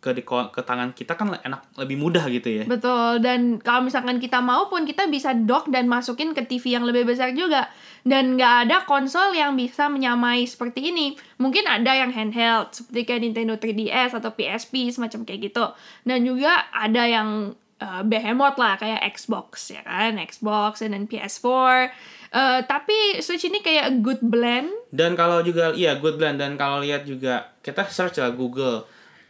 ke 0.06 0.14
di 0.14 0.22
ke 0.22 0.62
tangan 0.62 0.94
kita 0.94 1.18
kan 1.18 1.34
enak 1.42 1.74
lebih 1.74 1.98
mudah 1.98 2.22
gitu 2.30 2.62
ya. 2.62 2.64
Betul, 2.70 3.18
dan 3.18 3.58
kalau 3.58 3.82
misalkan 3.82 4.22
kita 4.22 4.38
mau 4.38 4.70
pun 4.70 4.86
kita 4.86 5.10
bisa 5.10 5.34
dock 5.34 5.66
dan 5.66 5.90
masukin 5.90 6.30
ke 6.30 6.46
TV 6.46 6.78
yang 6.78 6.86
lebih 6.86 7.02
besar 7.02 7.34
juga. 7.34 7.66
Dan 8.06 8.38
nggak 8.38 8.70
ada 8.70 8.76
konsol 8.86 9.34
yang 9.34 9.58
bisa 9.58 9.90
menyamai 9.90 10.46
seperti 10.46 10.94
ini. 10.94 11.18
Mungkin 11.42 11.66
ada 11.66 11.90
yang 11.90 12.14
handheld, 12.14 12.70
seperti 12.70 13.02
kayak 13.02 13.22
Nintendo 13.26 13.58
3DS 13.58 14.14
atau 14.14 14.30
PSP, 14.30 14.94
semacam 14.94 15.26
kayak 15.26 15.50
gitu. 15.50 15.66
Dan 16.06 16.22
juga 16.22 16.70
ada 16.70 17.02
yang 17.02 17.58
uh, 17.82 18.02
behemoth 18.06 18.62
lah, 18.62 18.78
kayak 18.78 19.02
Xbox, 19.10 19.74
ya 19.74 19.82
kan? 19.82 20.22
Xbox, 20.22 20.86
and 20.86 20.94
then 20.94 21.10
PS4. 21.10 21.90
Uh, 22.30 22.60
tapi 22.66 23.18
Switch 23.18 23.46
ini 23.50 23.58
kayak 23.58 23.90
a 23.90 23.94
good 23.98 24.22
blend. 24.22 24.70
Dan 24.94 25.18
kalau 25.18 25.42
juga 25.42 25.74
iya 25.74 25.98
good 25.98 26.14
blend 26.14 26.38
dan 26.38 26.54
kalau 26.54 26.78
lihat 26.78 27.02
juga 27.02 27.58
kita 27.66 27.86
search 27.90 28.22
lah 28.22 28.34
Google 28.34 28.86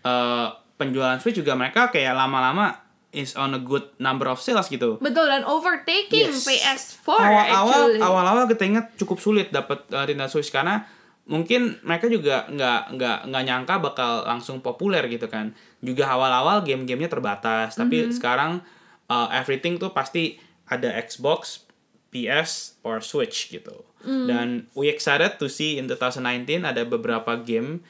eh, 0.07 0.49
penjualan 0.77 1.19
Switch 1.21 1.37
juga 1.37 1.57
mereka 1.57 1.89
kayak 1.89 2.12
lama-lama 2.12 2.85
is 3.11 3.33
on 3.33 3.57
a 3.57 3.61
good 3.61 3.89
number 3.97 4.29
of 4.29 4.37
sales 4.39 4.69
gitu. 4.69 5.01
Betul, 5.01 5.25
dan 5.27 5.43
overtaking 5.49 6.29
Yes. 6.37 6.45
PS4 6.45 7.09
awal-awal 7.09 7.83
awal-awal 7.97 8.45
kita 8.45 8.65
ingat 8.69 8.87
cukup 9.01 9.19
sulit 9.19 9.49
dapat 9.49 9.89
uh, 9.89 10.05
Nintendo 10.05 10.29
Switch 10.29 10.53
karena 10.53 10.85
mungkin 11.27 11.81
mereka 11.83 12.07
juga 12.07 12.45
nggak 12.47 12.95
nggak 12.95 13.19
nggak 13.33 13.43
nyangka 13.49 13.75
bakal 13.81 14.12
langsung 14.29 14.61
populer 14.61 15.01
gitu 15.09 15.27
kan. 15.33 15.57
Juga 15.81 16.12
awal-awal 16.12 16.61
game-gamenya 16.62 17.09
terbatas 17.09 17.75
tapi 17.75 18.12
sekarang 18.12 18.61
uh, 19.09 19.29
everything 19.33 19.81
tuh 19.81 19.97
pasti 19.97 20.37
ada 20.69 20.93
Xbox 21.01 21.65
PS 22.12 22.77
or 22.85 23.01
Switch 23.01 23.49
gitu. 23.49 23.81
Dan 24.07 24.71
we 24.79 24.87
excited 24.87 25.35
to 25.43 25.51
see 25.51 25.83
in 25.83 25.91
2019 25.91 26.62
ada 26.62 26.87
beberapa 26.87 27.35
game 27.43 27.83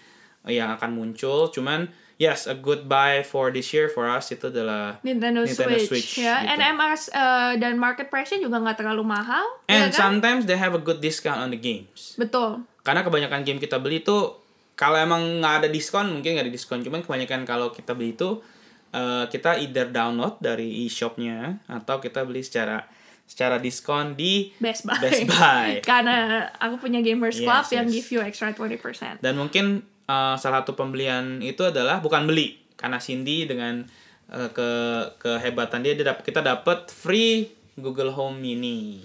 yang 0.48 0.72
akan 0.72 0.96
muncul 0.96 1.52
cuman 1.52 1.92
yes 2.16 2.48
a 2.48 2.56
good 2.56 2.88
buy 2.88 3.20
for 3.20 3.52
this 3.52 3.72
year 3.76 3.92
for 3.92 4.08
us 4.08 4.32
itu 4.32 4.48
adalah 4.48 5.00
Nintendo, 5.04 5.44
Nintendo 5.44 5.76
Switch, 5.76 6.16
Switch, 6.16 6.24
ya. 6.24 6.40
gitu. 6.40 6.50
And 6.56 6.58
MRS 6.76 7.12
uh, 7.12 7.52
dan 7.60 7.76
market 7.76 8.08
price-nya 8.08 8.40
juga 8.40 8.56
nggak 8.60 8.80
terlalu 8.80 9.04
mahal, 9.04 9.44
and 9.68 9.92
ya 9.92 9.92
kan? 9.92 10.16
sometimes 10.16 10.48
they 10.48 10.56
have 10.56 10.72
a 10.72 10.80
good 10.80 11.04
discount 11.04 11.40
on 11.44 11.52
the 11.52 11.60
games 11.60 12.16
Betul. 12.16 12.64
karena 12.84 13.04
kebanyakan 13.04 13.44
game 13.44 13.60
kita 13.60 13.76
beli 13.76 14.00
itu 14.00 14.32
kalau 14.76 14.96
emang 15.00 15.40
nggak 15.40 15.64
ada 15.64 15.68
diskon 15.68 16.12
mungkin 16.12 16.36
nggak 16.36 16.48
ada 16.48 16.52
diskon 16.52 16.80
cuman 16.84 17.00
kebanyakan 17.04 17.48
kalau 17.48 17.72
kita 17.72 17.96
beli 17.96 18.12
itu 18.16 18.40
eh, 18.92 19.24
kita 19.28 19.60
either 19.60 19.88
download 19.88 20.36
dari 20.40 20.84
e-shopnya 20.84 21.60
atau 21.68 22.00
kita 22.00 22.24
beli 22.24 22.44
secara 22.44 22.84
secara 23.26 23.58
diskon 23.58 24.14
di 24.14 24.54
Best 24.62 24.86
Buy. 24.86 25.02
Best 25.02 25.26
Buy. 25.26 25.70
Karena 25.90 26.46
aku 26.62 26.78
punya 26.78 27.02
Gamers 27.02 27.42
Club 27.42 27.66
Yes, 27.66 27.74
yang 27.74 27.86
give 27.90 28.08
you 28.14 28.20
extra 28.22 28.54
20%. 28.54 29.18
dan 29.18 29.34
mungkin 29.34 29.82
eh, 30.06 30.34
salah 30.36 30.62
satu 30.62 30.72
pembelian 30.72 31.38
itu 31.40 31.62
adalah 31.62 31.98
bukan 31.98 32.24
beli 32.24 32.56
karena 32.74 32.96
Cindy 32.96 33.44
dengan 33.44 33.82
eh, 34.28 34.48
ke 34.50 34.68
kehebatan 35.18 35.82
dia, 35.82 35.94
dia 35.94 36.06
dap- 36.08 36.22
kita 36.22 36.40
dapat 36.40 36.88
free 36.88 37.46
Google 37.76 38.10
Home 38.10 38.38
Mini. 38.38 39.02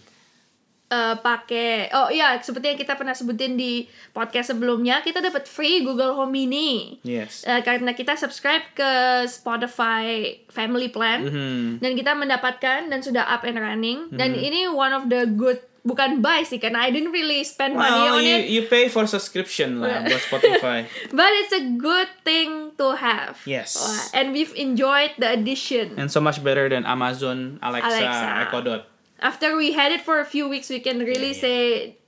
Eh, 0.92 1.16
pakai 1.18 1.88
oh 1.96 2.12
iya 2.12 2.36
seperti 2.36 2.68
yang 2.68 2.76
kita 2.76 3.00
pernah 3.00 3.16
sebutin 3.16 3.56
di 3.56 3.88
podcast 4.12 4.52
sebelumnya 4.52 5.00
kita 5.00 5.24
dapat 5.24 5.48
free 5.48 5.80
Google 5.82 6.12
Home 6.14 6.36
Mini. 6.36 7.00
Yes. 7.02 7.48
Eh, 7.48 7.64
karena 7.64 7.96
kita 7.96 8.20
subscribe 8.20 8.60
ke 8.76 8.92
Spotify 9.26 10.36
Family 10.48 10.92
Plan 10.92 11.24
Mhm. 11.24 11.80
dan 11.80 11.92
kita 11.96 12.12
mendapatkan 12.12 12.92
dan 12.92 13.00
sudah 13.00 13.24
up 13.24 13.48
and 13.48 13.56
running. 13.56 14.12
Dan 14.12 14.36
ini 14.36 14.68
one 14.68 14.92
of 14.92 15.08
the 15.08 15.24
good 15.26 15.64
bukan 15.82 16.22
buy 16.22 16.46
sih 16.46 16.62
karena 16.62 16.86
I 16.86 16.94
didn't 16.94 17.10
really 17.10 17.42
spend 17.42 17.74
money 17.74 17.90
Well, 17.90 18.18
on 18.18 18.24
you, 18.24 18.38
it 18.38 18.54
you 18.54 18.62
pay 18.70 18.86
for 18.86 19.10
subscription 19.10 19.82
lah 19.82 20.06
buat 20.06 20.22
Spotify. 20.22 20.86
But 21.18 21.32
it's 21.42 21.54
a 21.58 21.66
good 21.74 22.10
thing 22.22 22.78
to 22.78 22.94
have. 22.98 23.42
Yes. 23.50 23.78
Wah, 23.82 24.14
And 24.14 24.30
we've 24.30 24.54
enjoyed 24.54 25.18
the 25.18 25.34
addition. 25.34 25.98
And 25.98 26.14
so 26.14 26.22
much 26.22 26.42
better 26.46 26.70
than 26.70 26.86
Amazon 26.86 27.58
Alexa, 27.66 27.90
Alexa. 27.90 28.28
Echo 28.46 28.60
Dot. 28.62 28.82
After 29.22 29.54
we 29.54 29.74
had 29.74 29.94
it 29.94 30.02
for 30.02 30.18
a 30.18 30.26
few 30.26 30.50
weeks, 30.50 30.70
we 30.70 30.82
can 30.82 31.02
really 31.02 31.34
Yeah, 31.38 31.42
yeah. 31.42 31.46
say 31.46 31.58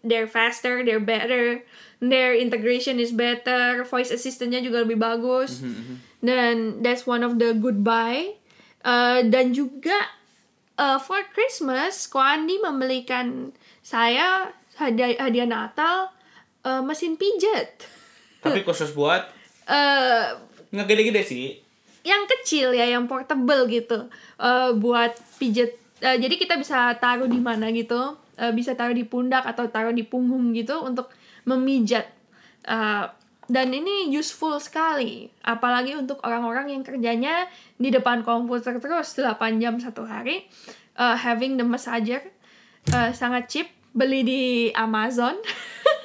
they're 0.01 0.29
faster, 0.29 0.81
they're 0.81 1.01
better, 1.01 1.62
their 2.01 2.33
integration 2.33 2.97
is 2.97 3.13
better, 3.13 3.86
voice 3.86 4.09
assistantnya 4.09 4.65
juga 4.65 4.81
lebih 4.81 4.97
bagus. 4.97 5.62
Mm-hmm, 5.62 5.95
Dan 6.25 6.81
that's 6.81 7.05
one 7.05 7.21
of 7.21 7.38
the 7.38 7.53
good 7.53 7.86
buy. 7.86 8.33
Uh, 8.81 9.21
dan 9.29 9.53
juga 9.53 9.93
uh, 10.77 10.97
for 10.97 11.21
Christmas, 11.31 12.09
Ko 12.09 12.19
Andi 12.19 12.57
membelikan 12.59 13.53
saya 13.83 14.47
hadiah, 14.79 15.13
hadiah 15.19 15.45
Natal 15.45 16.09
uh, 16.63 16.81
mesin 16.81 17.19
pijat. 17.19 17.85
Tapi 18.39 18.63
khusus 18.63 18.95
buat? 18.95 19.27
Uh, 19.67 20.39
nggak 20.73 20.87
gede-gede 20.89 21.23
sih. 21.23 21.45
yang 22.03 22.27
kecil 22.27 22.75
ya 22.75 22.83
yang 22.83 23.07
portable 23.07 23.63
gitu. 23.71 24.11
Eh, 24.35 24.69
buat 24.75 25.15
pijet. 25.39 25.79
Eh, 26.03 26.19
jadi 26.19 26.35
kita 26.35 26.59
bisa 26.59 26.91
taruh 26.99 27.31
di 27.31 27.39
mana 27.39 27.71
gitu. 27.71 28.19
Eh, 28.35 28.51
bisa 28.51 28.75
taruh 28.75 28.91
di 28.91 29.07
pundak 29.07 29.47
atau 29.47 29.71
taruh 29.71 29.95
di 29.95 30.03
punggung 30.03 30.51
gitu 30.51 30.83
untuk 30.83 31.07
memijat. 31.47 32.03
Eh, 32.67 33.05
dan 33.47 33.67
ini 33.71 34.11
useful 34.11 34.59
sekali. 34.59 35.31
Apalagi 35.47 35.95
untuk 35.95 36.19
orang-orang 36.27 36.75
yang 36.75 36.83
kerjanya 36.83 37.47
di 37.79 37.87
depan 37.87 38.19
komputer 38.27 38.83
terus 38.83 39.15
8 39.15 39.63
jam 39.63 39.79
satu 39.79 40.03
hari 40.03 40.43
Eh, 40.93 41.17
having 41.17 41.57
the 41.57 41.65
massager 41.65 42.21
eh, 42.91 43.11
sangat 43.15 43.47
cheap 43.47 43.67
beli 43.93 44.25
di 44.25 44.41
Amazon 44.75 45.37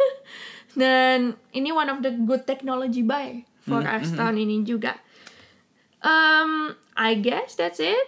dan 0.80 1.34
ini 1.56 1.74
one 1.74 1.90
of 1.90 2.04
the 2.04 2.12
good 2.22 2.44
technology 2.44 3.02
buy 3.02 3.42
for 3.64 3.82
us 3.82 4.12
tahun 4.14 4.38
ini 4.38 4.62
juga 4.62 4.96
Um, 5.98 6.78
I 6.94 7.18
guess 7.18 7.58
that's 7.58 7.82
it 7.82 8.06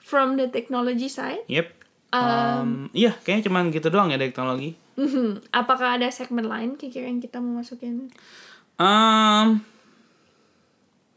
from 0.00 0.40
the 0.40 0.48
technology 0.48 1.12
side. 1.12 1.44
Yep. 1.52 1.68
Um, 2.14 2.88
iya, 2.94 3.12
kayaknya 3.26 3.50
cuma 3.50 3.60
gitu 3.68 3.92
doang 3.92 4.08
ya 4.08 4.16
teknologi. 4.16 4.78
Mhm. 4.94 5.50
Apakah 5.50 5.98
ada 5.98 6.08
segmen 6.08 6.46
lain 6.46 6.78
kira-kira 6.78 7.10
yang 7.10 7.20
kita 7.20 7.42
mau 7.42 7.60
masukin? 7.60 8.08
Um, 8.78 9.60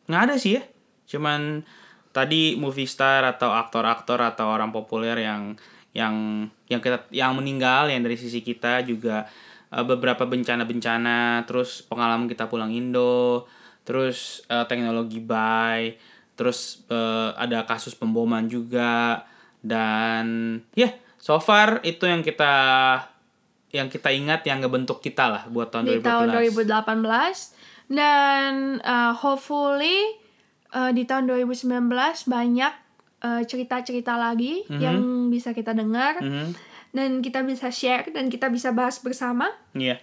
nggak 0.10 0.22
ada 0.28 0.36
sih 0.36 0.60
ya. 0.60 0.64
Cuman 1.08 1.64
tadi 2.12 2.58
movie 2.58 2.90
star 2.90 3.24
atau 3.24 3.54
aktor-aktor 3.54 4.18
atau 4.20 4.50
orang 4.50 4.74
populer 4.74 5.22
yang 5.22 5.56
yang 5.96 6.48
yang 6.68 6.82
kita 6.84 7.08
yang 7.14 7.36
meninggal 7.36 7.88
yang 7.88 8.04
dari 8.04 8.20
sisi 8.20 8.44
kita 8.44 8.84
juga 8.84 9.28
eh, 9.72 9.86
beberapa 9.86 10.28
bencana-bencana, 10.28 11.48
terus 11.48 11.84
pengalaman 11.86 12.28
kita 12.28 12.48
pulang 12.52 12.72
Indo, 12.72 13.48
terus 13.88 14.44
eh, 14.52 14.66
teknologi 14.68 15.24
buy, 15.24 15.96
terus 16.38 16.86
eh, 16.92 17.30
ada 17.36 17.64
kasus 17.66 17.98
pemboman 17.98 18.46
juga 18.48 19.26
dan 19.66 20.60
ya 20.78 20.94
so 21.18 21.42
far 21.42 21.82
itu 21.82 22.06
yang 22.06 22.22
kita 22.22 22.54
yang 23.74 23.92
kita 23.92 24.10
ingat 24.16 24.48
yang 24.48 24.64
ngebentuk 24.64 25.04
kita 25.04 25.28
lah 25.28 25.44
buat 25.52 25.74
tahun 25.74 25.92
Di 25.92 26.00
2018. 26.00 26.08
tahun 26.08 26.28
2018 27.92 27.92
dan 27.92 28.52
uh, 28.84 29.14
hopefully 29.16 30.16
uh, 30.72 30.92
di 30.96 31.04
tahun 31.04 31.28
2019 31.28 31.92
banyak 32.32 32.74
eh, 33.18 33.44
cerita-cerita 33.44 34.14
lagi 34.14 34.62
yang 34.70 34.98
bisa 35.28 35.52
kita 35.52 35.74
dengar 35.74 36.22
Mhm. 36.22 36.54
dan 36.92 37.10
kita 37.20 37.42
bisa 37.42 37.70
share 37.70 38.10
dan 38.14 38.30
kita 38.30 38.48
bisa 38.48 38.70
bahas 38.72 39.02
bersama. 39.02 39.50
Iya. 39.74 39.98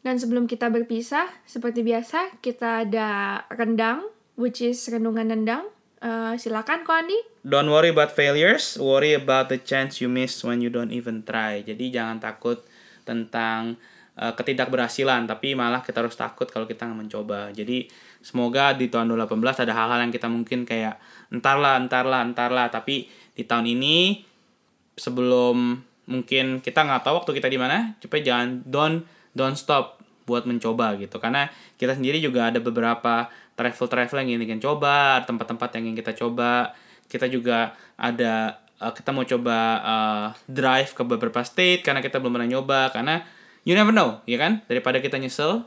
Dan 0.00 0.22
sebelum 0.22 0.46
kita 0.46 0.70
berpisah, 0.70 1.26
seperti 1.42 1.82
biasa 1.82 2.38
kita 2.38 2.86
ada 2.86 3.08
rendang, 3.50 4.06
which 4.38 4.62
is 4.62 4.86
renungan 4.86 5.26
rendang. 5.26 5.66
Eh, 5.98 6.34
silakan 6.38 6.86
Ko 6.86 6.94
Andi. 6.94 7.18
Don't 7.42 7.66
worry 7.66 7.90
about 7.90 8.14
failures, 8.14 8.78
worry 8.78 9.10
about 9.10 9.50
the 9.50 9.58
chance 9.58 9.98
you 9.98 10.06
miss 10.06 10.46
when 10.46 10.62
you 10.62 10.70
don't 10.70 10.94
even 10.94 11.26
try. 11.26 11.66
Jadi 11.66 11.90
jangan 11.90 12.22
takut 12.22 12.62
tentang 13.02 13.74
uh, 14.16 14.32
ketidakberhasilan, 14.34 15.28
tapi 15.28 15.52
malah 15.52 15.84
kita 15.84 16.02
harus 16.02 16.16
takut 16.16 16.48
kalau 16.48 16.64
kita 16.64 16.88
nggak 16.88 17.00
mencoba. 17.08 17.52
Jadi 17.52 17.86
semoga 18.24 18.72
di 18.72 18.88
tahun 18.88 19.12
2018 19.12 19.64
ada 19.68 19.72
hal-hal 19.76 19.98
yang 20.08 20.12
kita 20.12 20.26
mungkin 20.26 20.64
kayak 20.64 20.98
entar 21.30 21.56
lah, 21.60 21.76
entar 21.78 22.04
lah, 22.08 22.24
entar 22.24 22.50
lah. 22.50 22.68
Tapi 22.72 23.06
di 23.36 23.44
tahun 23.44 23.68
ini 23.68 24.24
sebelum 24.96 25.80
mungkin 26.08 26.64
kita 26.64 26.86
nggak 26.86 27.02
tahu 27.04 27.22
waktu 27.22 27.32
kita 27.36 27.48
di 27.52 27.58
mana, 27.60 27.94
cepet 28.00 28.24
jangan 28.24 28.64
don't 28.64 29.04
don't 29.36 29.56
stop 29.56 30.00
buat 30.26 30.48
mencoba 30.48 30.96
gitu. 30.98 31.20
Karena 31.22 31.46
kita 31.78 31.94
sendiri 31.94 32.18
juga 32.18 32.50
ada 32.50 32.58
beberapa 32.58 33.30
travel-travel 33.54 34.26
yang 34.26 34.42
ingin 34.42 34.60
coba, 34.60 35.22
tempat-tempat 35.24 35.78
yang 35.78 35.92
ingin 35.92 35.98
kita 36.02 36.12
coba. 36.18 36.74
Kita 37.06 37.30
juga 37.30 37.78
ada 37.94 38.58
uh, 38.80 38.92
kita 38.92 39.10
mau 39.14 39.24
coba 39.24 39.58
uh, 39.80 40.26
drive 40.48 40.92
ke 40.92 41.02
beberapa 41.06 41.40
state 41.46 41.86
karena 41.86 42.02
kita 42.04 42.20
belum 42.20 42.40
pernah 42.40 42.50
nyoba 42.50 42.90
karena 42.92 43.22
you 43.66 43.74
never 43.74 43.90
know, 43.90 44.22
ya 44.24 44.38
kan? 44.38 44.62
Daripada 44.64 45.02
kita 45.02 45.18
nyesel. 45.18 45.66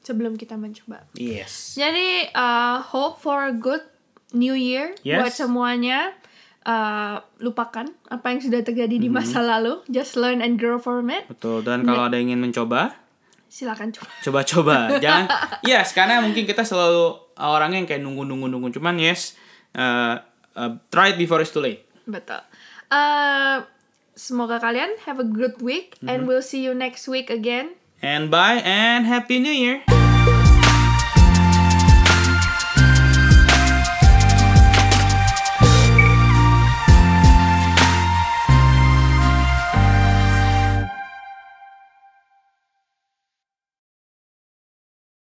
Sebelum 0.00 0.36
kita 0.36 0.54
mencoba. 0.54 1.08
Yes. 1.12 1.74
Jadi 1.74 2.28
uh, 2.30 2.80
hope 2.82 3.18
for 3.18 3.42
a 3.42 3.52
good 3.52 3.80
new 4.30 4.52
year 4.52 4.92
Yes. 5.00 5.18
buat 5.18 5.32
semuanya. 5.34 6.12
Uh, 6.60 7.24
lupakan 7.40 7.88
apa 8.06 8.26
yang 8.28 8.40
sudah 8.40 8.60
terjadi 8.60 9.00
di 9.00 9.08
masa 9.08 9.40
lalu. 9.40 9.80
Just 9.88 10.14
learn 10.14 10.38
and 10.38 10.60
grow 10.60 10.76
from 10.76 11.08
it. 11.08 11.24
Betul. 11.26 11.64
Dan 11.64 11.82
kalau 11.82 12.06
ada 12.06 12.14
yang 12.14 12.30
ingin 12.30 12.44
mencoba, 12.44 13.00
Silakan 13.50 13.90
coba. 13.90 14.06
coba-coba 14.22 14.76
jangan 15.02 15.26
yes 15.66 15.90
karena 15.90 16.22
mungkin 16.22 16.46
kita 16.46 16.62
selalu 16.62 17.18
orangnya 17.34 17.82
yang 17.82 17.88
kayak 17.90 17.98
nunggu-nunggu 17.98 18.46
nunggu 18.46 18.70
cuman 18.70 18.94
yes 18.94 19.34
uh, 19.74 20.22
uh, 20.54 20.70
try 20.86 21.10
it 21.10 21.18
before 21.18 21.42
it's 21.42 21.50
too 21.50 21.58
late 21.58 21.82
Betul. 22.06 22.38
Uh, 22.86 23.58
semoga 24.20 24.60
kalian 24.60 24.92
have 25.08 25.16
a 25.16 25.24
good 25.24 25.64
week 25.64 25.96
and 26.04 26.28
we'll 26.28 26.44
see 26.44 26.60
you 26.60 26.76
next 26.76 27.08
week 27.08 27.32
again. 27.32 27.72
and 28.02 28.28
bye 28.30 28.60
and 28.64 29.08
happy 29.08 29.38
new 29.40 29.52
year 29.52 29.99